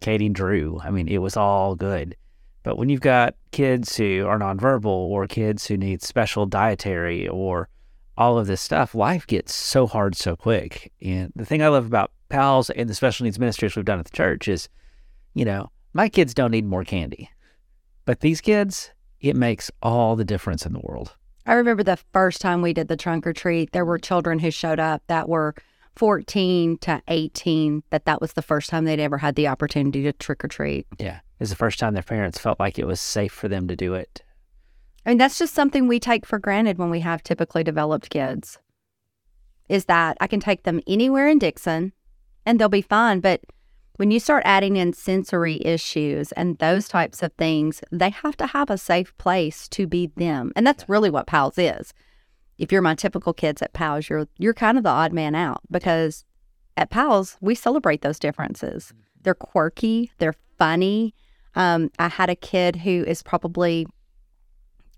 Katie 0.00 0.28
Drew. 0.28 0.80
I 0.82 0.90
mean, 0.90 1.08
it 1.08 1.18
was 1.18 1.36
all 1.36 1.74
good. 1.74 2.16
But 2.62 2.78
when 2.78 2.88
you've 2.88 3.00
got 3.00 3.34
kids 3.50 3.96
who 3.96 4.24
are 4.26 4.38
nonverbal 4.38 4.86
or 4.86 5.26
kids 5.26 5.66
who 5.66 5.76
need 5.76 6.02
special 6.02 6.46
dietary 6.46 7.28
or 7.28 7.68
all 8.16 8.38
of 8.38 8.46
this 8.46 8.60
stuff, 8.60 8.94
life 8.94 9.26
gets 9.26 9.54
so 9.54 9.86
hard 9.86 10.14
so 10.14 10.36
quick. 10.36 10.92
And 11.00 11.32
the 11.34 11.44
thing 11.44 11.62
I 11.62 11.68
love 11.68 11.86
about 11.86 12.12
pals 12.28 12.70
and 12.70 12.88
the 12.88 12.94
special 12.94 13.24
needs 13.24 13.38
ministries 13.38 13.76
we've 13.76 13.84
done 13.84 13.98
at 13.98 14.04
the 14.04 14.16
church 14.16 14.48
is, 14.48 14.68
you 15.34 15.44
know, 15.44 15.70
my 15.92 16.08
kids 16.08 16.34
don't 16.34 16.50
need 16.50 16.64
more 16.64 16.84
candy, 16.84 17.30
but 18.04 18.20
these 18.20 18.40
kids, 18.40 18.90
it 19.20 19.36
makes 19.36 19.70
all 19.82 20.16
the 20.16 20.24
difference 20.24 20.66
in 20.66 20.72
the 20.72 20.80
world. 20.80 21.16
I 21.46 21.54
remember 21.54 21.82
the 21.82 21.98
first 22.12 22.40
time 22.40 22.62
we 22.62 22.72
did 22.72 22.88
the 22.88 22.96
trunk 22.96 23.26
or 23.26 23.32
treat, 23.32 23.72
there 23.72 23.84
were 23.84 23.98
children 23.98 24.38
who 24.38 24.50
showed 24.50 24.78
up 24.78 25.02
that 25.08 25.28
were 25.28 25.54
14 25.96 26.78
to 26.78 27.02
18, 27.08 27.82
that 27.90 28.04
that 28.04 28.20
was 28.20 28.32
the 28.32 28.42
first 28.42 28.70
time 28.70 28.84
they'd 28.84 29.00
ever 29.00 29.18
had 29.18 29.34
the 29.34 29.48
opportunity 29.48 30.02
to 30.04 30.12
trick 30.12 30.44
or 30.44 30.48
treat. 30.48 30.86
Yeah. 30.98 31.16
It 31.16 31.40
was 31.40 31.50
the 31.50 31.56
first 31.56 31.78
time 31.78 31.94
their 31.94 32.02
parents 32.02 32.38
felt 32.38 32.60
like 32.60 32.78
it 32.78 32.86
was 32.86 33.00
safe 33.00 33.32
for 33.32 33.48
them 33.48 33.68
to 33.68 33.76
do 33.76 33.94
it. 33.94 34.22
I 35.04 35.10
mean, 35.10 35.18
that's 35.18 35.38
just 35.38 35.54
something 35.54 35.88
we 35.88 35.98
take 35.98 36.24
for 36.24 36.38
granted 36.38 36.78
when 36.78 36.90
we 36.90 37.00
have 37.00 37.22
typically 37.22 37.64
developed 37.64 38.10
kids. 38.10 38.58
Is 39.68 39.86
that 39.86 40.16
I 40.20 40.26
can 40.26 40.40
take 40.40 40.62
them 40.62 40.80
anywhere 40.86 41.28
in 41.28 41.38
Dickson 41.38 41.92
and 42.46 42.58
they'll 42.58 42.68
be 42.68 42.82
fine. 42.82 43.20
But 43.20 43.40
when 43.96 44.10
you 44.10 44.20
start 44.20 44.42
adding 44.46 44.76
in 44.76 44.92
sensory 44.92 45.60
issues 45.64 46.32
and 46.32 46.58
those 46.58 46.88
types 46.88 47.22
of 47.22 47.32
things, 47.34 47.82
they 47.90 48.10
have 48.10 48.36
to 48.38 48.46
have 48.46 48.70
a 48.70 48.78
safe 48.78 49.16
place 49.18 49.68
to 49.68 49.86
be 49.86 50.08
them. 50.16 50.52
And 50.56 50.66
that's 50.66 50.88
really 50.88 51.10
what 51.10 51.26
PALS 51.26 51.58
is. 51.58 51.92
If 52.58 52.70
you're 52.70 52.82
my 52.82 52.94
typical 52.94 53.32
kids 53.32 53.60
at 53.62 53.72
PALS, 53.72 54.08
you're 54.08 54.28
you're 54.38 54.54
kind 54.54 54.78
of 54.78 54.84
the 54.84 54.90
odd 54.90 55.12
man 55.12 55.34
out 55.34 55.60
because 55.70 56.24
at 56.76 56.90
PALS, 56.90 57.36
we 57.40 57.54
celebrate 57.54 58.02
those 58.02 58.18
differences. 58.18 58.92
They're 59.22 59.34
quirky, 59.34 60.10
they're 60.18 60.34
funny. 60.58 61.14
Um, 61.54 61.90
I 61.98 62.08
had 62.08 62.30
a 62.30 62.36
kid 62.36 62.76
who 62.76 63.04
is 63.04 63.22
probably 63.22 63.86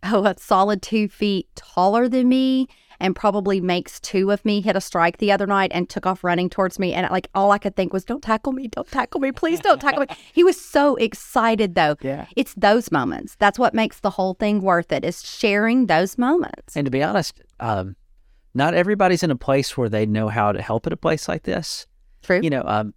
oh, 0.05 0.25
a 0.25 0.35
solid 0.39 0.83
two 0.83 1.09
feet 1.09 1.49
taller 1.55 2.09
than 2.09 2.29
me 2.29 2.69
and 3.01 3.17
probably 3.17 3.61
makes 3.61 4.01
two 4.01 4.31
of 4.31 4.45
me 4.45 4.61
hit 4.61 4.77
a 4.77 4.81
strike 4.81 5.19
the 5.19 5.33
other 5.33 5.47
night 5.47 5.71
and 5.75 5.89
took 5.89 6.07
off 6.07 6.25
running 6.25 6.49
towards 6.49 6.79
me. 6.79 6.93
And 6.93 7.09
like 7.11 7.29
all 7.35 7.51
I 7.51 7.59
could 7.59 7.77
think 7.77 7.93
was, 7.93 8.05
don't 8.05 8.23
tackle 8.23 8.53
me, 8.53 8.69
don't 8.69 8.91
tackle 8.91 9.21
me, 9.21 9.33
please 9.33 9.61
don't 9.61 9.81
tackle 9.81 10.01
me. 10.01 10.07
He 10.33 10.45
was 10.45 10.61
so 10.61 10.97
excited 10.97 11.75
though. 11.75 11.97
Yeah. 12.01 12.27
It's 12.37 12.55
those 12.55 12.91
moments. 12.91 13.37
That's 13.39 13.59
what 13.59 13.75
makes 13.75 14.01
the 14.01 14.11
whole 14.11 14.35
thing 14.35 14.63
worth 14.63 14.93
it 14.93 15.05
is 15.05 15.23
sharing 15.23 15.87
those 15.87 16.19
moments. 16.19 16.77
And 16.77 16.85
to 16.85 16.91
be 16.91 17.03
honest, 17.03 17.41
um, 17.61 17.97
not 18.55 18.75
everybody's 18.75 19.23
in 19.23 19.31
a 19.31 19.37
place 19.37 19.77
where 19.77 19.89
they 19.89 20.07
know 20.07 20.29
how 20.29 20.53
to 20.53 20.63
help 20.63 20.87
at 20.87 20.93
a 20.93 20.97
place 20.97 21.29
like 21.29 21.43
this. 21.43 21.87
True. 22.23 22.41
You 22.43 22.51
know, 22.51 22.63
um, 22.65 22.95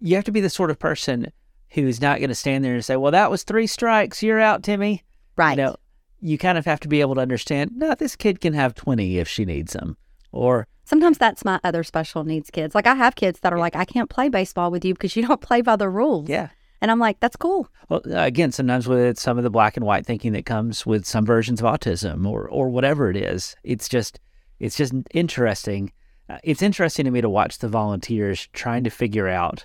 you 0.00 0.16
have 0.16 0.24
to 0.24 0.32
be 0.32 0.40
the 0.40 0.50
sort 0.50 0.70
of 0.70 0.78
person 0.78 1.32
who's 1.70 2.00
not 2.00 2.18
going 2.18 2.28
to 2.28 2.34
stand 2.34 2.64
there 2.64 2.74
and 2.74 2.84
say, 2.84 2.96
"Well, 2.96 3.12
that 3.12 3.30
was 3.30 3.42
three 3.42 3.66
strikes. 3.66 4.22
You're 4.22 4.40
out, 4.40 4.62
Timmy." 4.62 5.02
right. 5.36 5.56
You 5.56 5.64
know, 5.64 5.76
you 6.20 6.38
kind 6.38 6.58
of 6.58 6.64
have 6.64 6.80
to 6.80 6.88
be 6.88 7.00
able 7.00 7.14
to 7.16 7.20
understand. 7.20 7.72
No, 7.74 7.94
this 7.94 8.16
kid 8.16 8.40
can 8.40 8.54
have 8.54 8.74
twenty 8.74 9.18
if 9.18 9.28
she 9.28 9.44
needs 9.44 9.72
them, 9.72 9.96
or 10.32 10.66
Sometimes 10.86 11.18
that's 11.18 11.44
my 11.44 11.58
other 11.64 11.82
special 11.82 12.22
needs 12.22 12.48
kids. 12.48 12.72
Like 12.72 12.86
I 12.86 12.94
have 12.94 13.16
kids 13.16 13.40
that 13.40 13.52
are 13.52 13.58
like, 13.58 13.74
I 13.74 13.84
can't 13.84 14.08
play 14.08 14.28
baseball 14.28 14.70
with 14.70 14.84
you 14.84 14.94
because 14.94 15.16
you 15.16 15.26
don't 15.26 15.40
play 15.48 15.60
by 15.60 15.74
the 15.74 15.88
rules. 15.88 16.28
yeah. 16.28 16.48
And 16.80 16.90
I'm 16.90 16.98
like, 17.00 17.18
that's 17.18 17.36
cool. 17.36 17.68
Well, 17.88 18.02
again, 18.04 18.52
sometimes 18.52 18.86
with 18.86 19.18
some 19.18 19.38
of 19.38 19.44
the 19.44 19.50
black 19.50 19.76
and 19.76 19.84
white 19.84 20.06
thinking 20.06 20.32
that 20.34 20.46
comes 20.46 20.86
with 20.86 21.06
some 21.06 21.24
versions 21.24 21.60
of 21.60 21.66
autism 21.66 22.26
or 22.26 22.48
or 22.48 22.68
whatever 22.68 23.10
it 23.10 23.16
is, 23.16 23.56
it's 23.64 23.88
just 23.88 24.20
it's 24.60 24.76
just 24.76 24.92
interesting. 25.12 25.90
Uh, 26.28 26.38
it's 26.44 26.62
interesting 26.62 27.04
to 27.04 27.10
me 27.10 27.20
to 27.20 27.28
watch 27.30 27.58
the 27.58 27.68
volunteers 27.68 28.48
trying 28.52 28.84
to 28.84 28.90
figure 28.90 29.26
out 29.26 29.64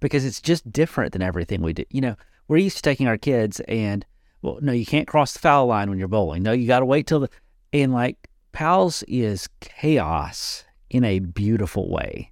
because 0.00 0.24
it's 0.24 0.40
just 0.40 0.70
different 0.72 1.12
than 1.12 1.20
everything 1.20 1.62
we 1.62 1.72
do. 1.72 1.84
You 1.90 2.00
know, 2.00 2.16
we're 2.48 2.58
used 2.58 2.76
to 2.76 2.82
taking 2.82 3.08
our 3.08 3.18
kids 3.18 3.60
and 3.68 4.06
well, 4.42 4.58
no, 4.60 4.72
you 4.72 4.84
can't 4.84 5.08
cross 5.08 5.32
the 5.32 5.38
foul 5.38 5.66
line 5.66 5.88
when 5.88 5.98
you're 5.98 6.08
bowling. 6.08 6.42
No, 6.42 6.52
you 6.52 6.66
got 6.66 6.80
to 6.80 6.84
wait 6.84 7.06
till 7.06 7.20
the 7.20 7.30
and 7.72 7.92
like 7.92 8.28
pals 8.52 9.02
is 9.08 9.48
chaos 9.60 10.64
in 10.90 11.04
a 11.04 11.20
beautiful 11.20 11.90
way. 11.90 12.30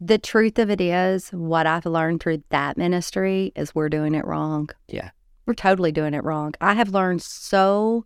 The 0.00 0.18
truth 0.18 0.58
of 0.58 0.70
it 0.70 0.80
is, 0.80 1.30
what 1.30 1.66
I've 1.66 1.86
learned 1.86 2.20
through 2.20 2.42
that 2.50 2.76
ministry 2.76 3.52
is 3.56 3.74
we're 3.74 3.88
doing 3.88 4.14
it 4.14 4.26
wrong. 4.26 4.68
Yeah. 4.88 5.10
We're 5.46 5.54
totally 5.54 5.92
doing 5.92 6.12
it 6.12 6.24
wrong. 6.24 6.54
I 6.60 6.74
have 6.74 6.90
learned 6.90 7.22
so 7.22 8.04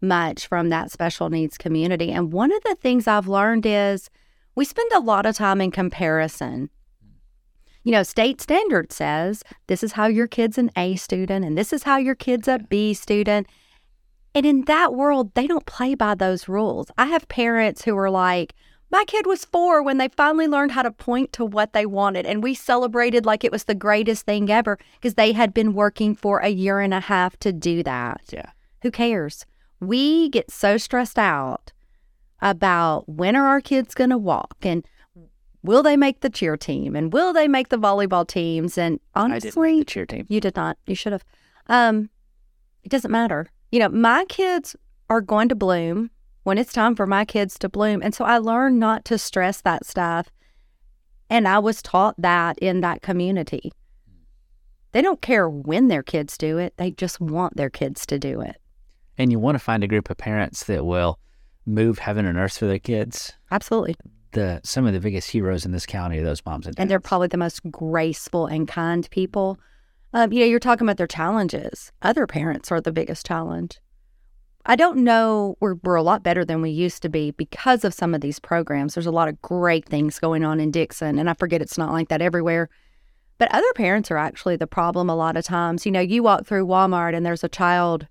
much 0.00 0.46
from 0.46 0.68
that 0.68 0.90
special 0.90 1.30
needs 1.30 1.56
community. 1.56 2.12
And 2.12 2.32
one 2.32 2.52
of 2.52 2.62
the 2.62 2.76
things 2.76 3.06
I've 3.06 3.28
learned 3.28 3.66
is 3.66 4.10
we 4.54 4.64
spend 4.64 4.92
a 4.92 5.00
lot 5.00 5.26
of 5.26 5.34
time 5.34 5.60
in 5.60 5.70
comparison. 5.70 6.68
You 7.84 7.92
know, 7.92 8.02
state 8.02 8.40
standard 8.40 8.92
says 8.92 9.42
this 9.66 9.82
is 9.82 9.92
how 9.92 10.06
your 10.06 10.28
kid's 10.28 10.58
an 10.58 10.70
A 10.76 10.96
student 10.96 11.44
and 11.44 11.58
this 11.58 11.72
is 11.72 11.82
how 11.82 11.96
your 11.96 12.14
kid's 12.14 12.48
a 12.48 12.58
B 12.58 12.94
student. 12.94 13.48
And 14.34 14.46
in 14.46 14.64
that 14.66 14.94
world, 14.94 15.34
they 15.34 15.46
don't 15.46 15.66
play 15.66 15.94
by 15.94 16.14
those 16.14 16.48
rules. 16.48 16.90
I 16.96 17.06
have 17.06 17.28
parents 17.28 17.84
who 17.84 17.96
are 17.98 18.10
like, 18.10 18.54
my 18.90 19.04
kid 19.06 19.26
was 19.26 19.46
four 19.46 19.82
when 19.82 19.96
they 19.96 20.08
finally 20.08 20.46
learned 20.46 20.72
how 20.72 20.82
to 20.82 20.90
point 20.90 21.32
to 21.32 21.44
what 21.44 21.72
they 21.72 21.86
wanted. 21.86 22.26
And 22.26 22.42
we 22.42 22.54
celebrated 22.54 23.24
like 23.24 23.42
it 23.42 23.50
was 23.50 23.64
the 23.64 23.74
greatest 23.74 24.26
thing 24.26 24.50
ever 24.50 24.78
because 24.94 25.14
they 25.14 25.32
had 25.32 25.54
been 25.54 25.72
working 25.72 26.14
for 26.14 26.38
a 26.38 26.48
year 26.48 26.78
and 26.78 26.92
a 26.92 27.00
half 27.00 27.38
to 27.38 27.52
do 27.52 27.82
that. 27.82 28.20
Yeah. 28.30 28.50
Who 28.82 28.90
cares? 28.90 29.46
We 29.80 30.28
get 30.28 30.50
so 30.50 30.76
stressed 30.76 31.18
out 31.18 31.72
about 32.42 33.08
when 33.08 33.34
are 33.34 33.46
our 33.46 33.60
kids 33.60 33.94
going 33.94 34.10
to 34.10 34.18
walk 34.18 34.56
and 34.62 34.86
will 35.62 35.82
they 35.82 35.96
make 35.96 36.20
the 36.20 36.30
cheer 36.30 36.56
team 36.56 36.96
and 36.96 37.12
will 37.12 37.32
they 37.32 37.48
make 37.48 37.68
the 37.68 37.78
volleyball 37.78 38.26
teams? 38.26 38.76
And 38.76 39.00
honestly, 39.14 39.78
the 39.80 39.84
cheer 39.84 40.06
team. 40.06 40.26
you 40.28 40.40
did 40.40 40.56
not. 40.56 40.78
You 40.86 40.94
should 40.94 41.12
have. 41.12 41.24
Um, 41.68 42.10
it 42.82 42.90
doesn't 42.90 43.10
matter. 43.10 43.48
You 43.70 43.78
know, 43.78 43.88
my 43.88 44.24
kids 44.28 44.76
are 45.08 45.20
going 45.20 45.48
to 45.48 45.54
bloom 45.54 46.10
when 46.42 46.58
it's 46.58 46.72
time 46.72 46.96
for 46.96 47.06
my 47.06 47.24
kids 47.24 47.58
to 47.60 47.68
bloom. 47.68 48.02
And 48.02 48.14
so 48.14 48.24
I 48.24 48.38
learned 48.38 48.80
not 48.80 49.04
to 49.06 49.18
stress 49.18 49.60
that 49.60 49.86
stuff. 49.86 50.28
And 51.30 51.46
I 51.46 51.58
was 51.58 51.80
taught 51.80 52.14
that 52.18 52.58
in 52.58 52.80
that 52.80 53.02
community. 53.02 53.72
They 54.92 55.00
don't 55.00 55.22
care 55.22 55.48
when 55.48 55.88
their 55.88 56.02
kids 56.02 56.36
do 56.36 56.58
it, 56.58 56.74
they 56.76 56.90
just 56.90 57.20
want 57.20 57.56
their 57.56 57.70
kids 57.70 58.04
to 58.06 58.18
do 58.18 58.40
it. 58.42 58.56
And 59.16 59.30
you 59.30 59.38
want 59.38 59.54
to 59.54 59.58
find 59.58 59.82
a 59.82 59.88
group 59.88 60.10
of 60.10 60.18
parents 60.18 60.64
that 60.64 60.84
will 60.84 61.18
move 61.64 61.98
heaven 61.98 62.26
and 62.26 62.36
earth 62.36 62.58
for 62.58 62.66
their 62.66 62.78
kids. 62.78 63.32
Absolutely. 63.50 63.96
The 64.32 64.60
some 64.64 64.86
of 64.86 64.92
the 64.92 65.00
biggest 65.00 65.30
heroes 65.30 65.64
in 65.64 65.72
this 65.72 65.86
county 65.86 66.18
are 66.18 66.24
those 66.24 66.44
moms 66.44 66.66
and 66.66 66.74
dads. 66.74 66.82
And 66.82 66.90
they're 66.90 67.00
probably 67.00 67.28
the 67.28 67.36
most 67.36 67.60
graceful 67.70 68.46
and 68.46 68.66
kind 68.66 69.08
people. 69.10 69.58
Um, 70.14 70.32
you 70.32 70.40
know, 70.40 70.46
you're 70.46 70.58
talking 70.58 70.86
about 70.86 70.96
their 70.96 71.06
challenges. 71.06 71.92
Other 72.02 72.26
parents 72.26 72.70
are 72.70 72.80
the 72.80 72.92
biggest 72.92 73.26
challenge. 73.26 73.80
I 74.64 74.76
don't 74.76 74.98
know. 74.98 75.56
We're, 75.60 75.74
we're 75.82 75.96
a 75.96 76.02
lot 76.02 76.22
better 76.22 76.44
than 76.44 76.62
we 76.62 76.70
used 76.70 77.02
to 77.02 77.08
be 77.08 77.32
because 77.32 77.84
of 77.84 77.94
some 77.94 78.14
of 78.14 78.20
these 78.20 78.38
programs. 78.38 78.94
There's 78.94 79.06
a 79.06 79.10
lot 79.10 79.28
of 79.28 79.42
great 79.42 79.86
things 79.86 80.18
going 80.20 80.44
on 80.44 80.60
in 80.60 80.70
Dickson, 80.70 81.18
and 81.18 81.28
I 81.28 81.34
forget 81.34 81.62
it's 81.62 81.78
not 81.78 81.92
like 81.92 82.08
that 82.08 82.22
everywhere. 82.22 82.68
But 83.38 83.52
other 83.52 83.72
parents 83.74 84.10
are 84.12 84.18
actually 84.18 84.54
the 84.54 84.68
problem 84.68 85.10
a 85.10 85.16
lot 85.16 85.36
of 85.36 85.44
times. 85.44 85.84
You 85.84 85.90
know, 85.90 86.00
you 86.00 86.22
walk 86.22 86.46
through 86.46 86.66
Walmart 86.66 87.14
and 87.16 87.26
there's 87.26 87.42
a 87.42 87.48
child 87.48 88.06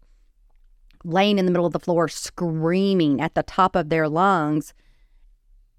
laying 1.05 1.39
in 1.39 1.45
the 1.45 1.51
middle 1.51 1.65
of 1.65 1.71
the 1.71 1.79
floor 1.79 2.09
screaming 2.09 3.21
at 3.21 3.33
the 3.33 3.43
top 3.43 3.77
of 3.77 3.87
their 3.87 4.09
lungs. 4.09 4.73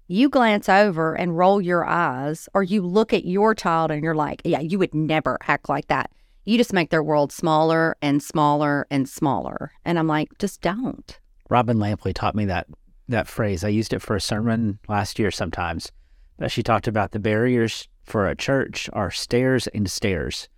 You 0.07 0.29
glance 0.29 0.67
over 0.67 1.15
and 1.15 1.37
roll 1.37 1.61
your 1.61 1.85
eyes, 1.85 2.49
or 2.53 2.61
you 2.61 2.81
look 2.81 3.13
at 3.13 3.25
your 3.25 3.55
child 3.55 3.89
and 3.89 4.03
you're 4.03 4.15
like, 4.15 4.41
yeah, 4.43 4.59
you 4.59 4.77
would 4.79 4.93
never 4.93 5.37
act 5.47 5.69
like 5.69 5.87
that. 5.87 6.11
You 6.45 6.57
just 6.57 6.73
make 6.73 6.89
their 6.89 7.03
world 7.03 7.31
smaller 7.31 7.95
and 8.01 8.21
smaller 8.21 8.85
and 8.91 9.07
smaller. 9.07 9.71
And 9.85 9.97
I'm 9.97 10.07
like, 10.07 10.37
just 10.39 10.61
don't. 10.61 11.17
Robin 11.49 11.77
Lampley 11.77 12.13
taught 12.13 12.35
me 12.35 12.45
that 12.45 12.67
that 13.07 13.27
phrase. 13.27 13.63
I 13.63 13.69
used 13.69 13.93
it 13.93 14.01
for 14.01 14.15
a 14.15 14.21
sermon 14.21 14.79
last 14.87 15.19
year 15.19 15.31
sometimes. 15.31 15.91
But 16.37 16.51
she 16.51 16.63
talked 16.63 16.87
about 16.87 17.11
the 17.11 17.19
barriers 17.19 17.87
for 18.03 18.27
a 18.27 18.35
church 18.35 18.89
are 18.91 19.11
stairs 19.11 19.67
and 19.67 19.89
stairs. 19.89 20.49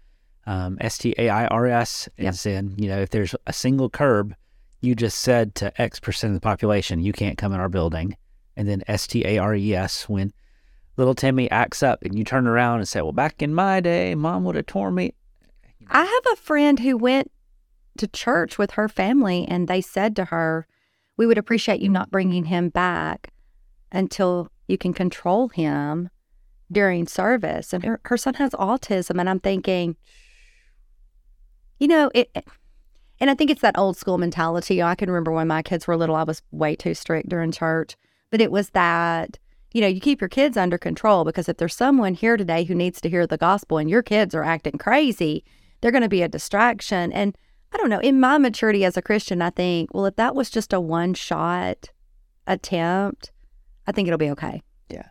Um, 0.47 0.77
S 0.81 0.97
T 0.97 1.13
A 1.17 1.29
I 1.29 1.47
R 1.47 1.67
S 1.67 2.09
Yep. 2.17 2.35
in, 2.45 2.75
you 2.77 2.87
know, 2.87 3.01
if 3.01 3.09
there's 3.09 3.35
a 3.45 3.53
single 3.53 3.89
curb, 3.89 4.35
you 4.81 4.95
just 4.95 5.19
said 5.19 5.53
to 5.55 5.81
X 5.81 5.99
percent 5.99 6.31
of 6.31 6.35
the 6.35 6.43
population, 6.43 7.01
you 7.01 7.13
can't 7.13 7.37
come 7.37 7.53
in 7.53 7.59
our 7.59 7.69
building. 7.69 8.15
And 8.57 8.67
then 8.67 8.83
S 8.87 9.07
T 9.07 9.25
A 9.25 9.37
R 9.37 9.53
E 9.55 9.75
S, 9.75 10.07
when 10.07 10.31
little 10.97 11.15
Timmy 11.15 11.49
acts 11.51 11.83
up 11.83 12.03
and 12.03 12.17
you 12.17 12.23
turn 12.23 12.47
around 12.47 12.79
and 12.79 12.87
say, 12.87 13.01
well, 13.01 13.11
back 13.11 13.41
in 13.41 13.53
my 13.53 13.81
day, 13.81 14.15
mom 14.15 14.43
would 14.45 14.55
have 14.55 14.65
torn 14.65 14.95
me. 14.95 15.13
I 15.89 16.03
have 16.03 16.33
a 16.33 16.41
friend 16.41 16.79
who 16.79 16.97
went 16.97 17.31
to 17.97 18.07
church 18.07 18.57
with 18.57 18.71
her 18.71 18.89
family, 18.89 19.45
and 19.47 19.67
they 19.67 19.81
said 19.81 20.15
to 20.15 20.25
her, 20.25 20.67
We 21.17 21.27
would 21.27 21.37
appreciate 21.37 21.81
you 21.81 21.89
not 21.89 22.11
bringing 22.11 22.45
him 22.45 22.69
back 22.69 23.31
until 23.91 24.49
you 24.67 24.77
can 24.77 24.93
control 24.93 25.49
him. 25.49 26.09
during 26.71 27.05
service, 27.07 27.73
and 27.73 27.83
her, 27.85 28.01
her 28.05 28.17
son 28.17 28.33
has 28.33 28.51
autism. 28.51 29.19
And 29.19 29.29
I'm 29.29 29.39
thinking, 29.39 29.95
you 31.79 31.87
know, 31.87 32.09
it, 32.15 32.31
and 33.19 33.29
I 33.29 33.35
think 33.35 33.51
it's 33.51 33.61
that 33.61 33.77
old 33.77 33.97
school 33.97 34.17
mentality. 34.17 34.81
I 34.81 34.95
can 34.95 35.09
remember 35.09 35.31
when 35.31 35.47
my 35.47 35.61
kids 35.61 35.87
were 35.87 35.95
little, 35.95 36.15
I 36.15 36.23
was 36.23 36.41
way 36.51 36.75
too 36.75 36.95
strict 36.95 37.29
during 37.29 37.51
church, 37.51 37.95
but 38.35 38.41
it 38.41 38.51
was 38.51 38.71
that, 38.71 39.39
you 39.71 39.79
know, 39.79 39.87
you 39.87 40.01
keep 40.01 40.19
your 40.19 40.27
kids 40.27 40.57
under 40.57 40.77
control 40.77 41.23
because 41.23 41.47
if 41.47 41.55
there's 41.55 41.73
someone 41.73 42.13
here 42.13 42.35
today 42.35 42.65
who 42.65 42.75
needs 42.75 42.99
to 42.99 43.09
hear 43.09 43.25
the 43.25 43.37
gospel 43.37 43.77
and 43.77 43.89
your 43.89 44.03
kids 44.03 44.35
are 44.35 44.43
acting 44.43 44.77
crazy, 44.77 45.45
they're 45.79 45.89
going 45.89 46.01
to 46.01 46.09
be 46.09 46.21
a 46.21 46.27
distraction. 46.27 47.13
And 47.13 47.33
I 47.71 47.77
don't 47.77 47.89
know, 47.89 48.01
in 48.01 48.19
my 48.19 48.37
maturity 48.37 48.83
as 48.83 48.97
a 48.97 49.01
Christian, 49.01 49.41
I 49.41 49.51
think, 49.51 49.93
well, 49.93 50.05
if 50.05 50.17
that 50.17 50.35
was 50.35 50.49
just 50.49 50.73
a 50.73 50.81
one 50.81 51.13
shot 51.13 51.91
attempt, 52.45 53.31
I 53.87 53.93
think 53.93 54.09
it'll 54.09 54.17
be 54.17 54.31
okay. 54.31 54.61
Yeah. 54.89 55.07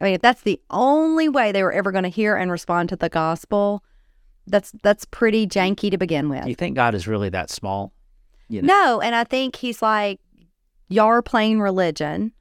I 0.00 0.04
mean, 0.04 0.14
if 0.14 0.22
that's 0.22 0.42
the 0.42 0.60
only 0.70 1.28
way 1.28 1.50
they 1.50 1.64
were 1.64 1.72
ever 1.72 1.90
going 1.90 2.04
to 2.04 2.08
hear 2.08 2.36
and 2.36 2.52
respond 2.52 2.88
to 2.90 2.96
the 2.96 3.08
gospel, 3.08 3.82
that's 4.46 4.70
that's 4.84 5.06
pretty 5.06 5.48
janky 5.48 5.90
to 5.90 5.98
begin 5.98 6.28
with. 6.28 6.46
You 6.46 6.54
think 6.54 6.76
God 6.76 6.94
is 6.94 7.08
really 7.08 7.30
that 7.30 7.50
small? 7.50 7.92
You 8.48 8.62
know? 8.62 8.68
No, 8.68 9.00
and 9.00 9.16
I 9.16 9.24
think 9.24 9.56
he's 9.56 9.82
like, 9.82 10.20
y'all 10.88 11.06
are 11.06 11.22
playing 11.22 11.60
religion. 11.60 12.32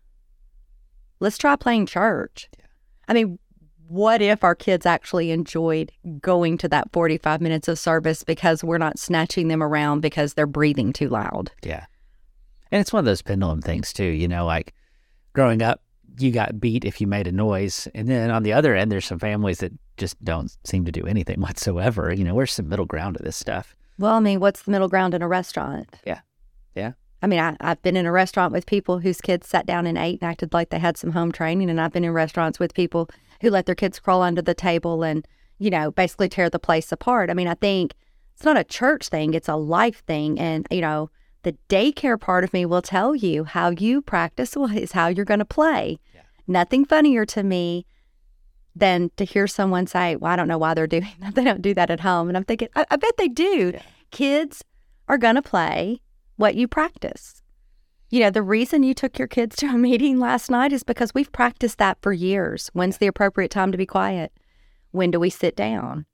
Let's 1.23 1.37
try 1.37 1.55
playing 1.55 1.85
church. 1.85 2.49
Yeah. 2.59 2.65
I 3.07 3.13
mean, 3.13 3.39
what 3.87 4.21
if 4.21 4.43
our 4.43 4.55
kids 4.55 4.85
actually 4.85 5.31
enjoyed 5.31 5.89
going 6.19 6.57
to 6.57 6.67
that 6.67 6.91
45 6.91 7.39
minutes 7.39 7.69
of 7.69 7.79
service 7.79 8.25
because 8.25 8.61
we're 8.61 8.77
not 8.77 8.99
snatching 8.99 9.47
them 9.47 9.63
around 9.63 10.01
because 10.01 10.33
they're 10.33 10.45
breathing 10.45 10.91
too 10.91 11.07
loud? 11.07 11.49
Yeah. 11.63 11.85
And 12.73 12.81
it's 12.81 12.91
one 12.91 12.99
of 12.99 13.05
those 13.05 13.21
pendulum 13.21 13.61
things 13.61 13.93
too, 13.93 14.03
you 14.03 14.27
know, 14.27 14.45
like 14.45 14.73
growing 15.31 15.61
up, 15.61 15.81
you 16.19 16.29
got 16.29 16.59
beat 16.59 16.83
if 16.83 16.99
you 16.99 17.07
made 17.07 17.25
a 17.25 17.31
noise. 17.31 17.87
And 17.95 18.09
then 18.09 18.29
on 18.29 18.43
the 18.43 18.51
other 18.51 18.75
end, 18.75 18.91
there's 18.91 19.05
some 19.05 19.19
families 19.19 19.59
that 19.59 19.71
just 19.95 20.21
don't 20.25 20.53
seem 20.65 20.83
to 20.83 20.91
do 20.91 21.05
anything 21.05 21.39
whatsoever. 21.39 22.13
You 22.13 22.25
know, 22.25 22.35
where's 22.35 22.51
some 22.51 22.67
middle 22.67 22.85
ground 22.85 23.15
to 23.17 23.23
this 23.23 23.37
stuff? 23.37 23.77
Well, 23.97 24.15
I 24.15 24.19
mean, 24.19 24.41
what's 24.41 24.63
the 24.63 24.71
middle 24.71 24.89
ground 24.89 25.13
in 25.13 25.21
a 25.21 25.27
restaurant? 25.29 25.87
Yeah. 26.05 26.19
Yeah. 26.75 26.93
I 27.23 27.27
mean, 27.27 27.39
I, 27.39 27.55
I've 27.61 27.81
been 27.81 27.95
in 27.95 28.05
a 28.05 28.11
restaurant 28.11 28.51
with 28.51 28.65
people 28.65 28.99
whose 28.99 29.21
kids 29.21 29.47
sat 29.47 29.65
down 29.65 29.87
and 29.87 29.97
ate 29.97 30.19
and 30.21 30.29
acted 30.29 30.53
like 30.53 30.69
they 30.69 30.77
had 30.77 30.97
some 30.97 31.11
home 31.11 31.31
training. 31.31 31.69
And 31.69 31.79
I've 31.79 31.93
been 31.93 32.03
in 32.03 32.11
restaurants 32.11 32.59
with 32.59 32.73
people 32.73 33.09
who 33.41 33.49
let 33.49 33.65
their 33.65 33.75
kids 33.75 33.97
crawl 33.97 34.21
under 34.21 34.41
the 34.41 34.53
table 34.53 35.03
and, 35.03 35.25
you 35.57 35.69
know, 35.69 35.89
basically 35.89 36.27
tear 36.27 36.49
the 36.49 36.59
place 36.59 36.91
apart. 36.91 37.29
I 37.29 37.33
mean, 37.33 37.47
I 37.47 37.53
think 37.53 37.93
it's 38.35 38.43
not 38.43 38.57
a 38.57 38.63
church 38.65 39.07
thing, 39.07 39.33
it's 39.33 39.47
a 39.47 39.55
life 39.55 40.03
thing. 40.05 40.37
And, 40.37 40.67
you 40.69 40.81
know, 40.81 41.09
the 41.43 41.55
daycare 41.69 42.19
part 42.19 42.43
of 42.43 42.51
me 42.51 42.65
will 42.65 42.81
tell 42.81 43.15
you 43.15 43.45
how 43.45 43.69
you 43.69 44.01
practice 44.01 44.57
is 44.57 44.91
how 44.91 45.07
you're 45.07 45.23
going 45.23 45.39
to 45.39 45.45
play. 45.45 45.99
Yeah. 46.13 46.21
Nothing 46.45 46.83
funnier 46.83 47.25
to 47.27 47.41
me 47.41 47.85
than 48.75 49.11
to 49.15 49.23
hear 49.23 49.47
someone 49.47 49.87
say, 49.87 50.17
Well, 50.17 50.31
I 50.31 50.35
don't 50.35 50.49
know 50.49 50.57
why 50.57 50.73
they're 50.73 50.87
doing 50.87 51.07
that. 51.19 51.35
They 51.35 51.45
don't 51.45 51.61
do 51.61 51.73
that 51.73 51.89
at 51.89 52.01
home. 52.01 52.27
And 52.27 52.35
I'm 52.35 52.43
thinking, 52.43 52.67
I, 52.75 52.85
I 52.91 52.97
bet 52.97 53.15
they 53.17 53.29
do. 53.29 53.71
Yeah. 53.73 53.81
Kids 54.11 54.63
are 55.07 55.17
going 55.17 55.35
to 55.35 55.41
play 55.41 56.01
what 56.35 56.55
you 56.55 56.67
practice. 56.67 57.41
You 58.09 58.19
know, 58.19 58.29
the 58.29 58.43
reason 58.43 58.83
you 58.83 58.93
took 58.93 59.17
your 59.17 59.27
kids 59.27 59.55
to 59.57 59.67
a 59.67 59.73
meeting 59.77 60.19
last 60.19 60.51
night 60.51 60.71
is 60.73 60.83
because 60.83 61.13
we've 61.13 61.31
practiced 61.31 61.77
that 61.79 61.97
for 62.01 62.13
years. 62.13 62.69
When's 62.73 62.97
the 62.97 63.07
appropriate 63.07 63.51
time 63.51 63.71
to 63.71 63.77
be 63.77 63.85
quiet? 63.85 64.31
When 64.91 65.11
do 65.11 65.19
we 65.19 65.29
sit 65.29 65.55
down? 65.55 66.05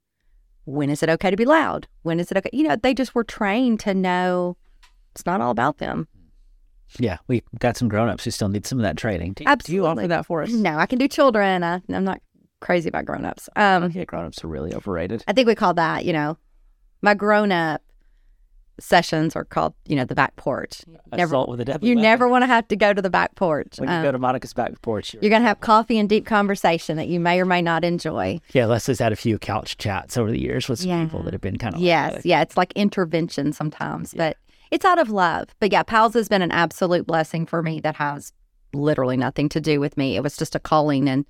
When 0.64 0.88
is 0.88 1.02
it 1.02 1.10
okay 1.10 1.30
to 1.30 1.36
be 1.36 1.44
loud? 1.44 1.88
When 2.02 2.20
is 2.20 2.30
it 2.30 2.38
okay? 2.38 2.50
You 2.52 2.62
know, 2.62 2.76
they 2.76 2.94
just 2.94 3.14
were 3.14 3.24
trained 3.24 3.80
to 3.80 3.92
know 3.92 4.56
it's 5.12 5.26
not 5.26 5.40
all 5.40 5.50
about 5.50 5.78
them. 5.78 6.08
Yeah. 6.98 7.18
We 7.28 7.42
got 7.58 7.76
some 7.76 7.88
grown-ups 7.88 8.24
who 8.24 8.30
still 8.30 8.48
need 8.48 8.66
some 8.66 8.78
of 8.78 8.82
that 8.82 8.96
training. 8.96 9.34
Do, 9.34 9.44
do 9.44 9.44
you 9.44 9.50
Absolutely. 9.50 9.86
offer 9.86 10.08
that 10.08 10.26
for 10.26 10.42
us? 10.42 10.50
No, 10.50 10.76
I 10.76 10.86
can 10.86 10.98
do 10.98 11.08
children. 11.08 11.62
I, 11.62 11.80
I'm 11.88 12.04
not 12.04 12.20
crazy 12.60 12.88
about 12.88 13.04
grown-ups. 13.04 13.48
Um, 13.56 13.84
Okay, 13.84 14.04
grown-ups 14.04 14.44
are 14.44 14.48
really 14.48 14.74
overrated. 14.74 15.24
I 15.28 15.32
think 15.32 15.46
we 15.46 15.54
call 15.54 15.74
that, 15.74 16.04
you 16.04 16.12
know, 16.12 16.36
my 17.02 17.14
grown 17.14 17.52
up 17.52 17.82
sessions 18.80 19.36
are 19.36 19.44
called, 19.44 19.74
you 19.86 19.94
know, 19.94 20.04
the 20.04 20.14
back 20.14 20.34
porch. 20.36 20.82
Never, 21.12 21.34
Assault 21.34 21.48
with 21.48 21.60
a 21.60 21.64
deadly 21.64 21.88
you 21.88 21.94
weapon. 21.94 22.02
never 22.02 22.28
want 22.28 22.42
to 22.42 22.46
have 22.46 22.66
to 22.68 22.76
go 22.76 22.92
to 22.92 23.00
the 23.02 23.10
back 23.10 23.34
porch. 23.36 23.78
When 23.78 23.88
you 23.88 23.94
Um, 23.94 24.02
go 24.02 24.12
to 24.12 24.18
Monica's 24.18 24.52
back 24.52 24.80
porch, 24.82 25.14
you're, 25.14 25.22
you're 25.22 25.30
going 25.30 25.42
to 25.42 25.48
have 25.48 25.60
coffee 25.60 25.98
and 25.98 26.08
deep 26.08 26.26
conversation 26.26 26.96
that 26.96 27.08
you 27.08 27.20
may 27.20 27.40
or 27.40 27.44
may 27.44 27.62
not 27.62 27.84
enjoy. 27.84 28.40
yeah. 28.52 28.66
Leslie's 28.66 28.98
had 28.98 29.12
a 29.12 29.16
few 29.16 29.38
couch 29.38 29.76
chats 29.78 30.16
over 30.16 30.30
the 30.30 30.40
years 30.40 30.68
with 30.68 30.80
some 30.80 30.88
Yeah. 30.88 31.04
people 31.04 31.22
that 31.24 31.32
have 31.32 31.40
been 31.42 31.58
kind 31.58 31.74
of 31.74 31.80
Yes. 31.80 32.24
Yeah. 32.24 32.40
It's 32.42 32.56
like 32.56 32.72
intervention 32.74 33.52
sometimes, 33.52 34.14
but 34.14 34.36
it's 34.70 34.84
out 34.84 34.98
of 34.98 35.10
love. 35.10 35.48
But 35.60 35.72
yeah, 35.72 35.82
Pals 35.82 36.14
has 36.14 36.28
been 36.28 36.42
an 36.42 36.52
absolute 36.52 37.06
blessing 37.06 37.44
for 37.46 37.62
me 37.62 37.80
that 37.80 37.96
has 37.96 38.32
literally 38.72 39.16
nothing 39.16 39.48
to 39.50 39.60
do 39.60 39.80
with 39.80 39.96
me. 39.96 40.16
It 40.16 40.22
was 40.22 40.36
just 40.36 40.54
a 40.54 40.60
calling. 40.60 41.08
And 41.08 41.24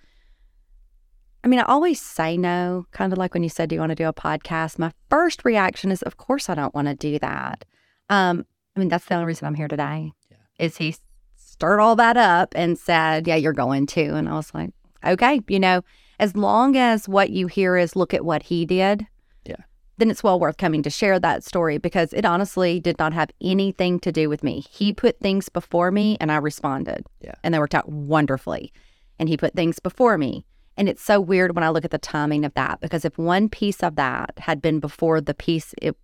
I 1.42 1.48
mean, 1.48 1.58
I 1.58 1.64
always 1.64 2.00
say 2.00 2.36
no, 2.36 2.86
kind 2.90 3.12
of 3.12 3.18
like 3.18 3.34
when 3.34 3.42
you 3.42 3.48
said, 3.48 3.68
Do 3.68 3.74
you 3.74 3.80
want 3.80 3.90
to 3.90 3.96
do 3.96 4.08
a 4.08 4.12
podcast? 4.12 4.78
My 4.78 4.92
first 5.08 5.44
reaction 5.44 5.90
is, 5.90 6.02
Of 6.02 6.16
course, 6.16 6.48
I 6.48 6.54
don't 6.54 6.74
want 6.74 6.88
to 6.88 6.94
do 6.94 7.18
that. 7.18 7.64
Um, 8.08 8.44
I 8.76 8.80
mean, 8.80 8.88
that's 8.88 9.06
the 9.06 9.14
only 9.14 9.26
reason 9.26 9.46
I'm 9.46 9.54
here 9.54 9.68
today. 9.68 10.12
Yeah. 10.30 10.36
Is 10.58 10.76
he 10.76 10.96
stirred 11.36 11.80
all 11.80 11.96
that 11.96 12.16
up 12.16 12.52
and 12.54 12.78
said, 12.78 13.26
Yeah, 13.26 13.36
you're 13.36 13.52
going 13.52 13.86
to. 13.88 14.14
And 14.14 14.28
I 14.28 14.34
was 14.34 14.52
like, 14.52 14.70
Okay, 15.04 15.40
you 15.48 15.58
know, 15.58 15.82
as 16.18 16.36
long 16.36 16.76
as 16.76 17.08
what 17.08 17.30
you 17.30 17.46
hear 17.46 17.76
is 17.76 17.96
look 17.96 18.12
at 18.12 18.24
what 18.24 18.42
he 18.44 18.66
did, 18.66 19.06
yeah, 19.46 19.56
then 19.96 20.10
it's 20.10 20.22
well 20.22 20.38
worth 20.38 20.58
coming 20.58 20.82
to 20.82 20.90
share 20.90 21.18
that 21.18 21.42
story 21.42 21.78
because 21.78 22.12
it 22.12 22.26
honestly 22.26 22.80
did 22.80 22.98
not 22.98 23.14
have 23.14 23.30
anything 23.40 23.98
to 24.00 24.12
do 24.12 24.28
with 24.28 24.42
me. 24.44 24.64
He 24.70 24.92
put 24.92 25.18
things 25.20 25.48
before 25.48 25.90
me 25.90 26.18
and 26.20 26.30
I 26.30 26.36
responded. 26.36 27.06
Yeah. 27.22 27.34
And 27.42 27.54
they 27.54 27.58
worked 27.58 27.74
out 27.74 27.88
wonderfully. 27.88 28.72
And 29.18 29.28
he 29.28 29.36
put 29.36 29.54
things 29.54 29.78
before 29.78 30.18
me. 30.18 30.44
And 30.80 30.88
it's 30.88 31.02
so 31.02 31.20
weird 31.20 31.54
when 31.54 31.62
I 31.62 31.68
look 31.68 31.84
at 31.84 31.90
the 31.90 31.98
timing 31.98 32.46
of 32.46 32.54
that 32.54 32.80
because 32.80 33.04
if 33.04 33.18
one 33.18 33.50
piece 33.50 33.82
of 33.82 33.96
that 33.96 34.32
had 34.38 34.62
been 34.62 34.80
before 34.80 35.20
the 35.20 35.34
piece 35.34 35.74
it 35.82 35.94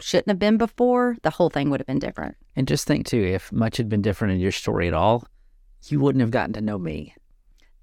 shouldn't 0.00 0.26
have 0.26 0.40
been 0.40 0.56
before, 0.56 1.16
the 1.22 1.30
whole 1.30 1.50
thing 1.50 1.70
would 1.70 1.78
have 1.78 1.86
been 1.86 2.00
different. 2.00 2.34
And 2.56 2.66
just 2.66 2.84
think 2.84 3.06
too, 3.06 3.22
if 3.22 3.52
much 3.52 3.76
had 3.76 3.88
been 3.88 4.02
different 4.02 4.34
in 4.34 4.40
your 4.40 4.50
story 4.50 4.88
at 4.88 4.92
all, 4.92 5.24
you 5.86 6.00
wouldn't 6.00 6.20
have 6.20 6.32
gotten 6.32 6.52
to 6.54 6.60
know 6.60 6.78
me. 6.78 7.14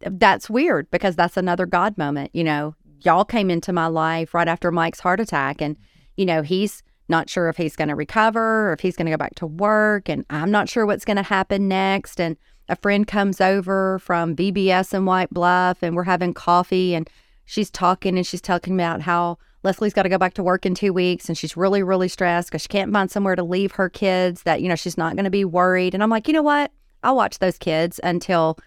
That's 0.01 0.49
weird 0.49 0.91
because 0.91 1.15
that's 1.15 1.37
another 1.37 1.65
God 1.65 1.97
moment. 1.97 2.31
You 2.33 2.43
know, 2.43 2.75
y'all 2.99 3.23
came 3.23 3.49
into 3.49 3.71
my 3.71 3.87
life 3.87 4.33
right 4.33 4.49
after 4.49 4.73
Mike's 4.73 4.99
heart 4.99 5.21
attack, 5.21 5.61
and, 5.61 5.77
you 6.17 6.25
know, 6.25 6.41
he's 6.41 6.83
not 7.07 7.29
sure 7.29 7.47
if 7.47 7.55
he's 7.55 7.77
going 7.77 7.87
to 7.87 7.95
recover 7.95 8.69
or 8.69 8.73
if 8.73 8.81
he's 8.81 8.97
going 8.97 9.05
to 9.05 9.11
go 9.11 9.17
back 9.17 9.35
to 9.35 9.47
work, 9.47 10.09
and 10.09 10.25
I'm 10.29 10.51
not 10.51 10.67
sure 10.67 10.85
what's 10.85 11.05
going 11.05 11.15
to 11.15 11.23
happen 11.23 11.69
next. 11.69 12.19
And 12.19 12.35
a 12.67 12.75
friend 12.75 13.05
comes 13.05 13.39
over 13.39 13.99
from 13.99 14.35
VBS 14.35 14.93
in 14.93 15.05
White 15.05 15.29
Bluff, 15.29 15.83
and 15.83 15.95
we're 15.95 16.03
having 16.03 16.33
coffee, 16.33 16.95
and 16.95 17.09
she's 17.45 17.69
talking 17.69 18.17
and 18.17 18.25
she's 18.25 18.41
talking 18.41 18.73
about 18.73 19.01
how 19.01 19.37
Leslie's 19.63 19.93
got 19.93 20.03
to 20.03 20.09
go 20.09 20.17
back 20.17 20.33
to 20.35 20.43
work 20.43 20.65
in 20.65 20.75
two 20.75 20.93
weeks, 20.93 21.27
and 21.27 21.37
she's 21.37 21.57
really, 21.57 21.83
really 21.83 22.07
stressed 22.07 22.49
because 22.49 22.61
she 22.61 22.67
can't 22.67 22.93
find 22.93 23.09
somewhere 23.09 23.35
to 23.35 23.43
leave 23.43 23.73
her 23.73 23.89
kids. 23.89 24.43
That 24.43 24.61
you 24.61 24.69
know 24.69 24.75
she's 24.75 24.97
not 24.97 25.15
going 25.15 25.25
to 25.25 25.31
be 25.31 25.45
worried. 25.45 25.93
And 25.93 26.01
I'm 26.01 26.09
like, 26.09 26.27
you 26.27 26.33
know 26.33 26.41
what? 26.41 26.71
I'll 27.03 27.15
watch 27.15 27.39
those 27.39 27.57
kids 27.57 27.99
until, 28.03 28.57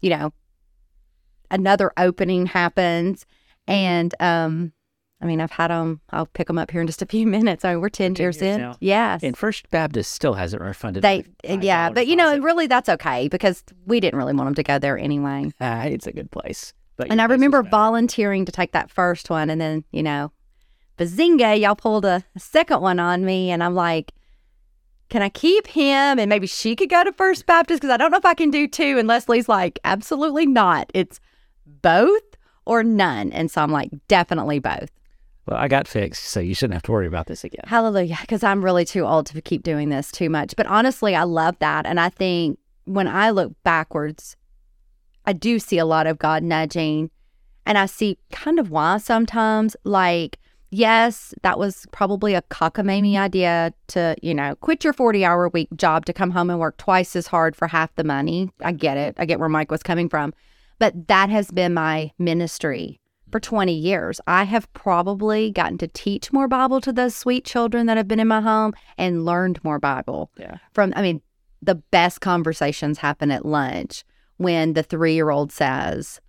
you 0.00 0.10
know, 0.10 0.32
another 1.50 1.92
opening 1.96 2.46
happens. 2.46 3.24
And 3.68 4.14
um, 4.20 4.72
I 5.20 5.26
mean, 5.26 5.40
I've 5.40 5.50
had 5.50 5.68
them. 5.68 6.00
I'll 6.10 6.26
pick 6.26 6.46
them 6.46 6.58
up 6.58 6.70
here 6.70 6.80
in 6.80 6.86
just 6.86 7.02
a 7.02 7.06
few 7.06 7.26
minutes. 7.38 7.64
I 7.64 7.72
mean, 7.72 7.80
we're 7.80 7.88
ten 7.88 8.14
10 8.14 8.22
years, 8.22 8.40
years 8.40 8.54
in. 8.56 8.60
now. 8.60 8.76
Yes, 8.80 9.22
And 9.22 9.36
First 9.36 9.68
Baptist 9.70 10.12
still 10.12 10.34
hasn't 10.34 10.62
refunded. 10.62 11.02
they. 11.02 11.24
Yeah, 11.44 11.90
but 11.90 12.06
you 12.06 12.14
know, 12.16 12.26
deposit. 12.26 12.42
really, 12.42 12.66
that's 12.66 12.88
okay 12.88 13.28
because 13.28 13.64
we 13.86 14.00
didn't 14.00 14.18
really 14.18 14.32
want 14.34 14.46
them 14.46 14.54
to 14.54 14.62
go 14.62 14.78
there 14.78 14.96
anyway. 14.98 15.52
Ah, 15.60 15.82
it's 15.84 16.06
a 16.06 16.12
good 16.12 16.30
place. 16.30 16.72
But 16.96 17.10
And 17.10 17.20
I 17.20 17.24
remember 17.26 17.62
volunteering 17.62 18.44
to 18.44 18.52
take 18.52 18.72
that 18.72 18.90
first 18.90 19.28
one, 19.30 19.50
and 19.50 19.60
then 19.60 19.84
you 19.92 20.02
know, 20.02 20.32
bazinga, 20.98 21.58
y'all 21.60 21.74
pulled 21.76 22.04
a 22.04 22.24
second 22.36 22.80
one 22.80 22.98
on 23.00 23.24
me, 23.24 23.50
and 23.50 23.62
I'm 23.62 23.74
like, 23.74 24.12
can 25.08 25.22
I 25.22 25.28
keep 25.30 25.66
him? 25.66 26.18
And 26.18 26.28
maybe 26.28 26.46
she 26.46 26.76
could 26.76 26.90
go 26.90 27.02
to 27.02 27.12
First 27.12 27.46
Baptist 27.46 27.80
because 27.80 27.92
I 27.92 27.96
don't 27.96 28.10
know 28.10 28.18
if 28.18 28.26
I 28.26 28.34
can 28.34 28.50
do 28.50 28.68
two. 28.68 28.98
And 28.98 29.08
Leslie's 29.08 29.48
like, 29.48 29.78
absolutely 29.84 30.44
not. 30.46 30.90
It's 30.92 31.18
both 31.66 32.22
or 32.66 32.82
none. 32.84 33.32
And 33.32 33.50
so 33.50 33.62
I'm 33.62 33.70
like, 33.72 33.90
definitely 34.08 34.58
both. 34.58 34.90
Well, 35.48 35.58
I 35.58 35.66
got 35.66 35.88
fixed, 35.88 36.24
so 36.24 36.40
you 36.40 36.54
shouldn't 36.54 36.74
have 36.74 36.82
to 36.82 36.92
worry 36.92 37.06
about 37.06 37.26
this 37.26 37.42
again. 37.42 37.64
Hallelujah. 37.64 38.18
Because 38.20 38.44
I'm 38.44 38.62
really 38.62 38.84
too 38.84 39.06
old 39.06 39.26
to 39.26 39.40
keep 39.40 39.62
doing 39.62 39.88
this 39.88 40.12
too 40.12 40.28
much. 40.28 40.54
But 40.56 40.66
honestly, 40.66 41.16
I 41.16 41.22
love 41.22 41.56
that. 41.60 41.86
And 41.86 41.98
I 41.98 42.10
think 42.10 42.58
when 42.84 43.08
I 43.08 43.30
look 43.30 43.54
backwards, 43.64 44.36
I 45.24 45.32
do 45.32 45.58
see 45.58 45.78
a 45.78 45.86
lot 45.86 46.06
of 46.06 46.18
God 46.18 46.42
nudging. 46.42 47.10
And 47.64 47.78
I 47.78 47.86
see 47.86 48.18
kind 48.30 48.58
of 48.58 48.70
why 48.70 48.98
sometimes. 48.98 49.74
Like, 49.84 50.38
yes, 50.70 51.32
that 51.40 51.58
was 51.58 51.86
probably 51.92 52.34
a 52.34 52.42
cockamamie 52.42 53.16
idea 53.16 53.72
to, 53.88 54.16
you 54.20 54.34
know, 54.34 54.54
quit 54.56 54.84
your 54.84 54.92
40 54.92 55.24
hour 55.24 55.48
week 55.48 55.70
job 55.76 56.04
to 56.06 56.12
come 56.12 56.30
home 56.30 56.50
and 56.50 56.60
work 56.60 56.76
twice 56.76 57.16
as 57.16 57.26
hard 57.26 57.56
for 57.56 57.68
half 57.68 57.94
the 57.94 58.04
money. 58.04 58.50
I 58.62 58.72
get 58.72 58.98
it. 58.98 59.14
I 59.16 59.24
get 59.24 59.40
where 59.40 59.48
Mike 59.48 59.70
was 59.70 59.82
coming 59.82 60.10
from. 60.10 60.34
But 60.78 61.08
that 61.08 61.30
has 61.30 61.50
been 61.50 61.72
my 61.72 62.12
ministry 62.18 63.00
for 63.30 63.40
20 63.40 63.72
years. 63.72 64.20
I 64.26 64.44
have 64.44 64.72
probably 64.72 65.50
gotten 65.50 65.78
to 65.78 65.88
teach 65.88 66.32
more 66.32 66.48
Bible 66.48 66.80
to 66.82 66.92
those 66.92 67.14
sweet 67.14 67.44
children 67.44 67.86
that 67.86 67.96
have 67.96 68.08
been 68.08 68.20
in 68.20 68.28
my 68.28 68.40
home 68.40 68.72
and 68.96 69.24
learned 69.24 69.62
more 69.64 69.78
Bible 69.78 70.30
Yeah. 70.38 70.58
from, 70.72 70.92
I 70.96 71.02
mean, 71.02 71.20
the 71.60 71.76
best 71.76 72.20
conversations 72.20 72.98
happen 72.98 73.30
at 73.30 73.44
lunch 73.44 74.04
when 74.36 74.74
the 74.74 74.82
three 74.82 75.14
year 75.14 75.30
old 75.30 75.52
says, 75.52 76.20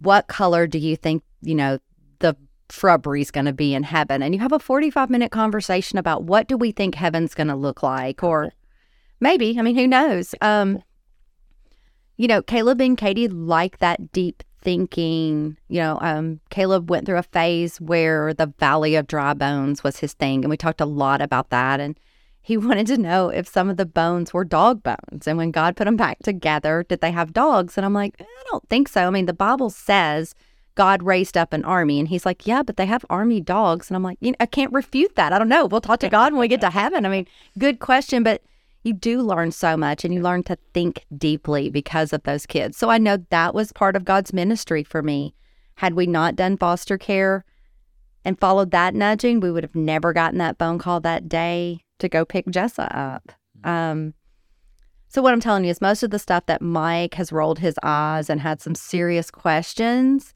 what 0.00 0.26
color 0.26 0.66
do 0.66 0.78
you 0.78 0.96
think, 0.96 1.22
you 1.40 1.54
know, 1.54 1.78
the 2.18 2.36
shrubbery 2.70 3.20
is 3.20 3.30
going 3.30 3.46
to 3.46 3.52
be 3.52 3.74
in 3.74 3.82
heaven? 3.82 4.22
And 4.22 4.34
you 4.34 4.40
have 4.40 4.52
a 4.52 4.58
45 4.58 5.08
minute 5.10 5.30
conversation 5.30 5.98
about 5.98 6.24
what 6.24 6.48
do 6.48 6.56
we 6.56 6.72
think 6.72 6.94
heaven's 6.94 7.34
going 7.34 7.48
to 7.48 7.56
look 7.56 7.82
like? 7.82 8.22
Or 8.22 8.52
maybe, 9.20 9.58
I 9.58 9.62
mean, 9.62 9.76
who 9.76 9.86
knows? 9.86 10.34
Um, 10.40 10.82
you 12.16 12.28
know, 12.28 12.42
Caleb 12.42 12.80
and 12.80 12.98
Katie 12.98 13.28
like 13.28 13.78
that 13.78 14.12
deep 14.12 14.42
thinking. 14.62 15.56
You 15.68 15.80
know, 15.80 15.98
um, 16.00 16.40
Caleb 16.50 16.90
went 16.90 17.06
through 17.06 17.18
a 17.18 17.22
phase 17.22 17.80
where 17.80 18.32
the 18.32 18.52
valley 18.58 18.94
of 18.94 19.06
dry 19.06 19.34
bones 19.34 19.84
was 19.84 19.98
his 19.98 20.14
thing. 20.14 20.44
And 20.44 20.50
we 20.50 20.56
talked 20.56 20.80
a 20.80 20.86
lot 20.86 21.20
about 21.20 21.50
that. 21.50 21.80
And 21.80 21.98
he 22.40 22.56
wanted 22.58 22.86
to 22.88 22.98
know 22.98 23.28
if 23.28 23.46
some 23.46 23.68
of 23.68 23.76
the 23.76 23.86
bones 23.86 24.32
were 24.32 24.44
dog 24.44 24.82
bones. 24.82 25.26
And 25.26 25.36
when 25.36 25.50
God 25.50 25.76
put 25.76 25.84
them 25.84 25.96
back 25.96 26.18
together, 26.20 26.84
did 26.88 27.00
they 27.00 27.10
have 27.10 27.32
dogs? 27.32 27.76
And 27.76 27.84
I'm 27.84 27.94
like, 27.94 28.14
I 28.20 28.24
don't 28.50 28.68
think 28.68 28.88
so. 28.88 29.06
I 29.06 29.10
mean, 29.10 29.26
the 29.26 29.32
Bible 29.32 29.70
says 29.70 30.34
God 30.74 31.02
raised 31.02 31.36
up 31.36 31.52
an 31.52 31.64
army. 31.64 31.98
And 31.98 32.08
he's 32.08 32.24
like, 32.24 32.46
yeah, 32.46 32.62
but 32.62 32.76
they 32.76 32.86
have 32.86 33.04
army 33.10 33.40
dogs. 33.40 33.90
And 33.90 33.96
I'm 33.96 34.02
like, 34.02 34.18
you 34.20 34.30
know, 34.30 34.36
I 34.40 34.46
can't 34.46 34.72
refute 34.72 35.16
that. 35.16 35.32
I 35.32 35.38
don't 35.38 35.48
know. 35.48 35.66
We'll 35.66 35.80
talk 35.80 36.00
to 36.00 36.08
God 36.08 36.32
when 36.32 36.40
we 36.40 36.48
get 36.48 36.60
to 36.62 36.70
heaven. 36.82 37.04
I 37.04 37.08
mean, 37.08 37.26
good 37.58 37.80
question. 37.80 38.22
But 38.22 38.42
you 38.82 38.92
do 38.92 39.22
learn 39.22 39.52
so 39.52 39.76
much 39.76 40.04
and 40.04 40.12
you 40.12 40.20
learn 40.20 40.42
to 40.44 40.58
think 40.74 41.04
deeply 41.16 41.70
because 41.70 42.12
of 42.12 42.22
those 42.24 42.46
kids. 42.46 42.76
So 42.76 42.90
I 42.90 42.98
know 42.98 43.18
that 43.30 43.54
was 43.54 43.72
part 43.72 43.96
of 43.96 44.04
God's 44.04 44.32
ministry 44.32 44.82
for 44.82 45.02
me. 45.02 45.34
Had 45.76 45.94
we 45.94 46.06
not 46.06 46.36
done 46.36 46.56
foster 46.56 46.98
care 46.98 47.44
and 48.24 48.38
followed 48.38 48.70
that 48.72 48.94
nudging, 48.94 49.40
we 49.40 49.50
would 49.50 49.64
have 49.64 49.74
never 49.74 50.12
gotten 50.12 50.38
that 50.38 50.58
phone 50.58 50.78
call 50.78 51.00
that 51.00 51.28
day 51.28 51.80
to 51.98 52.08
go 52.08 52.24
pick 52.24 52.46
Jessa 52.46 52.88
up. 52.94 53.32
Um, 53.64 54.14
so 55.08 55.22
what 55.22 55.32
I'm 55.32 55.40
telling 55.40 55.64
you 55.64 55.70
is 55.70 55.80
most 55.80 56.02
of 56.02 56.10
the 56.10 56.18
stuff 56.18 56.46
that 56.46 56.62
Mike 56.62 57.14
has 57.14 57.32
rolled 57.32 57.58
his 57.58 57.76
eyes 57.82 58.28
and 58.28 58.40
had 58.40 58.60
some 58.60 58.74
serious 58.74 59.30
questions 59.30 60.34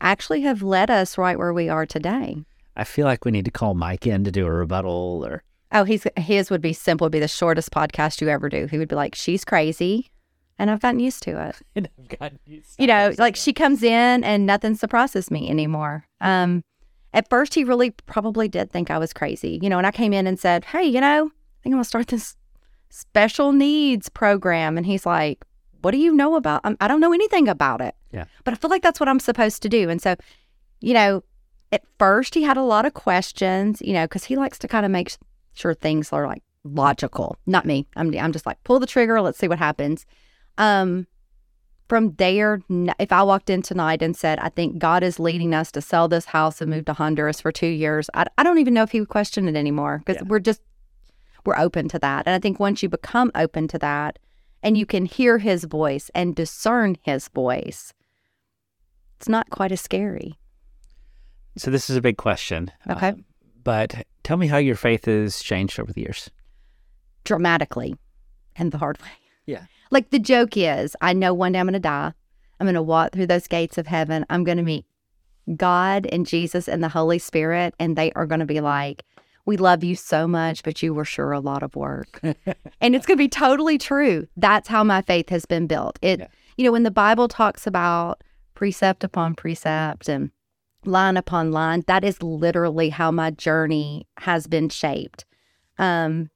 actually 0.00 0.42
have 0.42 0.62
led 0.62 0.90
us 0.90 1.16
right 1.16 1.38
where 1.38 1.52
we 1.52 1.68
are 1.68 1.86
today. 1.86 2.36
I 2.76 2.84
feel 2.84 3.06
like 3.06 3.24
we 3.24 3.30
need 3.30 3.44
to 3.46 3.50
call 3.50 3.74
Mike 3.74 4.06
in 4.06 4.24
to 4.24 4.30
do 4.30 4.46
a 4.46 4.50
rebuttal 4.50 5.24
or 5.24 5.42
Oh, 5.72 5.84
he's 5.84 6.06
his 6.16 6.50
would 6.50 6.60
be 6.60 6.72
simple, 6.72 7.06
would 7.06 7.12
be 7.12 7.20
the 7.20 7.28
shortest 7.28 7.70
podcast 7.70 8.20
you 8.20 8.28
ever 8.28 8.48
do. 8.48 8.66
He 8.66 8.78
would 8.78 8.88
be 8.88 8.94
like, 8.94 9.14
She's 9.14 9.44
crazy. 9.44 10.10
And 10.58 10.70
I've 10.70 10.80
gotten 10.80 11.00
used 11.00 11.22
to 11.24 11.48
it. 11.48 11.56
and 11.74 11.88
I've 11.98 12.18
gotten 12.18 12.38
used 12.46 12.80
You 12.80 12.86
know, 12.86 13.12
like 13.18 13.36
she 13.36 13.52
comes 13.52 13.82
in 13.82 14.24
and 14.24 14.46
nothing 14.46 14.74
surprises 14.74 15.30
me 15.30 15.50
anymore. 15.50 16.06
Um, 16.20 16.64
at 17.12 17.28
first 17.28 17.54
he 17.54 17.64
really 17.64 17.90
probably 17.90 18.48
did 18.48 18.70
think 18.70 18.90
I 18.90 18.98
was 18.98 19.12
crazy. 19.12 19.58
You 19.62 19.68
know, 19.68 19.78
and 19.78 19.86
I 19.86 19.90
came 19.90 20.12
in 20.12 20.26
and 20.26 20.38
said, 20.38 20.64
Hey, 20.64 20.84
you 20.84 21.00
know, 21.00 21.26
I 21.26 21.62
think 21.62 21.66
I'm 21.66 21.72
gonna 21.72 21.84
start 21.84 22.08
this 22.08 22.36
special 22.90 23.52
needs 23.52 24.08
program. 24.08 24.76
And 24.76 24.86
he's 24.86 25.04
like, 25.04 25.44
What 25.82 25.90
do 25.90 25.98
you 25.98 26.14
know 26.14 26.36
about? 26.36 26.60
Um, 26.64 26.76
I 26.80 26.88
don't 26.88 27.00
know 27.00 27.12
anything 27.12 27.48
about 27.48 27.80
it. 27.80 27.94
Yeah. 28.12 28.24
But 28.44 28.54
I 28.54 28.56
feel 28.56 28.70
like 28.70 28.82
that's 28.82 29.00
what 29.00 29.08
I'm 29.08 29.20
supposed 29.20 29.62
to 29.62 29.68
do. 29.68 29.90
And 29.90 30.00
so, 30.00 30.16
you 30.80 30.94
know, 30.94 31.22
at 31.72 31.82
first 31.98 32.34
he 32.34 32.42
had 32.42 32.56
a 32.56 32.62
lot 32.62 32.86
of 32.86 32.94
questions, 32.94 33.82
you 33.82 33.92
know, 33.92 34.04
because 34.04 34.24
he 34.24 34.36
likes 34.36 34.58
to 34.60 34.68
kind 34.68 34.86
of 34.86 34.92
make 34.92 35.10
sure 35.56 35.74
things 35.74 36.12
are 36.12 36.26
like 36.26 36.42
logical. 36.64 37.36
Not 37.46 37.64
me. 37.66 37.86
I'm 37.96 38.16
I'm 38.18 38.32
just 38.32 38.46
like 38.46 38.62
pull 38.64 38.78
the 38.80 38.86
trigger. 38.86 39.20
Let's 39.20 39.38
see 39.38 39.48
what 39.48 39.58
happens. 39.58 40.06
Um, 40.58 41.06
from 41.88 42.14
there, 42.14 42.60
if 42.98 43.12
I 43.12 43.22
walked 43.22 43.48
in 43.48 43.62
tonight 43.62 44.02
and 44.02 44.16
said, 44.16 44.40
I 44.40 44.48
think 44.48 44.78
God 44.78 45.04
is 45.04 45.20
leading 45.20 45.54
us 45.54 45.70
to 45.72 45.80
sell 45.80 46.08
this 46.08 46.24
house 46.24 46.60
and 46.60 46.68
move 46.68 46.84
to 46.86 46.92
Honduras 46.92 47.40
for 47.40 47.52
two 47.52 47.68
years, 47.68 48.10
I, 48.12 48.26
I 48.36 48.42
don't 48.42 48.58
even 48.58 48.74
know 48.74 48.82
if 48.82 48.90
he 48.90 48.98
would 48.98 49.08
question 49.08 49.46
it 49.46 49.54
anymore 49.54 50.02
because 50.04 50.20
Yeah. 50.20 50.26
we're 50.28 50.40
just, 50.40 50.60
we're 51.44 51.56
open 51.56 51.88
to 51.90 51.98
that. 52.00 52.26
And 52.26 52.34
I 52.34 52.40
think 52.40 52.58
once 52.58 52.82
you 52.82 52.88
become 52.88 53.30
open 53.36 53.68
to 53.68 53.78
that 53.78 54.18
and 54.64 54.76
you 54.76 54.84
can 54.84 55.04
hear 55.04 55.38
his 55.38 55.62
voice 55.62 56.10
and 56.12 56.34
discern 56.34 56.96
his 57.02 57.28
voice, 57.28 57.92
it's 59.18 59.28
not 59.28 59.48
quite 59.50 59.70
as 59.70 59.80
scary. 59.80 60.40
So 61.56 61.70
this 61.70 61.88
is 61.88 61.96
a 61.96 62.02
big 62.02 62.16
question. 62.16 62.72
Okay. 62.90 63.10
Um, 63.10 63.24
but 63.62 64.04
tell 64.26 64.36
me 64.36 64.46
how 64.48 64.56
your 64.58 64.74
faith 64.76 65.04
has 65.06 65.40
changed 65.40 65.78
over 65.80 65.92
the 65.92 66.00
years. 66.02 66.30
dramatically 67.24 67.96
and 68.56 68.72
the 68.72 68.78
hard 68.78 68.98
way. 69.02 69.08
Yeah. 69.46 69.64
Like 69.90 70.10
the 70.10 70.18
joke 70.18 70.56
is, 70.56 70.96
I 71.00 71.12
know 71.12 71.32
one 71.34 71.52
day 71.52 71.58
I'm 71.60 71.66
going 71.66 71.74
to 71.74 71.80
die. 71.80 72.12
I'm 72.58 72.66
going 72.66 72.74
to 72.74 72.82
walk 72.82 73.12
through 73.12 73.26
those 73.26 73.46
gates 73.46 73.78
of 73.78 73.86
heaven. 73.86 74.24
I'm 74.30 74.44
going 74.44 74.56
to 74.58 74.62
meet 74.64 74.86
God 75.56 76.06
and 76.06 76.26
Jesus 76.26 76.68
and 76.68 76.82
the 76.82 76.88
Holy 76.88 77.18
Spirit, 77.18 77.74
and 77.78 77.94
they 77.96 78.10
are 78.12 78.26
going 78.26 78.40
to 78.40 78.46
be 78.46 78.60
like, 78.60 79.04
We 79.44 79.56
love 79.56 79.84
you 79.84 79.94
so 79.94 80.26
much, 80.26 80.62
but 80.64 80.82
you 80.82 80.92
were 80.94 81.04
sure 81.04 81.32
a 81.32 81.40
lot 81.40 81.62
of 81.62 81.76
work. 81.76 82.18
and 82.22 82.94
it's 82.96 83.06
going 83.06 83.16
to 83.18 83.24
be 83.24 83.28
totally 83.28 83.78
true. 83.78 84.26
That's 84.36 84.68
how 84.68 84.82
my 84.82 85.02
faith 85.02 85.28
has 85.28 85.44
been 85.46 85.66
built. 85.66 85.98
It, 86.02 86.18
Yeah. 86.20 86.26
you 86.56 86.64
know, 86.64 86.72
when 86.72 86.82
the 86.84 86.90
Bible 86.90 87.28
talks 87.28 87.66
about 87.66 88.22
precept 88.54 89.04
upon 89.04 89.34
precept 89.34 90.08
and 90.08 90.30
line 90.86 91.16
upon 91.16 91.52
line, 91.52 91.84
that 91.86 92.04
is 92.04 92.22
literally 92.22 92.90
how 92.90 93.10
my 93.10 93.30
journey 93.30 94.06
has 94.18 94.46
been 94.46 94.68
shaped. 94.68 95.24
Um, 95.78 96.30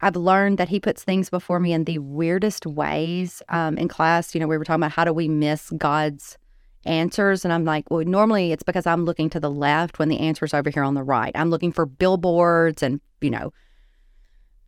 I've 0.00 0.16
learned 0.16 0.58
that 0.58 0.68
he 0.68 0.80
puts 0.80 1.04
things 1.04 1.30
before 1.30 1.60
me 1.60 1.72
in 1.72 1.84
the 1.84 1.98
weirdest 1.98 2.66
ways. 2.66 3.40
Um, 3.48 3.78
in 3.78 3.88
class, 3.88 4.34
you 4.34 4.40
know, 4.40 4.48
we 4.48 4.58
were 4.58 4.64
talking 4.64 4.82
about 4.82 4.92
how 4.92 5.04
do 5.04 5.12
we 5.12 5.28
miss 5.28 5.70
God's 5.78 6.36
answers, 6.84 7.44
and 7.44 7.52
I'm 7.52 7.64
like, 7.64 7.88
well, 7.90 8.04
normally 8.04 8.50
it's 8.50 8.64
because 8.64 8.86
I'm 8.86 9.04
looking 9.04 9.30
to 9.30 9.40
the 9.40 9.50
left 9.50 10.00
when 10.00 10.08
the 10.08 10.18
answer's 10.18 10.52
over 10.52 10.70
here 10.70 10.82
on 10.82 10.94
the 10.94 11.04
right. 11.04 11.32
I'm 11.36 11.50
looking 11.50 11.70
for 11.72 11.86
billboards 11.86 12.82
and 12.82 13.00
you 13.20 13.30
know, 13.30 13.52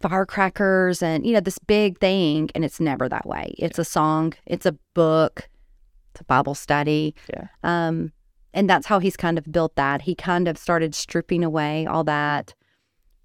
firecrackers 0.01 1.03
and 1.03 1.27
you 1.27 1.33
know 1.33 1.41
this 1.41 1.59
big 1.59 1.99
thing, 1.99 2.51
and 2.55 2.65
it's 2.65 2.79
never 2.81 3.09
that 3.09 3.27
way. 3.27 3.55
It's 3.59 3.79
a 3.79 3.85
song, 3.85 4.35
it's 4.47 4.67
a 4.67 4.77
book, 4.95 5.49
it's 6.13 6.21
a 6.21 6.25
Bible 6.25 6.55
study. 6.55 7.15
Yeah. 7.29 7.49
Um, 7.65 8.13
and 8.55 8.71
that's 8.71 8.87
how 8.87 9.01
he's 9.01 9.17
kind 9.17 9.37
of 9.37 9.51
built 9.51 9.75
that. 9.75 10.03
He 10.03 10.15
kind 10.15 10.49
of 10.49 10.57
started 10.57 10.95
stripping 10.95 11.45
away 11.45 11.85
all 11.87 12.05
that 12.05 12.55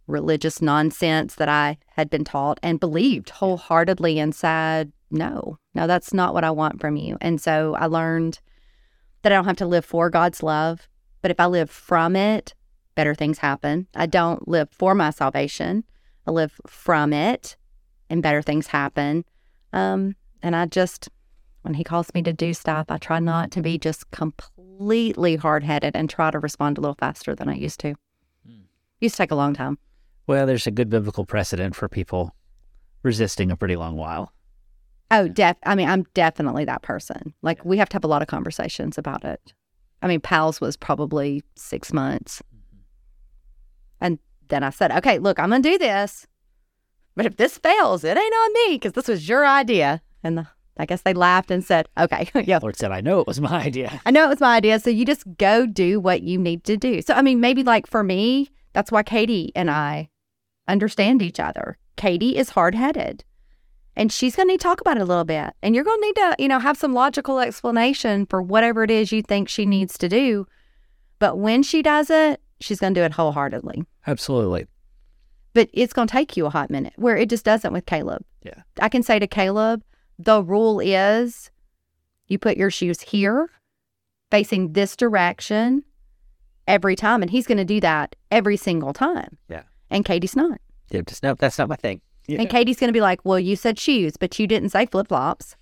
religious 0.07 0.59
nonsense 0.59 1.35
that 1.35 1.47
I 1.47 1.77
had 1.91 2.09
been 2.09 2.23
taught 2.23 2.59
and 2.63 2.79
believed 2.79 3.29
wholeheartedly 3.29 4.19
and 4.19 4.33
said, 4.33 4.91
no, 5.11 5.59
no, 5.75 5.85
that's 5.85 6.13
not 6.13 6.33
what 6.33 6.43
I 6.43 6.51
want 6.51 6.81
from 6.81 6.95
you. 6.95 7.15
And 7.21 7.39
so 7.39 7.75
I 7.75 7.85
learned 7.85 8.39
that 9.21 9.31
I 9.31 9.35
don't 9.35 9.45
have 9.45 9.57
to 9.57 9.67
live 9.67 9.85
for 9.85 10.09
God's 10.09 10.41
love, 10.41 10.89
but 11.21 11.29
if 11.29 11.39
I 11.39 11.45
live 11.45 11.69
from 11.69 12.15
it, 12.15 12.55
better 12.95 13.13
things 13.13 13.37
happen. 13.37 13.87
I 13.95 14.07
don't 14.07 14.47
live 14.47 14.69
for 14.71 14.95
my 14.95 15.11
salvation, 15.11 15.83
I 16.25 16.31
live 16.31 16.59
from 16.67 17.13
it, 17.13 17.55
and 18.09 18.23
better 18.23 18.41
things 18.41 18.67
happen. 18.67 19.25
Um, 19.73 20.15
and 20.41 20.55
I 20.55 20.65
just, 20.65 21.09
when 21.61 21.75
he 21.75 21.83
calls 21.83 22.11
me 22.15 22.23
to 22.23 22.33
do 22.33 22.53
stuff, 22.53 22.87
I 22.89 22.97
try 22.97 23.19
not 23.19 23.51
to 23.51 23.61
be 23.61 23.77
just 23.77 24.09
completely 24.09 24.58
hard 25.35 25.63
headed 25.63 25.95
and 25.95 26.09
try 26.09 26.31
to 26.31 26.39
respond 26.39 26.77
a 26.77 26.81
little 26.81 26.95
faster 26.95 27.35
than 27.35 27.49
I 27.49 27.55
used 27.55 27.79
to. 27.81 27.95
Hmm. 28.45 28.61
Used 28.99 29.15
to 29.15 29.23
take 29.23 29.31
a 29.31 29.35
long 29.35 29.53
time. 29.53 29.77
Well, 30.27 30.45
there's 30.45 30.67
a 30.67 30.71
good 30.71 30.89
biblical 30.89 31.25
precedent 31.25 31.75
for 31.75 31.87
people 31.89 32.35
resisting 33.03 33.51
a 33.51 33.57
pretty 33.57 33.75
long 33.75 33.95
while. 33.95 34.31
Oh, 35.11 35.27
def. 35.27 35.57
I 35.65 35.75
mean, 35.75 35.89
I'm 35.89 36.05
definitely 36.13 36.65
that 36.65 36.83
person. 36.83 37.33
Like, 37.41 37.65
we 37.65 37.77
have 37.77 37.89
to 37.89 37.95
have 37.95 38.03
a 38.03 38.07
lot 38.07 38.21
of 38.21 38.27
conversations 38.27 38.97
about 38.97 39.25
it. 39.25 39.53
I 40.01 40.07
mean, 40.07 40.21
pals 40.21 40.61
was 40.61 40.77
probably 40.77 41.43
six 41.55 41.91
months, 41.91 42.41
mm-hmm. 42.55 42.81
and 44.01 44.19
then 44.47 44.63
I 44.63 44.69
said, 44.69 44.91
"Okay, 44.91 45.19
look, 45.19 45.39
I'm 45.39 45.49
gonna 45.49 45.61
do 45.61 45.77
this, 45.77 46.25
but 47.15 47.25
if 47.25 47.37
this 47.37 47.57
fails, 47.57 48.03
it 48.03 48.17
ain't 48.17 48.33
on 48.33 48.53
me 48.53 48.75
because 48.75 48.93
this 48.93 49.07
was 49.07 49.27
your 49.27 49.45
idea." 49.45 50.01
And 50.23 50.37
the, 50.37 50.47
I 50.79 50.85
guess 50.85 51.01
they 51.01 51.13
laughed 51.13 51.51
and 51.51 51.63
said, 51.63 51.87
"Okay, 51.97 52.29
yeah, 52.45 52.59
Lord 52.61 52.77
said, 52.77 52.91
I 52.91 53.01
know 53.01 53.19
it 53.19 53.27
was 53.27 53.39
my 53.39 53.63
idea. 53.63 54.01
I 54.05 54.11
know 54.11 54.25
it 54.25 54.29
was 54.29 54.39
my 54.39 54.55
idea. 54.55 54.79
So 54.79 54.89
you 54.89 55.05
just 55.05 55.25
go 55.37 55.65
do 55.65 55.99
what 55.99 56.23
you 56.23 56.39
need 56.39 56.63
to 56.63 56.77
do. 56.77 57.01
So, 57.01 57.13
I 57.13 57.21
mean, 57.21 57.39
maybe 57.39 57.63
like 57.63 57.85
for 57.85 58.03
me, 58.03 58.49
that's 58.73 58.91
why 58.91 59.03
Katie 59.03 59.51
and 59.55 59.69
I 59.69 60.09
understand 60.67 61.21
each 61.21 61.39
other. 61.39 61.77
Katie 61.97 62.37
is 62.37 62.49
hard 62.49 62.75
headed 62.75 63.23
and 63.99 64.13
she's 64.13 64.37
going 64.37 64.47
to 64.47 64.53
need 64.53 64.61
to 64.61 64.63
talk 64.63 64.79
about 64.79 64.95
it 64.95 65.01
a 65.01 65.05
little 65.05 65.25
bit. 65.25 65.53
And 65.61 65.75
you're 65.75 65.83
going 65.83 65.99
to 65.99 66.05
need 66.07 66.15
to, 66.15 66.35
you 66.39 66.47
know, 66.47 66.59
have 66.59 66.77
some 66.77 66.93
logical 66.93 67.39
explanation 67.39 68.25
for 68.27 68.41
whatever 68.41 68.81
it 68.83 68.89
is 68.89 69.11
you 69.11 69.21
think 69.21 69.49
she 69.49 69.65
needs 69.65 69.97
to 69.97 70.07
do. 70.07 70.47
But 71.19 71.37
when 71.37 71.63
she 71.63 71.81
does 71.81 72.09
it, 72.09 72.39
she's 72.61 72.79
going 72.79 72.93
to 72.93 73.01
do 73.01 73.03
it 73.03 73.11
wholeheartedly. 73.11 73.83
Absolutely. 74.07 74.67
But 75.53 75.69
it's 75.73 75.91
going 75.91 76.07
to 76.07 76.11
take 76.13 76.37
you 76.37 76.45
a 76.45 76.49
hot 76.49 76.69
minute 76.69 76.93
where 76.95 77.17
it 77.17 77.29
just 77.29 77.43
doesn't 77.43 77.73
with 77.73 77.85
Caleb. 77.87 78.23
Yeah. 78.41 78.61
I 78.79 78.87
can 78.87 79.03
say 79.03 79.19
to 79.19 79.27
Caleb, 79.27 79.83
the 80.19 80.43
rule 80.43 80.79
is 80.79 81.49
you 82.27 82.37
put 82.37 82.57
your 82.57 82.69
shoes 82.69 83.01
here, 83.01 83.49
facing 84.29 84.73
this 84.73 84.95
direction 84.95 85.83
every 86.67 86.95
time. 86.95 87.21
And 87.21 87.31
he's 87.31 87.47
going 87.47 87.57
to 87.57 87.65
do 87.65 87.79
that 87.79 88.15
every 88.29 88.57
single 88.57 88.93
time. 88.93 89.37
Yeah. 89.47 89.63
And 89.89 90.05
Katie's 90.05 90.35
not. 90.35 90.59
Yeah, 90.91 91.01
just 91.07 91.23
no, 91.23 91.33
that's 91.33 91.57
not 91.57 91.69
my 91.69 91.75
thing. 91.77 92.01
Yeah. 92.27 92.41
And 92.41 92.49
Katie's 92.49 92.77
going 92.79 92.89
to 92.89 92.93
be 92.93 93.01
like, 93.01 93.23
well, 93.25 93.39
you 93.39 93.55
said 93.55 93.79
shoes, 93.79 94.17
but 94.17 94.37
you 94.37 94.45
didn't 94.45 94.69
say 94.69 94.85
flip 94.85 95.07
flops. 95.07 95.55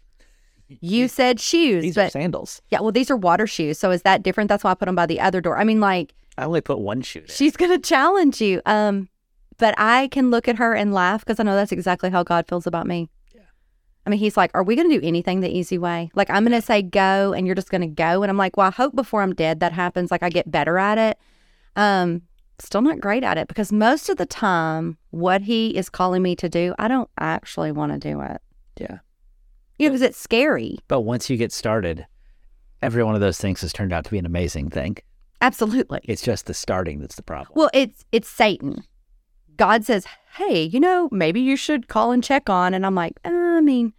You 0.68 1.08
said 1.08 1.40
shoes, 1.40 1.82
These 1.84 1.98
are 1.98 2.06
but 2.06 2.12
sandals. 2.12 2.62
yeah, 2.72 2.82
well, 2.82 2.92
these 2.92 3.10
are 3.10 3.16
water 3.16 3.48
shoes. 3.48 3.80
So 3.80 3.90
is 3.92 4.02
that 4.02 4.22
different? 4.22 4.50
That's 4.50 4.66
why 4.66 4.72
I 4.72 4.74
put 4.74 4.88
them 4.88 4.96
by 4.96 5.06
the 5.06 5.22
other 5.22 5.40
door. 5.40 5.58
I 5.58 5.64
mean, 5.64 5.80
like, 5.80 6.14
I 6.38 6.44
only 6.44 6.60
put 6.60 6.80
one 6.80 7.02
shoe 7.04 7.22
there. 7.22 7.30
she's 7.30 7.56
going 7.56 7.72
to 7.72 7.80
challenge 7.80 8.42
you. 8.42 8.62
Um, 8.66 9.08
but 9.58 9.76
I 9.78 10.10
can 10.10 10.30
look 10.30 10.50
at 10.50 10.58
her 10.58 10.74
and 10.76 10.94
laugh 10.94 11.24
because 11.24 11.40
I 11.40 11.44
know 11.44 11.56
that's 11.56 11.72
exactly 11.72 12.10
how 12.10 12.24
God 12.24 12.48
feels 12.50 12.68
about 12.68 12.86
me. 12.86 13.10
Yeah. 14.08 14.10
I 14.10 14.12
mean, 14.12 14.20
he's 14.20 14.38
like, 14.38 14.52
Are 14.54 14.64
we 14.64 14.76
going 14.76 14.90
to 14.90 15.00
do 15.00 15.06
anything 15.06 15.42
the 15.42 15.50
easy 15.50 15.78
way? 15.78 16.10
Like, 16.16 16.30
I'm 16.30 16.44
going 16.46 16.60
to 16.60 16.66
say 16.66 16.82
go 16.82 17.34
and 17.34 17.46
you're 17.46 17.56
just 17.56 17.70
going 17.70 17.82
to 17.82 17.88
go. 17.88 18.24
And 18.24 18.30
I'm 18.30 18.38
like, 18.38 18.58
Well, 18.58 18.68
I 18.68 18.72
hope 18.72 18.96
before 18.96 19.22
I'm 19.22 19.36
dead 19.36 19.60
that 19.60 19.74
happens. 19.74 20.12
Like, 20.12 20.24
I 20.24 20.30
get 20.30 20.50
better 20.50 20.78
at 20.78 20.98
it. 20.98 21.20
Um, 21.76 22.24
still 22.60 22.82
not 22.82 23.00
great 23.00 23.24
at 23.24 23.38
it 23.38 23.48
because 23.48 23.72
most 23.72 24.10
of 24.10 24.18
the 24.18 24.26
time, 24.26 24.98
what 25.12 25.42
he 25.42 25.78
is 25.78 25.90
calling 25.90 26.24
me 26.24 26.36
to 26.38 26.50
do, 26.50 26.74
I 26.80 26.88
don't 26.88 27.10
actually 27.20 27.72
want 27.72 27.94
to 27.94 28.00
do 28.00 28.22
it. 28.22 28.42
Yeah. 28.80 29.00
Know, 29.80 29.90
because 29.90 30.02
it's 30.02 30.18
scary. 30.18 30.80
But 30.88 31.02
once 31.02 31.30
you 31.30 31.38
get 31.38 31.52
started, 31.52 32.08
every 32.82 33.04
one 33.04 33.16
of 33.16 33.22
those 33.22 33.38
things 33.38 33.62
has 33.62 33.74
turned 33.74 33.94
out 33.94 34.06
to 34.06 34.12
be 34.12 34.18
an 34.18 34.26
amazing 34.26 34.70
thing. 34.70 34.98
Absolutely. 35.42 36.00
It's 36.04 36.24
just 36.24 36.48
the 36.48 36.54
starting 36.54 37.00
that's 37.00 37.16
the 37.16 37.24
problem. 37.24 37.52
Well, 37.56 37.70
it's 37.74 38.06
it's 38.12 38.28
Satan. 38.28 38.84
God 39.56 39.86
says, 39.86 40.06
"Hey, 40.36 40.64
you 40.64 40.80
know, 40.80 41.10
maybe 41.12 41.40
you 41.42 41.56
should 41.56 41.88
call 41.88 42.12
and 42.12 42.24
check 42.24 42.50
on." 42.50 42.74
And 42.74 42.86
I'm 42.86 42.96
like, 42.96 43.20
uh, 43.24 43.30
"I 43.30 43.62
mean, 43.62 43.94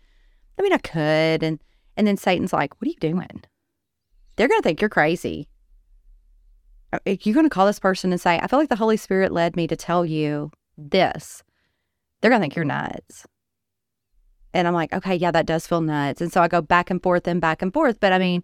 I 0.58 0.62
mean, 0.62 0.72
I 0.72 0.78
could." 0.78 1.42
And 1.42 1.60
and 1.96 2.06
then 2.06 2.16
Satan's 2.16 2.52
like, 2.52 2.80
"What 2.80 2.86
are 2.86 2.90
you 2.90 2.96
doing? 3.00 3.42
They're 4.36 4.48
gonna 4.48 4.62
think 4.62 4.80
you're 4.80 4.90
crazy. 4.90 5.48
Are 6.92 7.00
you 7.04 7.34
gonna 7.34 7.50
call 7.50 7.66
this 7.66 7.80
person 7.80 8.12
and 8.12 8.20
say, 8.20 8.38
I 8.38 8.46
feel 8.46 8.58
like 8.58 8.68
the 8.68 8.76
Holy 8.76 8.96
Spirit 8.96 9.32
led 9.32 9.56
me 9.56 9.66
to 9.66 9.76
tell 9.76 10.04
you 10.04 10.50
this? 10.76 11.42
They're 12.20 12.30
gonna 12.30 12.42
think 12.42 12.56
you're 12.56 12.64
nuts." 12.64 13.26
And 14.54 14.66
I'm 14.66 14.74
like, 14.74 14.92
"Okay, 14.92 15.14
yeah, 15.14 15.30
that 15.30 15.46
does 15.46 15.66
feel 15.66 15.80
nuts." 15.80 16.20
And 16.20 16.32
so 16.32 16.40
I 16.40 16.48
go 16.48 16.60
back 16.62 16.90
and 16.90 17.02
forth 17.02 17.26
and 17.26 17.40
back 17.40 17.62
and 17.62 17.72
forth. 17.72 18.00
But 18.00 18.12
I 18.12 18.18
mean, 18.18 18.42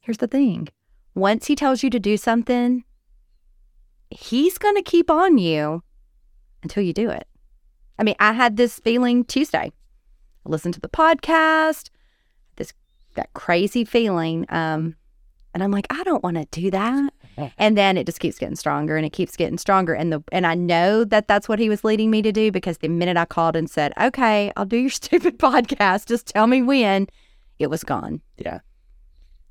here's 0.00 0.18
the 0.18 0.26
thing: 0.26 0.68
once 1.14 1.46
he 1.46 1.54
tells 1.54 1.82
you 1.82 1.90
to 1.90 2.00
do 2.00 2.16
something, 2.16 2.84
he's 4.10 4.58
going 4.58 4.74
to 4.76 4.82
keep 4.82 5.10
on 5.10 5.38
you 5.38 5.82
until 6.62 6.82
you 6.82 6.92
do 6.92 7.10
it. 7.10 7.26
I 7.98 8.02
mean, 8.02 8.16
I 8.18 8.32
had 8.32 8.56
this 8.56 8.78
feeling 8.78 9.24
Tuesday. 9.24 9.72
I 10.46 10.50
listened 10.50 10.74
to 10.74 10.80
the 10.80 10.88
podcast, 10.88 11.90
this 12.56 12.72
that 13.14 13.32
crazy 13.34 13.84
feeling, 13.84 14.46
um, 14.48 14.96
and 15.54 15.62
I'm 15.62 15.70
like, 15.70 15.86
I 15.90 16.02
don't 16.04 16.22
want 16.22 16.36
to 16.36 16.46
do 16.60 16.70
that. 16.70 17.12
And 17.58 17.76
then 17.76 17.96
it 17.96 18.06
just 18.06 18.20
keeps 18.20 18.38
getting 18.38 18.54
stronger, 18.54 18.96
and 18.96 19.04
it 19.04 19.12
keeps 19.12 19.36
getting 19.36 19.58
stronger, 19.58 19.92
and 19.92 20.12
the 20.12 20.22
and 20.30 20.46
I 20.46 20.54
know 20.54 21.02
that 21.02 21.26
that's 21.26 21.48
what 21.48 21.58
he 21.58 21.68
was 21.68 21.82
leading 21.82 22.08
me 22.08 22.22
to 22.22 22.30
do 22.30 22.52
because 22.52 22.78
the 22.78 22.86
minute 22.86 23.16
I 23.16 23.24
called 23.24 23.56
and 23.56 23.68
said, 23.68 23.92
"Okay, 24.00 24.52
I'll 24.56 24.64
do 24.64 24.76
your 24.76 24.90
stupid 25.02 25.36
podcast, 25.40 26.06
just 26.06 26.28
tell 26.28 26.46
me 26.46 26.62
when," 26.62 27.08
it 27.58 27.70
was 27.70 27.82
gone. 27.82 28.20
yeah. 28.36 28.60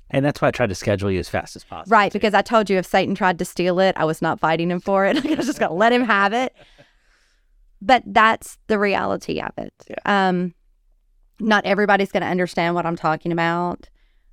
And 0.08 0.24
that's 0.24 0.40
why 0.40 0.48
I 0.48 0.50
tried 0.50 0.68
to 0.70 0.74
schedule 0.74 1.10
you 1.10 1.18
as 1.18 1.28
fast 1.28 1.56
as 1.56 1.64
possible. 1.64 1.92
Right, 1.94 2.10
because 2.12 2.32
I 2.32 2.40
told 2.40 2.70
you 2.70 2.78
if 2.78 2.86
Satan 2.86 3.14
tried 3.14 3.38
to 3.40 3.44
steal 3.44 3.80
it, 3.80 3.94
I 3.98 4.04
was 4.06 4.22
not 4.22 4.40
fighting 4.40 4.70
him 4.70 4.80
for 4.80 5.04
it. 5.04 5.16
I 5.26 5.34
was 5.34 5.46
just 5.46 5.58
gonna 5.58 5.74
let 5.74 5.92
him 5.92 6.04
have 6.04 6.32
it. 6.32 6.54
But 7.82 8.02
that's 8.06 8.56
the 8.68 8.78
reality 8.78 9.40
of 9.42 9.52
it. 9.58 9.74
Um, 10.06 10.54
not 11.40 11.64
everybody's 11.66 12.12
gonna 12.12 12.26
understand 12.26 12.74
what 12.74 12.86
I'm 12.86 12.96
talking 12.96 13.32
about. 13.32 13.88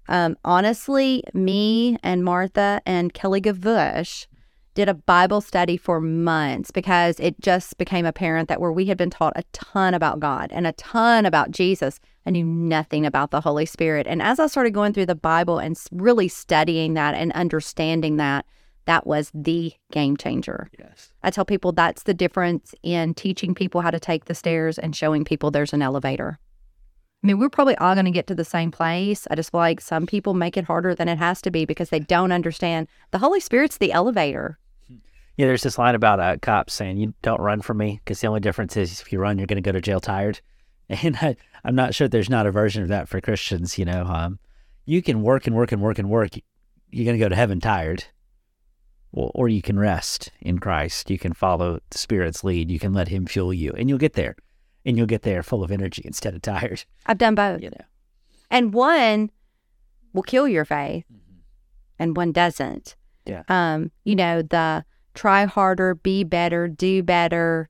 Um, 0.07 0.37
honestly, 0.43 1.23
me 1.33 1.97
and 2.03 2.23
Martha 2.23 2.81
and 2.85 3.13
Kelly 3.13 3.41
Gavush 3.41 4.27
did 4.73 4.87
a 4.87 4.93
Bible 4.93 5.41
study 5.41 5.75
for 5.77 5.99
months 5.99 6.71
because 6.71 7.19
it 7.19 7.39
just 7.41 7.77
became 7.77 8.05
apparent 8.05 8.47
that 8.47 8.61
where 8.61 8.71
we 8.71 8.85
had 8.85 8.97
been 8.97 9.09
taught 9.09 9.33
a 9.35 9.43
ton 9.51 9.93
about 9.93 10.19
God 10.19 10.49
and 10.53 10.65
a 10.65 10.71
ton 10.73 11.25
about 11.25 11.51
Jesus, 11.51 11.99
I 12.25 12.29
knew 12.29 12.45
nothing 12.45 13.05
about 13.05 13.31
the 13.31 13.41
Holy 13.41 13.65
Spirit. 13.65 14.07
And 14.07 14.21
as 14.21 14.39
I 14.39 14.47
started 14.47 14.73
going 14.73 14.93
through 14.93 15.07
the 15.07 15.15
Bible 15.15 15.59
and 15.59 15.77
really 15.91 16.27
studying 16.27 16.93
that 16.93 17.15
and 17.15 17.31
understanding 17.33 18.17
that, 18.17 18.45
that 18.85 19.05
was 19.05 19.29
the 19.33 19.73
game 19.91 20.17
changer. 20.17 20.69
Yes. 20.79 21.11
I 21.21 21.31
tell 21.31 21.45
people 21.45 21.71
that's 21.71 22.03
the 22.03 22.13
difference 22.13 22.73
in 22.81 23.13
teaching 23.13 23.53
people 23.53 23.81
how 23.81 23.91
to 23.91 23.99
take 23.99 24.25
the 24.25 24.35
stairs 24.35 24.79
and 24.79 24.95
showing 24.95 25.25
people 25.25 25.51
there's 25.51 25.73
an 25.73 25.81
elevator. 25.81 26.39
I 27.23 27.27
mean, 27.27 27.37
we're 27.37 27.49
probably 27.49 27.77
all 27.77 27.93
going 27.93 28.05
to 28.05 28.11
get 28.11 28.25
to 28.27 28.35
the 28.35 28.45
same 28.45 28.71
place. 28.71 29.27
I 29.29 29.35
just 29.35 29.51
feel 29.51 29.59
like 29.59 29.79
some 29.79 30.07
people 30.07 30.33
make 30.33 30.57
it 30.57 30.63
harder 30.63 30.95
than 30.95 31.07
it 31.07 31.19
has 31.19 31.41
to 31.43 31.51
be 31.51 31.65
because 31.65 31.89
they 31.89 31.99
don't 31.99 32.31
understand 32.31 32.87
the 33.11 33.19
Holy 33.19 33.39
Spirit's 33.39 33.77
the 33.77 33.91
elevator. 33.91 34.57
Yeah, 35.37 35.45
there's 35.47 35.63
this 35.63 35.77
line 35.77 35.95
about 35.95 36.19
uh, 36.19 36.37
cops 36.41 36.73
saying, 36.73 36.97
"You 36.97 37.13
don't 37.21 37.39
run 37.39 37.61
from 37.61 37.77
me," 37.77 38.01
because 38.03 38.19
the 38.19 38.27
only 38.27 38.39
difference 38.39 38.75
is 38.75 39.01
if 39.01 39.11
you 39.11 39.19
run, 39.19 39.37
you're 39.37 39.47
going 39.47 39.61
to 39.61 39.67
go 39.67 39.71
to 39.71 39.81
jail 39.81 39.99
tired. 39.99 40.41
And 40.89 41.15
I, 41.21 41.37
I'm 41.63 41.73
not 41.73 41.95
sure 41.95 42.09
there's 42.09 42.29
not 42.29 42.47
a 42.47 42.51
version 42.51 42.83
of 42.83 42.89
that 42.89 43.07
for 43.07 43.21
Christians. 43.21 43.77
You 43.77 43.85
know, 43.85 44.03
um, 44.03 44.39
you 44.85 45.01
can 45.01 45.21
work 45.21 45.47
and 45.47 45.55
work 45.55 45.71
and 45.71 45.81
work 45.81 45.99
and 45.99 46.09
work. 46.09 46.31
You're 46.89 47.05
going 47.05 47.17
to 47.17 47.23
go 47.23 47.29
to 47.29 47.35
heaven 47.35 47.61
tired, 47.61 48.03
well, 49.13 49.31
or 49.33 49.47
you 49.47 49.61
can 49.61 49.79
rest 49.79 50.33
in 50.41 50.59
Christ. 50.59 51.09
You 51.09 51.17
can 51.17 51.31
follow 51.31 51.79
the 51.91 51.97
Spirit's 51.97 52.43
lead. 52.43 52.69
You 52.69 52.77
can 52.77 52.91
let 52.93 53.07
Him 53.07 53.25
fuel 53.25 53.53
you, 53.53 53.71
and 53.71 53.87
you'll 53.87 53.99
get 53.99 54.13
there. 54.13 54.35
And 54.85 54.97
you'll 54.97 55.07
get 55.07 55.21
there 55.21 55.43
full 55.43 55.63
of 55.63 55.71
energy 55.71 56.01
instead 56.05 56.33
of 56.33 56.41
tired. 56.41 56.83
I've 57.05 57.17
done 57.17 57.35
both. 57.35 57.61
You 57.61 57.69
know. 57.69 57.85
And 58.49 58.73
one 58.73 59.31
will 60.13 60.23
kill 60.23 60.47
your 60.47 60.65
faith 60.65 61.05
and 61.99 62.17
one 62.17 62.31
doesn't. 62.31 62.95
Yeah. 63.25 63.43
Um, 63.47 63.91
you 64.03 64.15
know, 64.15 64.41
the 64.41 64.83
try 65.13 65.45
harder, 65.45 65.95
be 65.95 66.23
better, 66.23 66.67
do 66.67 67.03
better. 67.03 67.69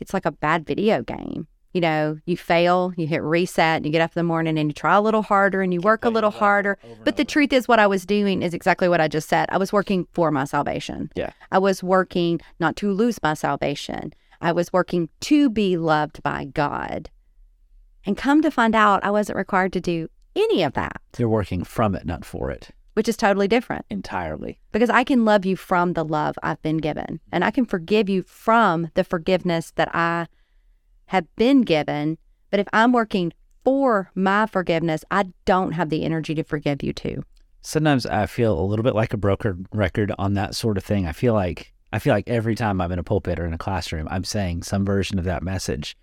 It's 0.00 0.14
like 0.14 0.24
a 0.24 0.32
bad 0.32 0.66
video 0.66 1.02
game. 1.02 1.46
You 1.72 1.80
know, 1.80 2.18
you 2.26 2.36
fail, 2.36 2.92
you 2.96 3.06
hit 3.06 3.22
reset, 3.22 3.76
and 3.76 3.86
you 3.86 3.92
get 3.92 4.00
up 4.00 4.10
in 4.10 4.18
the 4.18 4.24
morning 4.24 4.58
and 4.58 4.70
you 4.70 4.74
try 4.74 4.96
a 4.96 5.00
little 5.00 5.22
harder 5.22 5.62
and 5.62 5.72
you 5.72 5.80
work 5.80 6.04
a 6.04 6.10
little 6.10 6.30
harder. 6.30 6.78
But 7.04 7.16
the 7.16 7.24
truth 7.24 7.52
is, 7.52 7.68
what 7.68 7.78
I 7.78 7.86
was 7.86 8.04
doing 8.04 8.42
is 8.42 8.54
exactly 8.54 8.88
what 8.88 9.00
I 9.00 9.06
just 9.06 9.28
said. 9.28 9.46
I 9.52 9.58
was 9.58 9.72
working 9.72 10.08
for 10.12 10.32
my 10.32 10.44
salvation. 10.44 11.12
Yeah. 11.14 11.30
I 11.52 11.58
was 11.58 11.80
working 11.80 12.40
not 12.58 12.74
to 12.76 12.90
lose 12.90 13.22
my 13.22 13.34
salvation. 13.34 14.12
I 14.40 14.52
was 14.52 14.72
working 14.72 15.08
to 15.20 15.50
be 15.50 15.76
loved 15.76 16.22
by 16.22 16.44
God. 16.46 17.10
And 18.06 18.16
come 18.16 18.40
to 18.42 18.50
find 18.50 18.74
out, 18.74 19.04
I 19.04 19.10
wasn't 19.10 19.36
required 19.36 19.72
to 19.74 19.80
do 19.80 20.08
any 20.34 20.62
of 20.62 20.72
that, 20.74 21.00
You're 21.18 21.28
working 21.28 21.64
from 21.64 21.94
it, 21.94 22.06
not 22.06 22.24
for 22.24 22.50
it, 22.50 22.70
which 22.94 23.08
is 23.08 23.16
totally 23.16 23.48
different 23.48 23.84
entirely. 23.90 24.60
because 24.72 24.88
I 24.90 25.04
can 25.04 25.24
love 25.24 25.44
you 25.44 25.56
from 25.56 25.92
the 25.92 26.04
love 26.04 26.36
I've 26.42 26.62
been 26.62 26.78
given, 26.78 27.20
and 27.32 27.44
I 27.44 27.50
can 27.50 27.66
forgive 27.66 28.08
you 28.08 28.22
from 28.22 28.90
the 28.94 29.04
forgiveness 29.04 29.72
that 29.76 29.94
I 29.94 30.28
have 31.06 31.26
been 31.36 31.62
given. 31.62 32.16
But 32.50 32.60
if 32.60 32.68
I'm 32.72 32.92
working 32.92 33.32
for 33.64 34.10
my 34.14 34.46
forgiveness, 34.46 35.04
I 35.10 35.26
don't 35.44 35.72
have 35.72 35.90
the 35.90 36.04
energy 36.04 36.34
to 36.36 36.44
forgive 36.44 36.82
you 36.82 36.92
too. 36.92 37.22
sometimes 37.60 38.06
I 38.06 38.24
feel 38.26 38.58
a 38.58 38.64
little 38.64 38.82
bit 38.84 38.94
like 38.94 39.12
a 39.12 39.18
broken 39.18 39.66
record 39.72 40.12
on 40.18 40.32
that 40.34 40.54
sort 40.54 40.78
of 40.78 40.84
thing. 40.84 41.06
I 41.06 41.12
feel 41.12 41.34
like 41.34 41.74
I 41.92 41.98
feel 41.98 42.14
like 42.14 42.28
every 42.28 42.54
time 42.54 42.80
I'm 42.80 42.92
in 42.92 42.98
a 42.98 43.04
pulpit 43.04 43.38
or 43.38 43.46
in 43.46 43.52
a 43.52 43.58
classroom, 43.58 44.06
I'm 44.10 44.24
saying 44.24 44.62
some 44.62 44.84
version 44.84 45.18
of 45.18 45.24
that 45.24 45.42
message. 45.42 45.96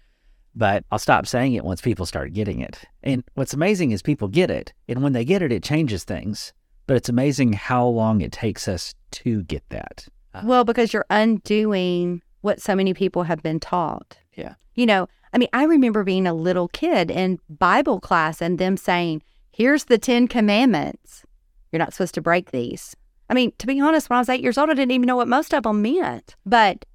But 0.55 0.83
I'll 0.91 0.99
stop 0.99 1.27
saying 1.27 1.53
it 1.53 1.63
once 1.63 1.81
people 1.81 2.05
start 2.05 2.33
getting 2.33 2.61
it. 2.61 2.83
And 3.03 3.23
what's 3.35 3.53
amazing 3.53 3.91
is 3.91 4.01
people 4.01 4.27
get 4.27 4.49
it. 4.49 4.73
And 4.87 5.03
when 5.03 5.13
they 5.13 5.23
get 5.23 5.41
it, 5.41 5.51
it 5.51 5.63
changes 5.63 6.03
things. 6.03 6.51
But 6.87 6.97
it's 6.97 7.09
amazing 7.09 7.53
how 7.53 7.85
long 7.85 8.21
it 8.21 8.31
takes 8.31 8.67
us 8.67 8.95
to 9.11 9.43
get 9.43 9.63
that. 9.69 10.07
Uh, 10.33 10.41
Well, 10.43 10.63
because 10.63 10.93
you're 10.93 11.05
undoing 11.09 12.23
what 12.41 12.59
so 12.61 12.75
many 12.75 12.93
people 12.93 13.23
have 13.23 13.43
been 13.43 13.59
taught. 13.59 14.17
Yeah. 14.33 14.55
You 14.73 14.85
know, 14.87 15.07
I 15.31 15.37
mean, 15.37 15.49
I 15.53 15.65
remember 15.65 16.03
being 16.03 16.25
a 16.25 16.33
little 16.33 16.67
kid 16.69 17.11
in 17.11 17.39
Bible 17.49 17.99
class 17.99 18.41
and 18.41 18.57
them 18.57 18.77
saying, 18.77 19.21
here's 19.51 19.85
the 19.85 19.97
10 19.97 20.27
commandments. 20.27 21.23
You're 21.71 21.79
not 21.79 21.93
supposed 21.93 22.15
to 22.15 22.21
break 22.21 22.51
these. 22.51 22.95
I 23.29 23.33
mean, 23.33 23.51
to 23.57 23.67
be 23.67 23.79
honest, 23.79 24.09
when 24.09 24.17
I 24.17 24.21
was 24.21 24.29
eight 24.29 24.41
years 24.41 24.57
old, 24.57 24.69
I 24.69 24.73
didn't 24.73 24.91
even 24.91 25.07
know 25.07 25.15
what 25.15 25.27
most 25.27 25.53
of 25.53 25.63
them 25.63 25.81
meant. 25.81 26.35
But 26.45 26.85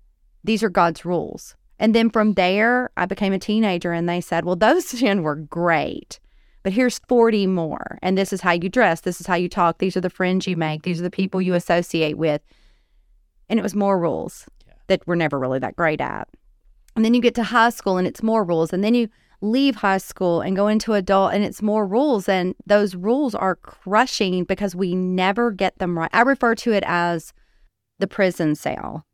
these 0.45 0.63
are 0.63 0.71
God's 0.71 1.05
rules. 1.05 1.55
And 1.79 1.95
then 1.95 2.11
from 2.11 2.35
there, 2.35 2.91
I 2.97 3.07
became 3.07 3.33
a 3.33 3.39
teenager 3.39 3.93
and 3.93 4.09
they 4.09 4.21
said, 4.21 4.45
well, 4.45 4.57
those 4.57 4.87
10 4.91 5.23
were 5.23 5.37
great. 5.37 6.21
But 6.63 6.73
here's 6.73 7.01
40 7.09 7.49
more. 7.49 7.99
And 8.03 8.17
this 8.17 8.33
is 8.33 8.41
how 8.41 8.53
you 8.53 8.69
dress. 8.69 9.01
This 9.01 9.21
is 9.21 9.27
how 9.27 9.35
you 9.35 9.49
talk. 9.49 9.79
These 9.79 9.97
are 9.97 10.01
the 10.01 10.09
friends 10.09 10.47
you 10.47 10.57
make. 10.57 10.83
These 10.83 11.01
are 11.01 11.05
the 11.05 11.11
people 11.11 11.43
you 11.43 11.55
associate 11.55 12.17
with. 12.17 12.41
And 13.49 13.59
it 13.59 13.63
was 13.63 13.75
more 13.75 13.99
rules 13.99 14.47
that 14.87 15.03
we're 15.07 15.17
never 15.17 15.39
really 15.39 15.59
that 15.59 15.77
great 15.77 16.01
at. 16.01 16.29
And 16.95 17.05
then 17.05 17.15
you 17.15 17.21
get 17.21 17.35
to 17.35 17.43
high 17.43 17.71
school 17.71 17.99
and 17.99 18.07
it's 18.07 18.23
more 18.23 18.45
rules. 18.45 18.73
And 18.73 18.85
then 18.85 18.95
you 18.95 19.09
leave 19.43 19.75
high 19.75 19.99
school 19.99 20.41
and 20.41 20.57
go 20.57 20.69
into 20.69 20.95
adult 20.95 21.35
and 21.35 21.45
it's 21.45 21.61
more 21.61 21.87
rules. 21.87 22.29
And 22.29 22.55
those 22.65 22.95
rules 22.95 23.35
are 23.35 23.57
crushing 23.57 24.45
because 24.45 24.75
we 24.75 24.95
never 24.95 25.51
get 25.51 25.79
them 25.79 25.99
right. 25.99 26.11
I 26.13 26.23
refer 26.23 26.55
to 26.55 26.73
it 26.73 26.85
as 26.87 27.33
the 27.99 28.07
prison 28.07 28.55
cell. 28.55 29.05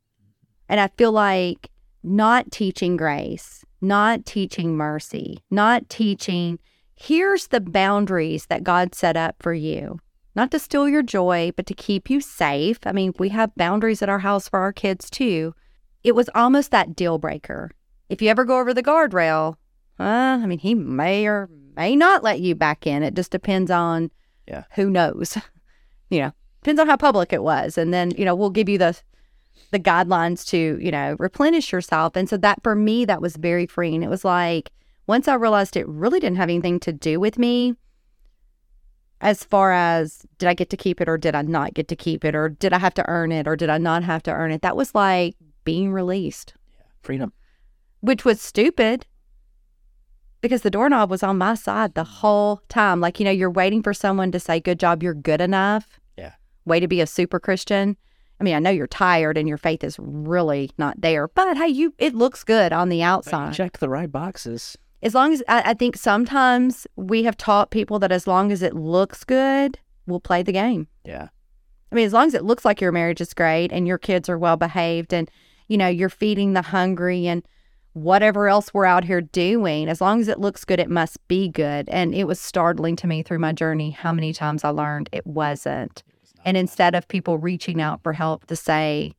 And 0.69 0.79
I 0.79 0.89
feel 0.99 1.13
like 1.13 1.71
not 2.03 2.53
teaching 2.53 2.97
grace, 2.97 3.65
not 3.81 4.27
teaching 4.27 4.77
mercy, 4.77 5.39
not 5.51 5.89
teaching, 5.89 6.59
here's 6.95 7.49
the 7.49 7.61
boundaries 7.61 8.47
that 8.47 8.65
God 8.65 8.95
set 8.95 9.17
up 9.17 9.37
for 9.41 9.55
you. 9.55 9.99
Not 10.35 10.51
to 10.53 10.59
steal 10.59 10.89
your 10.89 11.03
joy, 11.03 11.53
but 11.57 11.67
to 11.67 11.75
keep 11.75 12.09
you 12.09 12.21
safe. 12.21 12.79
I 12.85 12.93
mean, 12.93 13.13
we 13.19 13.31
have 13.31 13.55
boundaries 13.57 14.03
at 14.03 14.09
our 14.09 14.21
house 14.21 14.49
for 14.49 14.61
our 14.61 14.73
kids 14.73 15.11
too. 15.11 15.55
It 16.05 16.15
was 16.15 16.31
almost 16.35 16.71
that 16.71 16.95
deal 16.95 17.19
breaker. 17.19 17.73
If 18.09 18.23
you 18.23 18.29
ever 18.29 18.45
go 18.45 18.61
over 18.61 18.73
the 18.73 18.83
guardrail, 18.83 19.57
uh, 20.01 20.39
I 20.43 20.47
mean, 20.47 20.59
he 20.59 20.75
may 20.75 21.27
or 21.27 21.49
may 21.77 21.97
not 21.97 22.23
let 22.23 22.41
you 22.41 22.55
back 22.55 22.87
in. 22.87 23.03
It 23.03 23.15
just 23.15 23.31
depends 23.31 23.71
on 23.71 24.11
Yeah. 24.47 24.65
who 24.75 24.91
knows. 24.91 25.37
you 26.11 26.21
know, 26.21 26.33
depends 26.63 26.81
on 26.81 26.87
how 26.89 26.97
public 26.97 27.33
it 27.33 27.43
was. 27.43 27.77
And 27.79 27.93
then, 27.93 28.13
you 28.13 28.25
know, 28.25 28.35
we'll 28.35 28.51
give 28.51 28.69
you 28.69 28.79
the 28.79 28.97
the 29.73 29.79
guidelines 29.81 30.47
to, 30.47 30.79
you 30.81 30.91
know, 30.91 31.17
replenish 31.19 31.73
yourself. 31.73 32.15
And 32.17 32.29
so 32.29 32.37
that 32.39 32.63
for 32.63 32.75
me, 32.77 33.05
that 33.05 33.21
was 33.21 33.37
very 33.37 33.67
freeing. 33.67 34.03
It 34.05 34.09
was 34.09 34.25
like 34.25 34.71
once 35.09 35.27
I 35.27 35.35
realized 35.35 35.77
it 35.77 35.89
really 35.89 36.21
didn't 36.21 36.37
have 36.37 36.49
anything 36.49 36.79
to 36.81 36.93
do 36.93 37.19
with 37.19 37.39
me, 37.39 37.75
as 39.21 39.43
far 39.43 39.73
as 39.73 40.25
did 40.39 40.49
I 40.49 40.55
get 40.55 40.71
to 40.71 40.77
keep 40.77 41.01
it 41.01 41.09
or 41.09 41.19
did 41.19 41.35
I 41.35 41.43
not 41.43 41.75
get 41.75 41.89
to 41.89 41.97
keep 41.97 42.25
it 42.25 42.35
or 42.37 42.49
did 42.51 42.73
I 42.73 42.79
have 42.79 42.95
to 42.95 43.09
earn 43.09 43.33
it 43.33 43.49
or 43.49 43.57
did 43.57 43.69
I 43.69 43.79
not 43.79 44.05
have 44.05 44.23
to 44.25 44.33
earn 44.33 44.53
it, 44.53 44.63
that 44.63 44.77
was 44.77 44.95
like 44.95 45.35
being 45.65 45.93
released, 45.93 46.55
Freedom. 47.03 47.33
which 48.01 48.25
was 48.25 48.41
stupid 48.41 49.07
because 50.41 50.63
the 50.63 50.71
doorknob 50.71 51.11
was 51.11 51.23
on 51.23 51.39
my 51.39 51.55
side 51.55 51.95
the 51.95 52.05
whole 52.05 52.63
time. 52.69 53.01
Like, 53.01 53.19
you 53.19 53.25
know, 53.25 53.31
you're 53.31 53.51
waiting 53.51 53.83
for 53.83 53.95
someone 53.95 54.33
to 54.33 54.41
say, 54.41 54.61
good 54.61 54.79
job, 54.79 55.03
you're 55.03 55.15
good 55.15 55.41
enough. 55.41 56.01
Yeah. 56.17 56.35
Way 56.65 56.81
to 56.81 56.89
be 56.89 57.01
a 57.01 57.07
super 57.07 57.41
Christian. 57.41 57.97
I 58.41 58.45
mean, 58.45 58.55
I 58.55 58.61
know 58.61 58.71
you're 58.71 58.87
tired 58.87 59.37
and 59.37 59.49
your 59.49 59.59
faith 59.59 59.83
is 59.83 59.97
really 59.99 60.71
not 60.79 61.01
there, 61.01 61.29
but 61.29 61.57
hey, 61.57 61.69
you 61.69 61.93
it 61.99 62.15
looks 62.15 62.45
good 62.45 62.73
on 62.73 62.89
the 62.89 63.03
outside. 63.03 63.55
Check 63.55 63.79
the 63.79 63.89
right 63.89 64.11
boxes. 64.11 64.79
As 65.03 65.15
long 65.15 65.33
as 65.33 65.43
I, 65.49 65.71
I 65.71 65.75
think 65.75 65.97
sometimes 65.97 66.87
we 66.97 67.25
have 67.25 67.37
taught 67.37 67.71
people 67.71 67.99
that 67.99 68.13
as 68.13 68.27
long 68.27 68.53
as 68.53 68.63
it 68.63 68.75
looks 68.75 69.25
good, 69.25 69.79
we'll 70.07 70.21
play 70.21 70.43
the 70.43 70.53
game. 70.53 70.89
Yeah. 71.05 71.29
I 71.91 71.95
mean, 71.95 72.07
as 72.07 72.13
long 72.13 72.27
as 72.27 72.35
it 72.35 72.45
looks 72.45 72.65
like 72.65 72.81
your 72.81 72.93
marriage 72.93 73.21
is 73.21 73.35
great 73.35 73.73
and 73.73 73.87
your 73.89 73.99
kids 73.99 74.29
are 74.29 74.39
well 74.39 74.57
behaved 74.57 75.13
and, 75.13 75.31
you 75.69 75.77
know, 75.77 75.89
you're 75.89 76.09
feeding 76.09 76.53
the 76.53 76.63
hungry 76.63 77.27
and 77.27 77.43
whatever 78.03 78.49
else 78.49 78.73
we're 78.73 78.85
out 78.85 79.05
here 79.05 79.21
doing, 79.21 79.89
as 79.89 80.01
long 80.01 80.21
as 80.21 80.29
it 80.29 80.41
looks 80.41 80.65
good, 80.65 80.81
it 80.81 80.91
must 80.91 81.27
be 81.29 81.49
good. 81.49 81.89
And 81.89 82.15
it 82.15 82.25
was 82.25 82.41
startling 82.41 82.97
to 82.97 83.07
me 83.07 83.23
through 83.23 83.39
my 83.39 83.53
journey 83.53 83.91
how 83.91 84.13
many 84.13 84.33
times 84.33 84.65
I 84.65 84.71
learned 84.71 85.09
it 85.13 85.27
wasn't. 85.27 86.03
And 86.45 86.57
instead 86.57 86.95
of 86.95 87.09
people 87.09 87.39
reaching 87.39 87.81
out 87.81 88.03
for 88.03 88.13
help 88.13 88.47
to 88.47 88.57
say, 88.57 89.13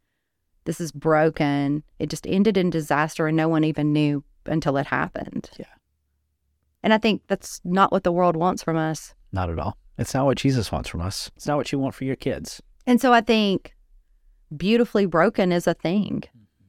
this 0.65 0.79
is 0.79 0.91
broken, 0.91 1.83
it 1.99 2.09
just 2.09 2.27
ended 2.27 2.57
in 2.57 2.69
disaster 2.69 3.27
and 3.27 3.37
no 3.37 3.49
one 3.49 3.63
even 3.63 3.93
knew 3.93 4.23
until 4.45 4.77
it 4.77 4.87
happened. 4.87 5.49
Yeah. 5.57 5.65
And 6.81 6.93
I 6.93 6.97
think 6.97 7.23
that's 7.27 7.59
not 7.63 7.91
what 7.91 8.03
the 8.03 8.11
world 8.11 8.35
wants 8.35 8.63
from 8.63 8.77
us. 8.77 9.13
Not 9.31 9.49
at 9.49 9.59
all. 9.59 9.77
It's 9.97 10.13
not 10.13 10.25
what 10.25 10.37
Jesus 10.37 10.71
wants 10.71 10.87
from 10.87 11.01
us. 11.01 11.29
It's 11.35 11.45
not 11.45 11.57
what 11.57 11.71
you 11.71 11.79
want 11.79 11.93
for 11.93 12.05
your 12.05 12.15
kids. 12.15 12.61
And 12.87 13.01
so 13.01 13.11
I 13.11 13.21
think 13.21 13.75
beautifully 14.55 15.05
broken 15.05 15.51
is 15.51 15.67
a 15.67 15.73
thing. 15.73 16.23
Mm-hmm. 16.25 16.67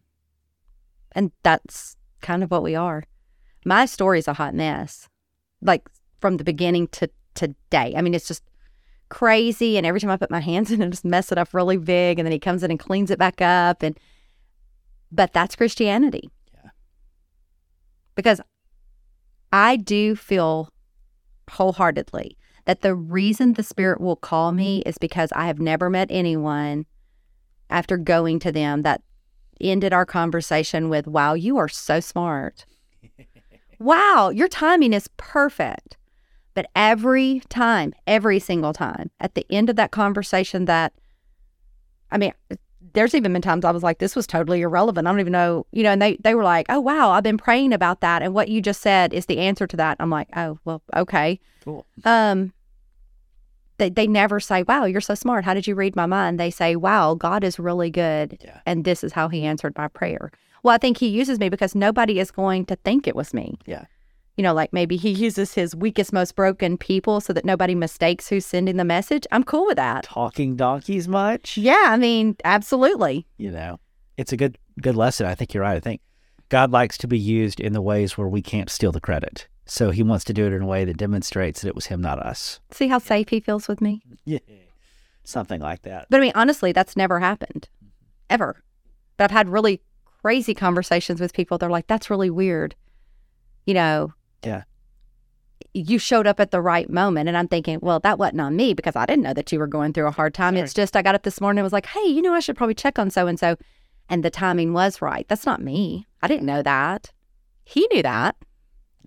And 1.13 1.33
that's 1.43 1.97
kind 2.21 2.43
of 2.43 2.51
what 2.51 2.63
we 2.63 2.75
are. 2.75 3.05
My 3.65 3.87
story's 3.87 4.29
a 4.29 4.33
hot 4.33 4.55
mess, 4.55 5.09
like 5.61 5.89
from 6.21 6.37
the 6.37 6.45
beginning 6.45 6.89
to 6.89 7.11
today. 7.35 7.95
I 7.97 8.03
mean, 8.03 8.15
it's 8.15 8.29
just 8.29 8.43
crazy. 9.09 9.77
And 9.77 9.87
every 9.87 10.01
time 10.01 10.11
I 10.11 10.17
put 10.17 10.31
my 10.31 10.41
hands 10.41 10.71
in 10.71 10.81
it, 10.81 10.87
I 10.89 10.91
just 10.91 11.05
mess 11.05 11.31
it 11.31 11.39
up 11.39 11.53
really 11.53 11.77
big. 11.77 12.19
And 12.19 12.27
then 12.27 12.33
he 12.33 12.39
comes 12.39 12.63
in 12.63 12.71
and 12.71 12.81
cleans 12.81 13.11
it 13.11 13.19
back 13.19 13.41
up. 13.41 13.83
And, 13.83 13.99
but 15.13 15.33
that's 15.33 15.57
Christianity. 15.57 16.31
Yeah. 16.55 16.71
Because 18.15 18.41
I 19.53 19.77
do 19.77 20.17
feel 20.17 20.71
wholeheartedly 21.51 22.37
that 22.65 22.83
the 22.83 22.95
reason 22.95 23.55
the 23.55 23.63
Spirit 23.63 24.01
will 24.01 24.17
call 24.17 24.53
me 24.53 24.83
is 24.87 24.99
because 24.99 25.33
I 25.33 25.47
have 25.47 25.59
never 25.59 25.91
met 25.91 26.09
anyone 26.11 26.87
after 27.69 27.97
going 27.97 28.39
to 28.41 28.53
them 28.53 28.83
that 28.83 29.03
ended 29.61 29.93
our 29.93 30.07
conversation 30.07 30.89
with, 30.89 31.07
Wow, 31.07 31.35
you 31.35 31.57
are 31.59 31.69
so 31.69 32.01
smart. 32.01 32.65
wow, 33.79 34.31
your 34.31 34.49
timing 34.49 34.93
is 34.93 35.09
perfect. 35.17 35.97
But 36.55 36.69
every 36.75 37.43
time, 37.49 37.95
every 38.07 38.39
single 38.41 38.73
time, 38.73 39.11
at 39.21 39.35
the 39.35 39.47
end 39.51 39.71
of 39.71 39.77
that 39.77 39.93
conversation, 39.93 40.65
that 40.65 40.93
I 42.11 42.19
mean, 42.19 42.33
there's 42.93 43.15
even 43.15 43.33
been 43.33 43.43
times 43.43 43.65
I 43.65 43.71
was 43.71 43.85
like, 43.85 43.99
this 43.99 44.17
was 44.17 44.27
totally 44.27 44.63
irrelevant. 44.63 45.07
I 45.07 45.13
don't 45.13 45.21
even 45.21 45.33
know, 45.33 45.65
you 45.71 45.85
know, 45.85 45.93
and 45.93 46.03
they, 46.03 46.17
they 46.17 46.35
were 46.35 46.43
like, 46.43 46.67
oh, 46.69 46.81
wow, 46.81 47.11
I've 47.11 47.23
been 47.23 47.39
praying 47.39 47.73
about 47.73 48.01
that. 48.01 48.21
And 48.23 48.35
what 48.35 48.49
you 48.49 48.61
just 48.61 48.81
said 48.81 49.15
is 49.15 49.27
the 49.27 49.39
answer 49.39 49.67
to 49.69 49.77
that. 49.77 49.97
I'm 50.01 50.11
like, 50.11 50.29
oh, 50.37 50.59
well, 50.65 50.83
okay. 50.97 51.39
Cool. 51.65 51.87
Um, 52.05 52.53
they, 53.81 53.91
they 53.91 54.07
never 54.07 54.39
say, 54.39 54.63
wow, 54.63 54.85
you're 54.85 55.01
so 55.01 55.15
smart. 55.15 55.45
How 55.45 55.55
did 55.55 55.67
you 55.67 55.75
read 55.75 55.97
my 55.97 56.07
mind? 56.07 56.39
They 56.39 56.51
say, 56.51 56.77
wow, 56.77 57.15
God 57.15 57.43
is 57.43 57.59
really 57.59 57.91
good. 57.91 58.39
Yeah. 58.45 58.61
And 58.67 58.85
this 58.85 59.03
is 59.03 59.13
how 59.13 59.29
he 59.29 59.45
answered 59.45 59.77
my 59.77 59.89
prayer. 59.89 60.31
Well, 60.63 60.75
I 60.75 60.79
think 60.79 60.99
he 60.99 61.09
uses 61.09 61.41
me 61.41 61.49
because 61.49 61.75
nobody 61.75 62.21
is 62.21 62.31
going 62.31 62.67
to 62.67 62.77
think 62.77 63.09
it 63.09 63.17
was 63.17 63.35
me. 63.35 63.59
Yeah. 63.67 63.87
You 64.37 64.43
know, 64.43 64.55
like 64.55 64.73
maybe 64.73 64.97
he 64.97 65.11
uses 65.11 65.55
his 65.55 65.75
weakest, 65.75 66.13
most 66.13 66.37
broken 66.37 66.79
people 66.79 67.21
so 67.21 67.33
that 67.33 67.45
nobody 67.45 67.75
mistakes 67.75 68.29
who's 68.29 68.47
sending 68.47 68.77
the 68.77 68.85
message. 68.85 69.27
I'm 69.33 69.45
cool 69.45 69.67
with 69.67 69.77
that. 69.77 70.05
Talking 70.05 70.57
donkeys 70.57 71.09
much? 71.09 71.57
Yeah, 71.57 71.87
I 71.89 71.97
mean, 71.97 72.37
absolutely. 72.45 73.27
You 73.39 73.51
know, 73.51 73.81
it's 74.17 74.33
a 74.33 74.37
good 74.37 74.57
good 74.81 74.97
lesson. 74.97 75.27
I 75.27 75.35
think 75.35 75.53
you're 75.53 75.63
right. 75.63 75.77
I 75.77 75.81
think 75.81 76.01
God 76.49 76.71
likes 76.71 76.97
to 76.99 77.09
be 77.09 77.19
used 77.19 77.61
in 77.61 77.73
the 77.73 77.83
ways 77.83 78.17
where 78.17 78.29
we 78.29 78.41
can't 78.41 78.71
steal 78.71 78.93
the 78.93 79.01
credit. 79.01 79.47
So 79.73 79.93
he 79.93 80.03
wants 80.03 80.25
to 80.25 80.33
do 80.33 80.47
it 80.47 80.53
in 80.53 80.63
a 80.63 80.67
way 80.67 80.85
that 80.85 80.97
demonstrates 80.97 81.61
that 81.63 81.69
it 81.69 81.77
was 81.77 81.87
him, 81.87 82.01
not 82.01 82.19
us. 82.19 82.59
See 82.73 82.89
how 82.89 82.99
safe 82.99 83.29
he 83.29 83.39
feels 83.39 83.69
with 83.69 83.81
me? 83.81 84.03
Yeah. 84.25 84.41
Something 85.23 85.61
like 85.61 85.83
that. 85.83 86.07
But 86.11 86.19
I 86.19 86.21
mean, 86.21 86.33
honestly, 86.35 86.73
that's 86.73 86.97
never 86.97 87.21
happened 87.21 87.69
ever. 88.29 88.65
But 89.17 89.25
I've 89.25 89.31
had 89.31 89.49
really 89.49 89.81
crazy 90.23 90.55
conversations 90.55 91.21
with 91.21 91.33
people. 91.33 91.57
They're 91.57 91.71
like, 91.71 91.87
that's 91.87 92.11
really 92.11 92.31
weird. 92.31 92.75
You 93.65 93.75
know, 93.75 94.13
Yeah. 94.43 94.65
you 95.73 95.99
showed 96.01 96.27
up 96.27 96.41
at 96.41 96.51
the 96.51 96.61
right 96.61 96.91
moment. 96.91 97.29
And 97.29 97.37
I'm 97.39 97.47
thinking, 97.47 97.79
well, 97.81 98.01
that 98.01 98.19
wasn't 98.19 98.41
on 98.41 98.57
me 98.57 98.75
because 98.75 98.97
I 98.97 99.07
didn't 99.07 99.23
know 99.23 99.35
that 99.35 99.53
you 99.53 99.61
were 99.61 99.69
going 99.69 99.93
through 99.93 100.09
a 100.09 100.11
hard 100.11 100.35
time. 100.35 100.57
Sure. 100.57 100.65
It's 100.65 100.75
just 100.75 100.97
I 100.97 101.03
got 101.03 101.15
up 101.15 101.23
this 101.23 101.41
morning 101.41 101.61
and 101.61 101.65
was 101.65 101.73
like, 101.73 101.87
hey, 101.87 102.07
you 102.09 102.23
know, 102.23 102.35
I 102.35 102.41
should 102.41 102.57
probably 102.57 102.75
check 102.75 102.99
on 102.99 103.09
so 103.09 103.29
and 103.29 103.39
so. 103.39 103.57
And 104.09 104.25
the 104.25 104.31
timing 104.31 104.73
was 104.73 105.01
right. 105.01 105.29
That's 105.29 105.47
not 105.47 105.63
me. 105.63 106.09
I 106.23 106.27
didn't 106.27 106.47
know 106.47 106.61
that. 106.63 107.13
He 107.63 107.87
knew 107.93 108.03
that. 108.03 108.35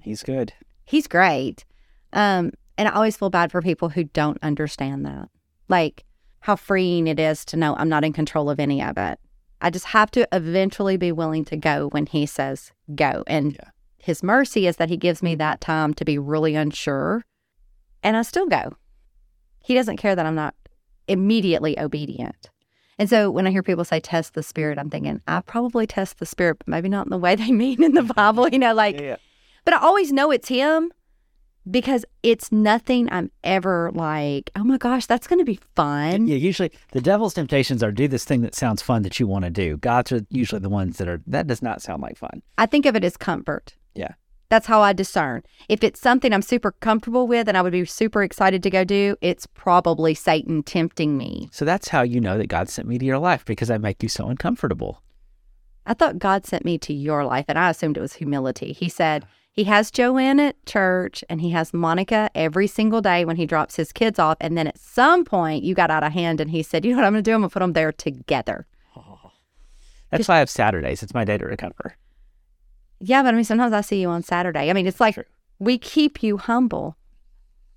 He's 0.04 0.24
good. 0.24 0.54
He's 0.86 1.08
great. 1.08 1.66
Um, 2.12 2.52
and 2.78 2.88
I 2.88 2.92
always 2.92 3.18
feel 3.18 3.30
bad 3.30 3.52
for 3.52 3.62
people 3.62 3.90
who 3.90 4.04
don't 4.06 4.38
understand 4.44 5.06
that. 5.06 5.30
Like 5.70 6.04
how 6.42 6.56
freeing 6.56 7.08
it 7.08 7.20
is 7.20 7.46
to 7.46 7.58
know 7.58 7.76
I'm 7.76 7.90
not 7.90 8.04
in 8.04 8.14
control 8.14 8.50
of 8.50 8.60
any 8.60 8.84
of 8.84 8.98
it. 8.98 9.20
I 9.62 9.70
just 9.70 9.86
have 9.86 10.12
to 10.12 10.28
eventually 10.34 10.98
be 10.98 11.12
willing 11.12 11.46
to 11.46 11.56
go 11.58 11.88
when 11.92 12.06
he 12.06 12.26
says 12.26 12.72
go. 12.96 13.24
And 13.28 13.54
Yeah. 13.54 13.70
his 13.98 14.22
mercy 14.22 14.68
is 14.68 14.76
that 14.76 14.90
he 14.90 14.98
gives 14.98 15.24
me 15.24 15.36
that 15.36 15.62
time 15.62 15.94
to 15.94 16.04
be 16.04 16.18
really 16.18 16.56
unsure. 16.56 17.24
And 18.04 18.18
I 18.18 18.24
still 18.24 18.48
go. 18.48 18.74
He 19.64 19.74
doesn't 19.74 19.98
care 19.98 20.16
that 20.16 20.26
I'm 20.26 20.36
not 20.36 20.54
immediately 21.08 21.80
obedient. 21.80 22.50
And 23.00 23.10
so 23.10 23.32
when 23.32 23.48
I 23.48 23.52
hear 23.52 23.64
people 23.64 23.86
say 23.86 24.00
test 24.02 24.34
the 24.34 24.44
spirit, 24.44 24.78
I'm 24.78 24.90
thinking, 24.90 25.22
I 25.28 25.40
probably 25.42 25.88
test 25.88 26.20
the 26.20 26.26
spirit, 26.26 26.58
but 26.60 26.68
maybe 26.68 26.90
not 26.90 27.06
in 27.06 27.10
the 27.12 27.18
way 27.18 27.36
they 27.36 27.52
mean 27.52 27.82
in 27.82 27.94
the 27.94 28.04
Bible, 28.16 28.50
you 28.50 28.60
know, 28.60 28.74
like 28.74 29.00
yeah. 29.00 29.16
But 29.66 29.74
I 29.74 29.78
always 29.78 30.12
know 30.12 30.32
it's 30.32 30.50
him 30.50 30.92
because 31.70 32.06
it's 32.24 32.52
nothing 32.52 33.10
I'm 33.12 33.32
ever 33.44 33.92
like, 33.94 34.52
oh 34.56 34.64
my 34.64 34.78
gosh, 34.78 35.06
that's 35.06 35.28
going 35.28 35.40
to 35.40 35.46
be 35.46 35.60
fun. 35.76 36.28
Yeah, 36.28 36.36
usually 36.36 36.72
the 36.92 37.02
devil's 37.02 37.34
temptations 37.34 37.82
are 37.84 37.92
do 37.92 38.08
this 38.08 38.26
thing 38.26 38.42
that 38.42 38.56
sounds 38.56 38.82
fun 38.82 39.04
that 39.04 39.20
you 39.20 39.28
want 39.28 39.46
to 39.46 39.52
do. 39.52 39.78
God's 39.78 40.12
are 40.12 40.22
usually 40.30 40.60
the 40.60 40.70
ones 40.70 40.98
that 40.98 41.08
are 41.08 41.22
that 41.28 41.48
does 41.48 41.62
not 41.62 41.82
sound 41.82 42.02
like 42.02 42.18
fun. 42.18 42.42
I 42.58 42.66
think 42.66 42.86
of 42.86 42.96
it 42.96 43.04
as 43.04 43.18
comfort. 43.18 43.76
Yeah. 43.96 44.14
That's 44.50 44.68
how 44.68 44.82
I 44.82 44.94
discern. 44.94 45.42
If 45.68 45.84
it's 45.84 46.00
something 46.00 46.32
I'm 46.32 46.44
super 46.44 46.74
comfortable 46.74 47.26
with 47.26 47.48
and 47.48 47.58
I 47.58 47.62
would 47.64 47.72
be 47.72 47.86
super 47.86 48.22
excited 48.22 48.62
to 48.62 48.70
go 48.70 48.84
do, 48.84 49.16
it's 49.20 49.48
probably 49.48 50.14
Satan 50.14 50.62
tempting 50.62 51.18
me. 51.18 51.50
So 51.52 51.66
that's 51.66 51.88
how 51.88 52.04
you 52.04 52.20
know 52.20 52.38
that 52.38 52.50
God 52.50 52.70
sent 52.70 52.88
me 52.88 53.00
to 53.00 53.06
your 53.06 53.18
life 53.18 53.46
because 53.46 53.72
I 53.72 53.80
make 53.80 54.04
you 54.04 54.10
so 54.10 54.28
uncomfortable. 54.28 55.02
I 55.88 55.96
thought 55.96 56.20
God 56.20 56.46
sent 56.46 56.66
me 56.66 56.78
to 56.80 56.94
your 56.94 57.26
life 57.26 57.46
and 57.48 57.58
I 57.58 57.72
assumed 57.72 57.98
it 57.98 58.02
was 58.02 58.14
humility. 58.14 58.74
He 58.74 58.90
said, 58.90 59.26
he 59.54 59.66
has 59.66 59.92
Joanne 59.92 60.40
at 60.40 60.66
church 60.66 61.24
and 61.30 61.40
he 61.40 61.52
has 61.52 61.76
Monica 61.76 62.28
every 62.34 62.66
single 62.66 63.02
day 63.02 63.24
when 63.24 63.36
he 63.36 63.46
drops 63.46 63.76
his 63.76 63.94
kids 63.94 64.18
off. 64.18 64.38
And 64.42 64.58
then 64.58 64.66
at 64.66 64.80
some 64.80 65.24
point, 65.24 65.64
you 65.64 65.76
got 65.76 65.92
out 65.92 66.04
of 66.04 66.12
hand 66.12 66.42
and 66.42 66.50
he 66.50 66.64
said, 66.64 66.84
You 66.84 66.92
know 66.92 66.98
what 66.98 67.06
I'm 67.06 67.14
going 67.14 67.24
to 67.24 67.30
do? 67.30 67.36
I'm 67.36 67.42
going 67.42 67.50
to 67.50 67.54
put 67.54 67.60
them 67.60 67.74
there 67.74 67.92
together. 67.92 68.66
That's 70.10 70.28
why 70.28 70.38
I 70.38 70.40
have 70.40 70.50
Saturdays. 70.50 71.04
It's 71.04 71.14
my 71.14 71.24
day 71.24 71.38
to 71.38 71.46
recover. 71.46 71.96
Yeah, 73.00 73.22
but 73.22 73.34
I 73.34 73.38
mean, 73.38 73.44
sometimes 73.44 73.74
I 73.74 73.82
see 73.82 74.02
you 74.02 74.10
on 74.10 74.24
Saturday. 74.24 74.72
I 74.72 74.74
mean, 74.74 74.88
it's 74.88 75.00
like 75.00 75.14
True. 75.14 75.26
we 75.60 75.78
keep 75.78 76.24
you 76.24 76.38
humble. 76.38 76.98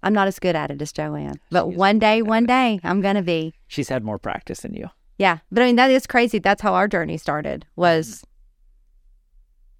I'm 0.03 0.15
not 0.15 0.29
as 0.29 0.39
good 0.39 0.57
at 0.57 0.71
it 0.71 0.81
as 0.81 0.93
Joanne, 0.93 1.41
but 1.51 1.69
one 1.69 1.99
day, 1.99 2.23
one 2.23 2.47
day, 2.47 2.81
I'm 2.85 3.01
going 3.01 3.17
to 3.17 3.23
be. 3.23 3.55
She's 3.67 3.89
had 3.89 4.05
more 4.05 4.19
practice 4.19 4.61
than 4.61 4.73
you. 4.73 4.89
Yeah. 5.19 5.39
But 5.51 5.63
I 5.63 5.67
mean, 5.67 5.77
that 5.77 5.91
is 5.91 6.07
crazy. 6.07 6.39
That's 6.39 6.63
how 6.63 6.75
our 6.75 6.89
journey 6.89 7.19
started 7.19 7.67
was 7.77 8.09
mm-hmm. 8.09 8.36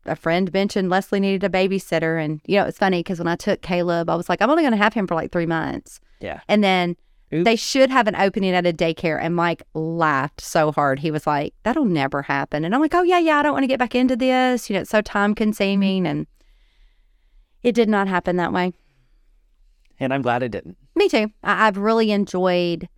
A 0.09 0.17
friend 0.17 0.53
mentioned 0.53 0.91
Leslie 0.91 1.21
needed 1.21 1.45
a 1.45 1.49
babysitter. 1.49 2.23
And, 2.23 2.41
you 2.47 2.57
know, 2.57 2.67
it's 2.67 2.79
funny 2.79 3.01
because 3.01 3.19
when 3.19 3.29
I 3.29 3.37
took 3.37 3.63
Caleb, 3.63 4.09
I 4.11 4.15
was 4.15 4.29
like, 4.29 4.41
I'm 4.43 4.51
only 4.51 4.63
going 4.63 4.73
to 4.73 4.77
have 4.77 4.95
him 4.95 5.07
for 5.07 5.15
like 5.15 5.33
three 5.33 5.47
months. 5.47 6.01
Yeah. 6.21 6.41
And 6.49 6.63
then 6.65 6.97
Oops. 7.33 7.45
they 7.45 7.57
should 7.57 7.91
have 7.91 8.07
an 8.07 8.17
opening 8.17 8.55
at 8.55 8.67
a 8.67 8.73
daycare. 8.73 9.19
And 9.21 9.35
Mike 9.35 9.63
laughed 9.75 10.41
so 10.41 10.73
hard. 10.73 10.99
He 10.99 11.11
was 11.11 11.27
like, 11.27 11.55
that'll 11.63 11.85
never 11.85 12.23
happen. 12.23 12.65
And 12.65 12.75
I'm 12.75 12.81
like, 12.81 12.95
oh, 12.95 13.03
yeah, 13.03 13.19
yeah, 13.19 13.39
I 13.39 13.43
don't 13.43 13.53
want 13.53 13.65
to 13.65 13.69
get 13.69 13.79
back 13.79 13.95
into 13.95 14.17
this. 14.17 14.71
You 14.71 14.75
know, 14.75 14.81
it's 14.81 14.91
so 14.91 15.01
time 15.03 15.35
consuming. 15.35 16.07
And 16.07 16.27
it 17.63 17.75
did 17.75 17.89
not 17.89 18.09
happen 18.09 18.37
that 18.37 18.53
way. 18.53 18.73
And 19.99 20.13
I'm 20.13 20.23
glad 20.23 20.43
it 20.43 20.51
didn't. 20.51 20.77
Me 20.95 21.09
too. 21.09 21.31
I- 21.43 21.67
I've 21.67 21.79
really 21.79 22.11
enjoyed 22.11 22.89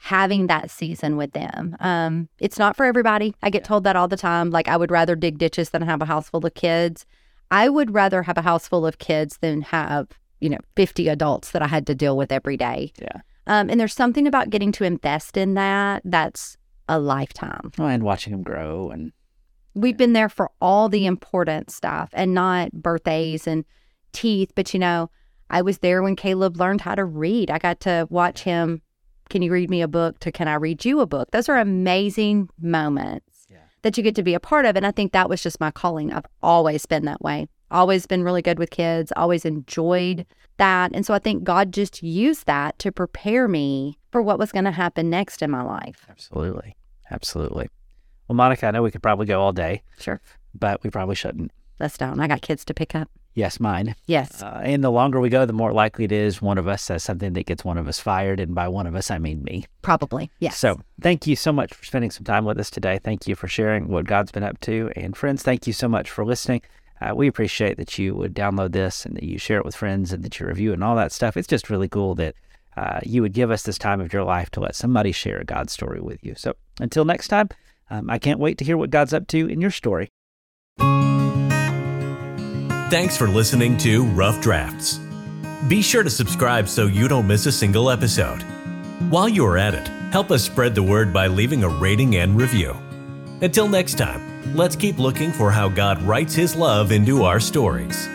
having 0.00 0.46
that 0.46 0.70
season 0.70 1.16
with 1.16 1.32
them. 1.32 1.76
Um, 1.80 2.28
it's 2.38 2.58
not 2.58 2.76
for 2.76 2.86
everybody. 2.86 3.34
I 3.42 3.50
get 3.50 3.64
told 3.64 3.84
that 3.84 3.96
all 3.96 4.08
the 4.08 4.16
time. 4.16 4.50
Like 4.50 4.68
I 4.68 4.76
would 4.76 4.90
rather 4.90 5.16
dig 5.16 5.38
ditches 5.38 5.70
than 5.70 5.82
have 5.82 6.00
a 6.00 6.06
house 6.06 6.30
full 6.30 6.46
of 6.46 6.54
kids. 6.54 7.04
I 7.50 7.68
would 7.68 7.92
rather 7.92 8.22
have 8.22 8.38
a 8.38 8.42
house 8.42 8.68
full 8.68 8.86
of 8.86 8.98
kids 8.98 9.38
than 9.38 9.62
have, 9.62 10.08
you 10.40 10.48
know, 10.50 10.58
50 10.76 11.08
adults 11.08 11.50
that 11.50 11.62
I 11.62 11.66
had 11.66 11.86
to 11.88 11.94
deal 11.94 12.16
with 12.16 12.30
every 12.30 12.56
day. 12.56 12.92
Yeah. 13.00 13.20
Um, 13.46 13.70
and 13.70 13.80
there's 13.80 13.94
something 13.94 14.26
about 14.26 14.50
getting 14.50 14.72
to 14.72 14.84
invest 14.84 15.36
in 15.36 15.54
that 15.54 16.02
that's 16.04 16.56
a 16.88 16.98
lifetime. 16.98 17.72
Oh, 17.78 17.86
and 17.86 18.02
watching 18.02 18.32
them 18.32 18.42
grow 18.42 18.90
and 18.90 19.12
We've 19.74 19.96
been 19.96 20.12
there 20.12 20.28
for 20.28 20.50
all 20.60 20.88
the 20.88 21.06
important 21.06 21.70
stuff 21.70 22.10
and 22.12 22.34
not 22.34 22.72
birthdays 22.72 23.46
and 23.46 23.64
teeth. 24.12 24.50
But, 24.56 24.74
you 24.74 24.80
know, 24.80 25.08
I 25.50 25.62
was 25.62 25.78
there 25.78 26.02
when 26.02 26.16
Caleb 26.16 26.56
learned 26.56 26.80
how 26.80 26.96
to 26.96 27.04
read. 27.04 27.48
I 27.48 27.58
got 27.58 27.78
to 27.80 28.08
watch 28.10 28.42
him. 28.42 28.82
Can 29.30 29.42
you 29.42 29.52
read 29.52 29.70
me 29.70 29.82
a 29.82 29.88
book? 29.88 30.18
To 30.20 30.32
can 30.32 30.48
I 30.48 30.54
read 30.54 30.84
you 30.84 31.00
a 31.00 31.06
book? 31.06 31.30
Those 31.32 31.48
are 31.48 31.58
amazing 31.58 32.48
moments 32.60 33.46
Yeah. 33.50 33.58
that 33.82 33.96
you 33.96 34.02
get 34.02 34.14
to 34.16 34.22
be 34.22 34.34
a 34.34 34.40
part 34.40 34.64
of. 34.64 34.76
And 34.76 34.86
I 34.86 34.90
think 34.90 35.12
that 35.12 35.28
was 35.28 35.42
just 35.42 35.60
my 35.60 35.70
calling. 35.70 36.12
I've 36.12 36.26
always 36.42 36.86
been 36.86 37.04
that 37.04 37.20
way. 37.20 37.46
Always 37.70 38.06
been 38.06 38.22
really 38.24 38.40
good 38.40 38.58
with 38.58 38.70
kids, 38.70 39.12
always 39.16 39.44
enjoyed 39.44 40.24
that. 40.56 40.90
And 40.94 41.04
so 41.04 41.12
I 41.12 41.18
think 41.18 41.44
God 41.44 41.70
just 41.72 42.02
used 42.02 42.46
that 42.46 42.78
to 42.78 42.90
prepare 42.90 43.46
me 43.46 43.98
for 44.10 44.22
what 44.22 44.38
was 44.38 44.50
going 44.52 44.64
to 44.64 44.70
happen 44.70 45.10
next 45.10 45.42
in 45.42 45.50
my 45.50 45.62
life. 45.62 46.06
absolutely, 46.08 46.76
absolutely. 47.10 47.68
Well, 48.26 48.36
Monica, 48.36 48.66
I 48.66 48.70
know 48.70 48.82
we 48.82 48.90
could 48.90 49.02
probably 49.02 49.26
go 49.26 49.40
all 49.40 49.52
day, 49.52 49.82
Sure. 49.98 50.20
but 50.54 50.82
we 50.82 50.88
probably 50.90 51.14
shouldn't. 51.14 51.50
Let's 51.78 51.98
don't. 51.98 52.18
I 52.20 52.26
got 52.26 52.40
kids 52.42 52.64
to 52.66 52.74
pick 52.74 52.94
up. 52.94 53.10
Yes, 53.38 53.60
mine. 53.60 53.94
Yes. 54.06 54.42
Uh, 54.42 54.60
and 54.64 54.82
the 54.82 54.90
longer 54.90 55.20
we 55.20 55.28
go, 55.28 55.46
the 55.46 55.52
more 55.52 55.72
likely 55.72 56.04
it 56.04 56.10
is 56.10 56.42
one 56.42 56.58
of 56.58 56.66
us 56.66 56.82
says 56.82 57.04
something 57.04 57.34
that 57.34 57.46
gets 57.46 57.64
one 57.64 57.78
of 57.78 57.86
us 57.86 58.00
fired. 58.00 58.40
And 58.40 58.52
by 58.52 58.66
one 58.66 58.84
of 58.88 58.96
us, 58.96 59.12
I 59.12 59.18
mean 59.18 59.44
me. 59.44 59.64
Probably. 59.80 60.28
Yes. 60.40 60.58
So 60.58 60.80
thank 61.00 61.24
you 61.28 61.36
so 61.36 61.52
much 61.52 61.72
for 61.72 61.84
spending 61.84 62.10
some 62.10 62.24
time 62.24 62.44
with 62.44 62.58
us 62.58 62.68
today. 62.68 62.98
Thank 62.98 63.28
you 63.28 63.36
for 63.36 63.46
sharing 63.46 63.86
what 63.86 64.06
God's 64.06 64.32
been 64.32 64.42
up 64.42 64.58
to. 64.62 64.90
And 64.96 65.16
friends, 65.16 65.44
thank 65.44 65.68
you 65.68 65.72
so 65.72 65.86
much 65.86 66.10
for 66.10 66.24
listening. 66.24 66.62
Uh, 67.00 67.14
we 67.14 67.28
appreciate 67.28 67.76
that 67.76 67.96
you 67.96 68.12
would 68.16 68.34
download 68.34 68.72
this 68.72 69.06
and 69.06 69.16
that 69.16 69.22
you 69.22 69.38
share 69.38 69.58
it 69.58 69.64
with 69.64 69.76
friends 69.76 70.12
and 70.12 70.24
that 70.24 70.40
you 70.40 70.46
review 70.46 70.72
it 70.72 70.74
and 70.74 70.82
all 70.82 70.96
that 70.96 71.12
stuff. 71.12 71.36
It's 71.36 71.46
just 71.46 71.70
really 71.70 71.88
cool 71.88 72.16
that 72.16 72.34
uh, 72.76 72.98
you 73.04 73.22
would 73.22 73.34
give 73.34 73.52
us 73.52 73.62
this 73.62 73.78
time 73.78 74.00
of 74.00 74.12
your 74.12 74.24
life 74.24 74.50
to 74.50 74.60
let 74.60 74.74
somebody 74.74 75.12
share 75.12 75.38
a 75.38 75.44
God 75.44 75.70
story 75.70 76.00
with 76.00 76.24
you. 76.24 76.34
So 76.36 76.54
until 76.80 77.04
next 77.04 77.28
time, 77.28 77.50
um, 77.88 78.10
I 78.10 78.18
can't 78.18 78.40
wait 78.40 78.58
to 78.58 78.64
hear 78.64 78.76
what 78.76 78.90
God's 78.90 79.14
up 79.14 79.28
to 79.28 79.46
in 79.46 79.60
your 79.60 79.70
story. 79.70 80.08
Thanks 82.90 83.18
for 83.18 83.28
listening 83.28 83.76
to 83.78 84.06
Rough 84.06 84.40
Drafts. 84.40 84.98
Be 85.68 85.82
sure 85.82 86.02
to 86.02 86.08
subscribe 86.08 86.66
so 86.66 86.86
you 86.86 87.06
don't 87.06 87.26
miss 87.26 87.44
a 87.44 87.52
single 87.52 87.90
episode. 87.90 88.40
While 89.10 89.28
you 89.28 89.44
are 89.44 89.58
at 89.58 89.74
it, 89.74 89.86
help 90.10 90.30
us 90.30 90.42
spread 90.42 90.74
the 90.74 90.82
word 90.82 91.12
by 91.12 91.26
leaving 91.26 91.64
a 91.64 91.68
rating 91.68 92.16
and 92.16 92.34
review. 92.34 92.74
Until 93.42 93.68
next 93.68 93.98
time, 93.98 94.56
let's 94.56 94.74
keep 94.74 94.98
looking 94.98 95.32
for 95.32 95.50
how 95.50 95.68
God 95.68 96.00
writes 96.00 96.34
His 96.34 96.56
love 96.56 96.90
into 96.90 97.24
our 97.24 97.40
stories. 97.40 98.08